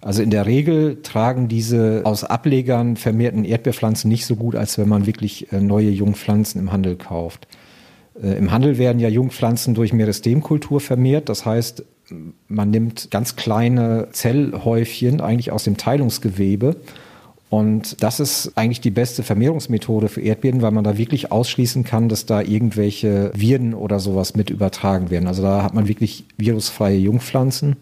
Also 0.00 0.22
in 0.22 0.30
der 0.30 0.46
Regel 0.46 1.02
tragen 1.02 1.48
diese 1.48 2.02
aus 2.04 2.24
Ablegern 2.24 2.96
vermehrten 2.96 3.44
Erdbeerpflanzen 3.44 4.08
nicht 4.08 4.26
so 4.26 4.36
gut, 4.36 4.56
als 4.56 4.78
wenn 4.78 4.88
man 4.88 5.06
wirklich 5.06 5.52
äh, 5.52 5.60
neue 5.60 5.90
Jungpflanzen 5.90 6.60
im 6.60 6.72
Handel 6.72 6.96
kauft. 6.96 7.46
Äh, 8.20 8.36
Im 8.36 8.50
Handel 8.50 8.78
werden 8.78 8.98
ja 8.98 9.08
Jungpflanzen 9.08 9.74
durch 9.74 9.92
Meristemkultur 9.92 10.80
vermehrt. 10.80 11.28
Das 11.28 11.46
heißt, 11.46 11.84
man 12.48 12.70
nimmt 12.70 13.10
ganz 13.10 13.36
kleine 13.36 14.08
Zellhäufchen 14.12 15.20
eigentlich 15.20 15.50
aus 15.52 15.64
dem 15.64 15.76
Teilungsgewebe 15.76 16.76
und 17.52 18.02
das 18.02 18.18
ist 18.18 18.52
eigentlich 18.56 18.80
die 18.80 18.90
beste 18.90 19.22
Vermehrungsmethode 19.22 20.08
für 20.08 20.22
Erdbeeren, 20.22 20.62
weil 20.62 20.70
man 20.70 20.84
da 20.84 20.96
wirklich 20.96 21.32
ausschließen 21.32 21.84
kann, 21.84 22.08
dass 22.08 22.24
da 22.24 22.40
irgendwelche 22.40 23.30
Viren 23.34 23.74
oder 23.74 24.00
sowas 24.00 24.34
mit 24.34 24.48
übertragen 24.48 25.10
werden. 25.10 25.28
Also 25.28 25.42
da 25.42 25.62
hat 25.62 25.74
man 25.74 25.86
wirklich 25.86 26.24
virusfreie 26.38 26.96
Jungpflanzen. 26.96 27.76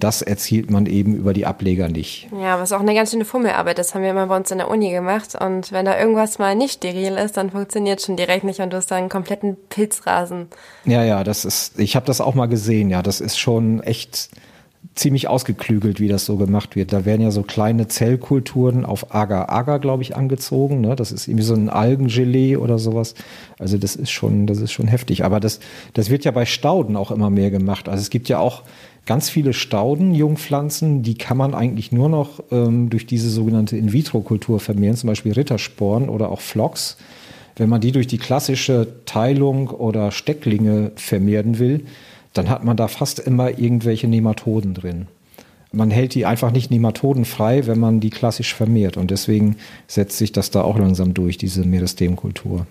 Das 0.00 0.20
erzielt 0.20 0.70
man 0.70 0.84
eben 0.84 1.14
über 1.14 1.32
die 1.32 1.46
Ableger 1.46 1.88
nicht. 1.88 2.28
Ja, 2.38 2.60
was 2.60 2.72
auch 2.72 2.80
eine 2.80 2.94
ganz 2.94 3.12
schöne 3.12 3.24
Fummelarbeit. 3.24 3.78
Das 3.78 3.94
haben 3.94 4.02
wir 4.02 4.10
immer 4.10 4.26
bei 4.26 4.36
uns 4.36 4.50
in 4.50 4.58
der 4.58 4.68
Uni 4.68 4.90
gemacht. 4.90 5.34
Und 5.34 5.72
wenn 5.72 5.86
da 5.86 5.98
irgendwas 5.98 6.38
mal 6.38 6.54
nicht 6.54 6.74
steril 6.74 7.14
ist, 7.14 7.38
dann 7.38 7.52
funktioniert 7.52 8.02
schon 8.02 8.18
direkt 8.18 8.44
nicht 8.44 8.60
und 8.60 8.70
du 8.70 8.76
hast 8.76 8.90
dann 8.90 8.98
einen 8.98 9.08
kompletten 9.08 9.56
Pilzrasen. 9.70 10.48
Ja, 10.84 11.02
ja, 11.02 11.24
das 11.24 11.46
ist, 11.46 11.80
ich 11.80 11.96
habe 11.96 12.04
das 12.04 12.20
auch 12.20 12.34
mal 12.34 12.48
gesehen. 12.48 12.90
Ja, 12.90 13.00
das 13.00 13.22
ist 13.22 13.38
schon 13.38 13.82
echt 13.82 14.28
ziemlich 14.94 15.28
ausgeklügelt, 15.28 15.98
wie 15.98 16.08
das 16.08 16.24
so 16.24 16.36
gemacht 16.36 16.76
wird. 16.76 16.92
Da 16.92 17.04
werden 17.04 17.22
ja 17.22 17.30
so 17.32 17.42
kleine 17.42 17.88
Zellkulturen 17.88 18.84
auf 18.84 19.12
Agar-Agar, 19.14 19.80
glaube 19.80 20.02
ich, 20.02 20.14
angezogen. 20.14 20.80
Ne? 20.80 20.94
Das 20.94 21.10
ist 21.10 21.26
irgendwie 21.26 21.44
so 21.44 21.54
ein 21.54 21.68
Algengelee 21.68 22.56
oder 22.56 22.78
sowas. 22.78 23.14
Also 23.58 23.76
das 23.76 23.96
ist 23.96 24.10
schon, 24.10 24.46
das 24.46 24.58
ist 24.58 24.72
schon 24.72 24.86
heftig. 24.86 25.24
Aber 25.24 25.40
das, 25.40 25.58
das 25.94 26.10
wird 26.10 26.24
ja 26.24 26.30
bei 26.30 26.46
Stauden 26.46 26.96
auch 26.96 27.10
immer 27.10 27.28
mehr 27.28 27.50
gemacht. 27.50 27.88
Also 27.88 28.02
es 28.02 28.10
gibt 28.10 28.28
ja 28.28 28.38
auch 28.38 28.62
ganz 29.04 29.28
viele 29.28 29.52
Stauden, 29.52 30.14
Jungpflanzen, 30.14 31.02
die 31.02 31.14
kann 31.14 31.36
man 31.36 31.54
eigentlich 31.54 31.90
nur 31.90 32.08
noch 32.08 32.42
ähm, 32.52 32.88
durch 32.88 33.06
diese 33.06 33.30
sogenannte 33.30 33.76
In-vitro-Kultur 33.76 34.60
vermehren, 34.60 34.96
zum 34.96 35.08
Beispiel 35.08 35.32
Rittersporen 35.32 36.08
oder 36.08 36.30
auch 36.30 36.40
Phlox. 36.40 36.96
Wenn 37.56 37.68
man 37.68 37.80
die 37.80 37.92
durch 37.92 38.06
die 38.06 38.18
klassische 38.18 38.86
Teilung 39.06 39.68
oder 39.68 40.10
Stecklinge 40.10 40.92
vermehren 40.96 41.58
will, 41.58 41.84
dann 42.34 42.50
hat 42.50 42.64
man 42.64 42.76
da 42.76 42.88
fast 42.88 43.20
immer 43.20 43.58
irgendwelche 43.58 44.08
Nematoden 44.08 44.74
drin. 44.74 45.06
Man 45.72 45.90
hält 45.90 46.14
die 46.14 46.26
einfach 46.26 46.52
nicht 46.52 46.70
nematodenfrei, 46.70 47.66
wenn 47.66 47.80
man 47.80 48.00
die 48.00 48.10
klassisch 48.10 48.54
vermehrt. 48.54 48.96
Und 48.96 49.10
deswegen 49.10 49.56
setzt 49.88 50.18
sich 50.18 50.30
das 50.30 50.50
da 50.50 50.62
auch 50.62 50.78
langsam 50.78 51.14
durch, 51.14 51.38
diese 51.38 51.64
Meristemkultur. 51.64 52.66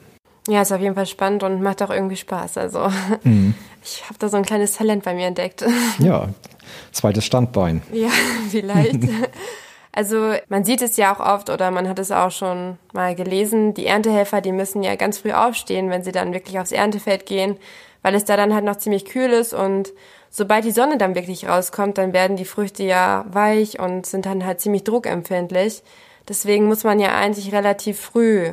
Ja, 0.47 0.61
ist 0.61 0.71
auf 0.71 0.81
jeden 0.81 0.95
Fall 0.95 1.05
spannend 1.05 1.43
und 1.43 1.61
macht 1.61 1.81
auch 1.81 1.89
irgendwie 1.89 2.15
Spaß. 2.15 2.57
Also 2.57 2.89
mhm. 3.23 3.55
ich 3.83 4.03
habe 4.05 4.19
da 4.19 4.29
so 4.29 4.37
ein 4.37 4.43
kleines 4.43 4.73
Talent 4.73 5.03
bei 5.03 5.13
mir 5.13 5.27
entdeckt. 5.27 5.65
Ja, 5.99 6.29
zweites 6.91 7.25
Standbein. 7.25 7.81
Ja, 7.93 8.09
vielleicht. 8.49 8.99
Also 9.91 10.33
man 10.49 10.65
sieht 10.65 10.81
es 10.81 10.97
ja 10.97 11.13
auch 11.13 11.19
oft 11.19 11.49
oder 11.49 11.71
man 11.71 11.87
hat 11.87 11.99
es 11.99 12.11
auch 12.11 12.31
schon 12.31 12.77
mal 12.93 13.15
gelesen, 13.15 13.73
die 13.73 13.85
Erntehelfer, 13.85 14.41
die 14.41 14.51
müssen 14.51 14.81
ja 14.81 14.95
ganz 14.95 15.19
früh 15.19 15.31
aufstehen, 15.31 15.89
wenn 15.89 16.03
sie 16.03 16.11
dann 16.11 16.33
wirklich 16.33 16.59
aufs 16.59 16.71
Erntefeld 16.71 17.25
gehen 17.25 17.57
weil 18.03 18.13
es 18.13 18.25
da 18.25 18.37
dann 18.37 18.53
halt 18.53 18.65
noch 18.65 18.75
ziemlich 18.75 19.05
kühl 19.05 19.31
ist 19.31 19.53
und 19.53 19.91
sobald 20.29 20.65
die 20.65 20.71
Sonne 20.71 20.97
dann 20.99 21.15
wirklich 21.15 21.47
rauskommt, 21.47 21.97
dann 21.97 22.13
werden 22.13 22.37
die 22.37 22.45
Früchte 22.45 22.83
ja 22.83 23.25
weich 23.31 23.79
und 23.79 24.05
sind 24.05 24.27
dann 24.27 24.45
halt 24.45 24.61
ziemlich 24.61 24.83
druckempfindlich. 24.83 25.81
Deswegen 26.27 26.65
muss 26.65 26.83
man 26.83 26.99
ja 26.99 27.15
eigentlich 27.15 27.51
relativ 27.51 27.99
früh 27.99 28.51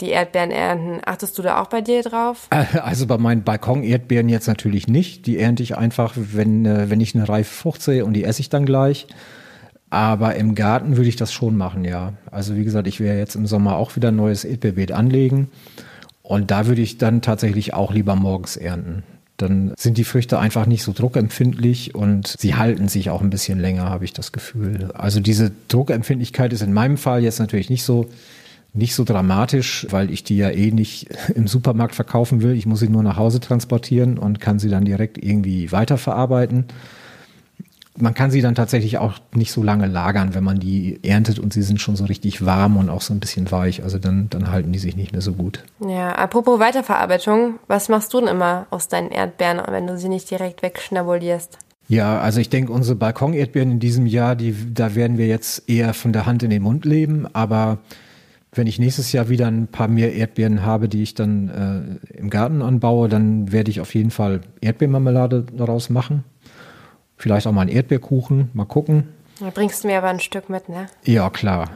die 0.00 0.10
Erdbeeren 0.10 0.50
ernten. 0.50 1.00
Achtest 1.04 1.38
du 1.38 1.42
da 1.42 1.62
auch 1.62 1.68
bei 1.68 1.80
dir 1.80 2.02
drauf? 2.02 2.48
Also 2.50 3.06
bei 3.06 3.18
meinen 3.18 3.44
Balkon-Erdbeeren 3.44 4.28
jetzt 4.28 4.48
natürlich 4.48 4.88
nicht. 4.88 5.26
Die 5.26 5.38
ernte 5.38 5.62
ich 5.62 5.76
einfach, 5.76 6.14
wenn, 6.16 6.66
äh, 6.66 6.90
wenn 6.90 7.00
ich 7.00 7.14
eine 7.14 7.28
reife 7.28 7.52
Frucht 7.52 7.82
sehe 7.82 8.04
und 8.04 8.14
die 8.14 8.24
esse 8.24 8.40
ich 8.40 8.48
dann 8.48 8.66
gleich. 8.66 9.06
Aber 9.90 10.34
im 10.34 10.56
Garten 10.56 10.96
würde 10.96 11.08
ich 11.08 11.16
das 11.16 11.32
schon 11.32 11.56
machen, 11.56 11.84
ja. 11.84 12.14
Also 12.30 12.56
wie 12.56 12.64
gesagt, 12.64 12.88
ich 12.88 12.98
werde 12.98 13.20
jetzt 13.20 13.36
im 13.36 13.46
Sommer 13.46 13.76
auch 13.76 13.94
wieder 13.94 14.08
ein 14.08 14.16
neues 14.16 14.44
Erdbeerbeet 14.44 14.90
anlegen. 14.90 15.50
Und 16.24 16.50
da 16.50 16.66
würde 16.66 16.80
ich 16.80 16.96
dann 16.98 17.20
tatsächlich 17.20 17.74
auch 17.74 17.92
lieber 17.92 18.16
morgens 18.16 18.56
ernten. 18.56 19.04
Dann 19.36 19.74
sind 19.76 19.98
die 19.98 20.04
Früchte 20.04 20.38
einfach 20.38 20.64
nicht 20.64 20.82
so 20.82 20.92
druckempfindlich 20.92 21.94
und 21.94 22.34
sie 22.38 22.54
halten 22.54 22.88
sich 22.88 23.10
auch 23.10 23.20
ein 23.20 23.30
bisschen 23.30 23.60
länger, 23.60 23.90
habe 23.90 24.04
ich 24.06 24.14
das 24.14 24.32
Gefühl. 24.32 24.90
Also 24.94 25.20
diese 25.20 25.52
Druckempfindlichkeit 25.68 26.52
ist 26.52 26.62
in 26.62 26.72
meinem 26.72 26.96
Fall 26.96 27.22
jetzt 27.22 27.40
natürlich 27.40 27.70
nicht 27.70 27.84
so 27.84 28.06
nicht 28.76 28.96
so 28.96 29.04
dramatisch, 29.04 29.86
weil 29.90 30.10
ich 30.10 30.24
die 30.24 30.36
ja 30.36 30.50
eh 30.50 30.72
nicht 30.72 31.08
im 31.34 31.46
Supermarkt 31.46 31.94
verkaufen 31.94 32.42
will. 32.42 32.54
Ich 32.54 32.66
muss 32.66 32.80
sie 32.80 32.88
nur 32.88 33.02
nach 33.02 33.16
Hause 33.16 33.38
transportieren 33.38 34.18
und 34.18 34.40
kann 34.40 34.58
sie 34.58 34.68
dann 34.68 34.84
direkt 34.84 35.22
irgendwie 35.22 35.70
weiterverarbeiten 35.70 36.64
man 37.96 38.14
kann 38.14 38.30
sie 38.30 38.40
dann 38.40 38.54
tatsächlich 38.54 38.98
auch 38.98 39.14
nicht 39.34 39.52
so 39.52 39.62
lange 39.62 39.86
lagern, 39.86 40.34
wenn 40.34 40.42
man 40.42 40.58
die 40.58 40.98
erntet 41.02 41.38
und 41.38 41.52
sie 41.52 41.62
sind 41.62 41.80
schon 41.80 41.94
so 41.94 42.04
richtig 42.04 42.44
warm 42.44 42.76
und 42.76 42.90
auch 42.90 43.00
so 43.00 43.14
ein 43.14 43.20
bisschen 43.20 43.50
weich. 43.52 43.82
Also 43.82 43.98
dann, 43.98 44.28
dann 44.30 44.50
halten 44.50 44.72
die 44.72 44.78
sich 44.78 44.96
nicht 44.96 45.12
mehr 45.12 45.20
so 45.20 45.32
gut. 45.32 45.64
Ja, 45.80 46.12
apropos 46.12 46.58
Weiterverarbeitung, 46.58 47.60
was 47.68 47.88
machst 47.88 48.12
du 48.12 48.20
denn 48.20 48.28
immer 48.28 48.66
aus 48.70 48.88
deinen 48.88 49.10
Erdbeeren, 49.10 49.62
wenn 49.68 49.86
du 49.86 49.96
sie 49.96 50.08
nicht 50.08 50.30
direkt 50.30 50.62
wegschnabulierst? 50.62 51.58
Ja, 51.86 52.18
also 52.18 52.40
ich 52.40 52.48
denke, 52.48 52.72
unsere 52.72 52.96
Balkon-Erdbeeren 52.96 53.72
in 53.72 53.80
diesem 53.80 54.06
Jahr, 54.06 54.36
die, 54.36 54.56
da 54.72 54.94
werden 54.94 55.18
wir 55.18 55.26
jetzt 55.26 55.68
eher 55.68 55.94
von 55.94 56.12
der 56.12 56.26
Hand 56.26 56.42
in 56.42 56.50
den 56.50 56.62
Mund 56.62 56.84
leben. 56.84 57.28
Aber 57.34 57.78
wenn 58.52 58.66
ich 58.66 58.78
nächstes 58.78 59.12
Jahr 59.12 59.28
wieder 59.28 59.46
ein 59.46 59.68
paar 59.68 59.88
mehr 59.88 60.14
Erdbeeren 60.14 60.64
habe, 60.64 60.88
die 60.88 61.02
ich 61.02 61.14
dann 61.14 62.00
äh, 62.10 62.16
im 62.16 62.30
Garten 62.30 62.62
anbaue, 62.62 63.08
dann 63.08 63.52
werde 63.52 63.70
ich 63.70 63.80
auf 63.80 63.94
jeden 63.94 64.10
Fall 64.10 64.40
Erdbeermarmelade 64.60 65.44
daraus 65.52 65.90
machen. 65.90 66.24
Vielleicht 67.16 67.46
auch 67.46 67.52
mal 67.52 67.62
einen 67.62 67.70
Erdbeerkuchen, 67.70 68.50
mal 68.54 68.66
gucken. 68.66 69.08
Da 69.40 69.50
bringst 69.50 69.84
du 69.84 69.88
mir 69.88 69.98
aber 69.98 70.08
ein 70.08 70.20
Stück 70.20 70.48
mit, 70.48 70.68
ne? 70.68 70.86
Ja, 71.04 71.30
klar. 71.30 71.68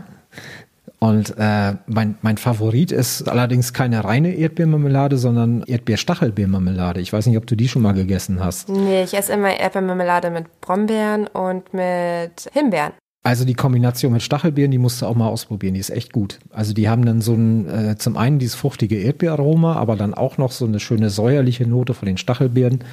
Und 1.00 1.34
äh, 1.38 1.74
mein, 1.86 2.16
mein 2.22 2.38
Favorit 2.38 2.90
ist 2.90 3.28
allerdings 3.28 3.72
keine 3.72 4.02
reine 4.04 4.34
Erdbeermarmelade, 4.34 5.16
sondern 5.16 5.62
Erdbeerstachelbeermarmelade. 5.62 7.00
Ich 7.00 7.12
weiß 7.12 7.26
nicht, 7.26 7.36
ob 7.36 7.46
du 7.46 7.54
die 7.54 7.68
schon 7.68 7.82
mal 7.82 7.94
gegessen 7.94 8.42
hast. 8.44 8.68
Nee, 8.68 9.04
ich 9.04 9.14
esse 9.14 9.32
immer 9.32 9.56
Erdbeermarmelade 9.56 10.30
mit 10.30 10.60
Brombeeren 10.60 11.28
und 11.28 11.72
mit 11.72 12.50
Himbeeren. 12.52 12.92
Also 13.28 13.44
die 13.44 13.52
Kombination 13.52 14.14
mit 14.14 14.22
Stachelbeeren, 14.22 14.70
die 14.70 14.78
musst 14.78 15.02
du 15.02 15.06
auch 15.06 15.14
mal 15.14 15.28
ausprobieren. 15.28 15.74
Die 15.74 15.80
ist 15.80 15.90
echt 15.90 16.14
gut. 16.14 16.38
Also 16.50 16.72
die 16.72 16.88
haben 16.88 17.04
dann 17.04 17.20
so 17.20 17.34
ein, 17.34 17.68
äh, 17.68 17.98
zum 17.98 18.16
einen 18.16 18.38
dieses 18.38 18.54
fruchtige 18.54 18.96
Erdbeeraroma, 18.96 19.74
aber 19.74 19.96
dann 19.96 20.14
auch 20.14 20.38
noch 20.38 20.50
so 20.50 20.64
eine 20.64 20.80
schöne 20.80 21.10
säuerliche 21.10 21.66
Note 21.66 21.92
von 21.92 22.06
den 22.06 22.16
Stachelbeeren. 22.16 22.84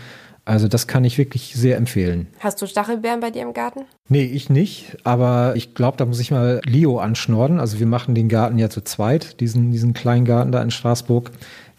Also 0.44 0.68
das 0.68 0.88
kann 0.88 1.06
ich 1.06 1.18
wirklich 1.18 1.56
sehr 1.56 1.78
empfehlen. 1.78 2.28
Hast 2.42 2.62
du 2.62 2.68
Stachelbeeren 2.68 3.22
bei 3.22 3.32
dir 3.32 3.44
im 3.44 3.54
Garten? 3.54 3.86
Nee, 4.10 4.26
ich 4.26 4.50
nicht, 4.50 4.98
aber 5.06 5.54
ich 5.56 5.74
glaube, 5.74 5.96
da 5.96 6.06
muss 6.06 6.20
ich 6.20 6.32
mal 6.32 6.60
Leo 6.66 7.00
anschnorden. 7.00 7.62
Also 7.62 7.80
wir 7.80 7.88
machen 7.88 8.14
den 8.14 8.28
Garten 8.28 8.58
ja 8.58 8.70
zu 8.70 8.82
zweit, 8.82 9.40
diesen, 9.40 9.72
diesen 9.72 9.94
kleinen 9.94 10.26
Garten 10.26 10.52
da 10.52 10.62
in 10.62 10.70
Straßburg. 10.70 11.32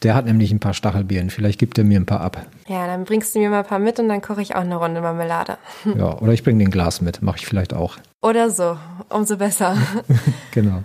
Der 0.02 0.14
hat 0.14 0.26
nämlich 0.26 0.52
ein 0.52 0.60
paar 0.60 0.74
Stachelbeeren. 0.74 1.30
Vielleicht 1.30 1.58
gibt 1.58 1.78
er 1.78 1.84
mir 1.84 1.98
ein 1.98 2.06
paar 2.06 2.20
ab. 2.20 2.46
Ja, 2.68 2.86
dann 2.86 3.04
bringst 3.04 3.34
du 3.34 3.38
mir 3.38 3.50
mal 3.50 3.60
ein 3.60 3.66
paar 3.66 3.78
mit 3.78 3.98
und 3.98 4.08
dann 4.08 4.20
koche 4.20 4.42
ich 4.42 4.54
auch 4.54 4.60
eine 4.60 4.76
Runde 4.76 5.00
Marmelade. 5.00 5.58
Ja, 5.96 6.18
oder 6.18 6.32
ich 6.32 6.44
bringe 6.44 6.58
den 6.58 6.70
Glas 6.70 7.00
mit. 7.00 7.22
Mache 7.22 7.38
ich 7.38 7.46
vielleicht 7.46 7.72
auch. 7.72 7.96
Oder 8.22 8.50
so. 8.50 8.76
Umso 9.08 9.36
besser. 9.36 9.76
genau. 10.50 10.82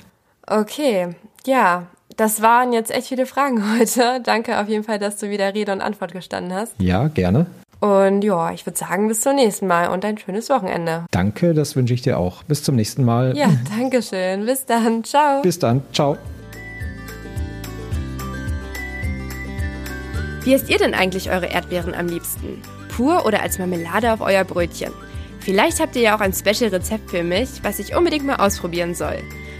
Okay. 0.47 1.15
Ja, 1.45 1.87
das 2.17 2.41
waren 2.41 2.71
jetzt 2.73 2.91
echt 2.91 3.07
viele 3.07 3.25
Fragen 3.25 3.63
heute. 3.79 4.21
Danke 4.23 4.59
auf 4.59 4.67
jeden 4.67 4.83
Fall, 4.83 4.99
dass 4.99 5.17
du 5.17 5.29
wieder 5.29 5.53
Rede 5.53 5.71
und 5.71 5.81
Antwort 5.81 6.13
gestanden 6.13 6.53
hast. 6.53 6.73
Ja, 6.79 7.07
gerne. 7.07 7.47
Und 7.79 8.21
ja, 8.21 8.51
ich 8.51 8.65
würde 8.67 8.77
sagen, 8.77 9.07
bis 9.07 9.21
zum 9.21 9.35
nächsten 9.35 9.65
Mal 9.65 9.89
und 9.89 10.05
ein 10.05 10.17
schönes 10.19 10.49
Wochenende. 10.49 11.05
Danke, 11.09 11.55
das 11.55 11.75
wünsche 11.75 11.95
ich 11.95 12.03
dir 12.03 12.19
auch. 12.19 12.43
Bis 12.43 12.63
zum 12.63 12.75
nächsten 12.75 13.03
Mal. 13.03 13.35
Ja, 13.35 13.49
danke 13.75 14.03
schön. 14.03 14.45
Bis 14.45 14.65
dann. 14.65 15.03
Ciao. 15.03 15.41
Bis 15.41 15.57
dann. 15.57 15.81
Ciao. 15.91 16.15
Wie 20.43 20.53
esst 20.53 20.69
ihr 20.69 20.79
denn 20.79 20.95
eigentlich 20.95 21.29
eure 21.29 21.47
Erdbeeren 21.47 21.93
am 21.93 22.07
liebsten? 22.07 22.61
Pur 22.95 23.25
oder 23.25 23.43
als 23.43 23.59
Marmelade 23.59 24.11
auf 24.11 24.21
euer 24.21 24.43
Brötchen? 24.43 24.91
Vielleicht 25.39 25.79
habt 25.79 25.95
ihr 25.95 26.01
ja 26.01 26.15
auch 26.15 26.19
ein 26.19 26.33
Special-Rezept 26.33 27.11
für 27.11 27.23
mich, 27.23 27.49
was 27.63 27.79
ich 27.79 27.95
unbedingt 27.95 28.25
mal 28.25 28.37
ausprobieren 28.37 28.95
soll. 28.95 29.17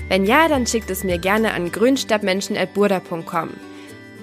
Wenn 0.10 0.26
ja, 0.26 0.48
dann 0.48 0.66
schickt 0.68 0.90
es 0.90 1.04
mir 1.04 1.20
gerne 1.20 1.54
an 1.54 1.72
grünstabmenschen.burda.com. 1.72 3.50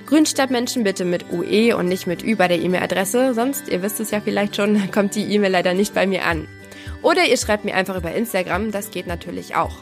Grünstadtmenschen 0.07 0.85
bitte 0.85 1.05
mit 1.05 1.31
UE 1.33 1.77
und 1.77 1.87
nicht 1.87 2.07
mit 2.07 2.25
Ü 2.25 2.35
bei 2.35 2.49
der 2.49 2.61
E-Mail-Adresse, 2.61 3.35
sonst, 3.35 3.69
ihr 3.69 3.83
wisst 3.83 4.01
es 4.01 4.11
ja 4.11 4.21
vielleicht 4.21 4.57
schon, 4.57 4.91
kommt 4.93 5.15
die 5.15 5.33
E-Mail 5.33 5.53
leider 5.53 5.75
nicht 5.75 5.95
bei 5.95 6.07
mir 6.07 6.25
an. 6.25 6.49
Oder 7.03 7.27
ihr 7.27 7.37
schreibt 7.37 7.65
mir 7.65 7.75
einfach 7.75 7.97
über 7.97 8.13
Instagram, 8.15 8.73
das 8.73 8.91
geht 8.91 9.07
natürlich 9.07 9.55
auch. 9.55 9.77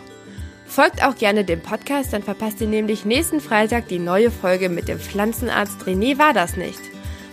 Folgt 0.67 1.03
auch 1.03 1.17
gerne 1.17 1.45
dem 1.45 1.61
Podcast, 1.61 2.13
dann 2.13 2.23
verpasst 2.23 2.61
ihr 2.61 2.67
nämlich 2.67 3.05
nächsten 3.05 3.41
Freitag 3.41 3.89
die 3.89 3.99
neue 3.99 4.31
Folge 4.31 4.69
mit 4.69 4.89
dem 4.89 4.99
Pflanzenarzt 4.99 5.83
René 5.83 6.19
war 6.19 6.33
das 6.33 6.57
nicht. 6.57 6.81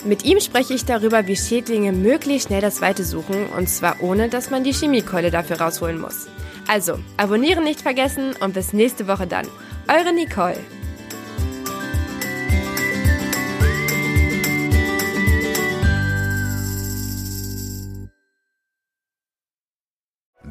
Mit 0.05 0.25
ihm 0.25 0.39
spreche 0.39 0.73
ich 0.73 0.85
darüber, 0.85 1.27
wie 1.27 1.35
Schädlinge 1.35 1.93
möglichst 1.93 2.47
schnell 2.47 2.61
das 2.61 2.81
Weite 2.81 3.03
suchen 3.03 3.47
und 3.57 3.69
zwar 3.69 4.01
ohne, 4.01 4.29
dass 4.29 4.49
man 4.49 4.63
die 4.63 4.73
Chemiekeule 4.73 5.31
dafür 5.31 5.61
rausholen 5.61 5.99
muss. 5.99 6.27
Also, 6.67 6.99
abonnieren 7.17 7.63
nicht 7.63 7.81
vergessen 7.81 8.33
und 8.39 8.53
bis 8.53 8.73
nächste 8.73 9.07
Woche 9.07 9.27
dann. 9.27 9.47
Eure 9.87 10.13
Nicole. 10.13 10.59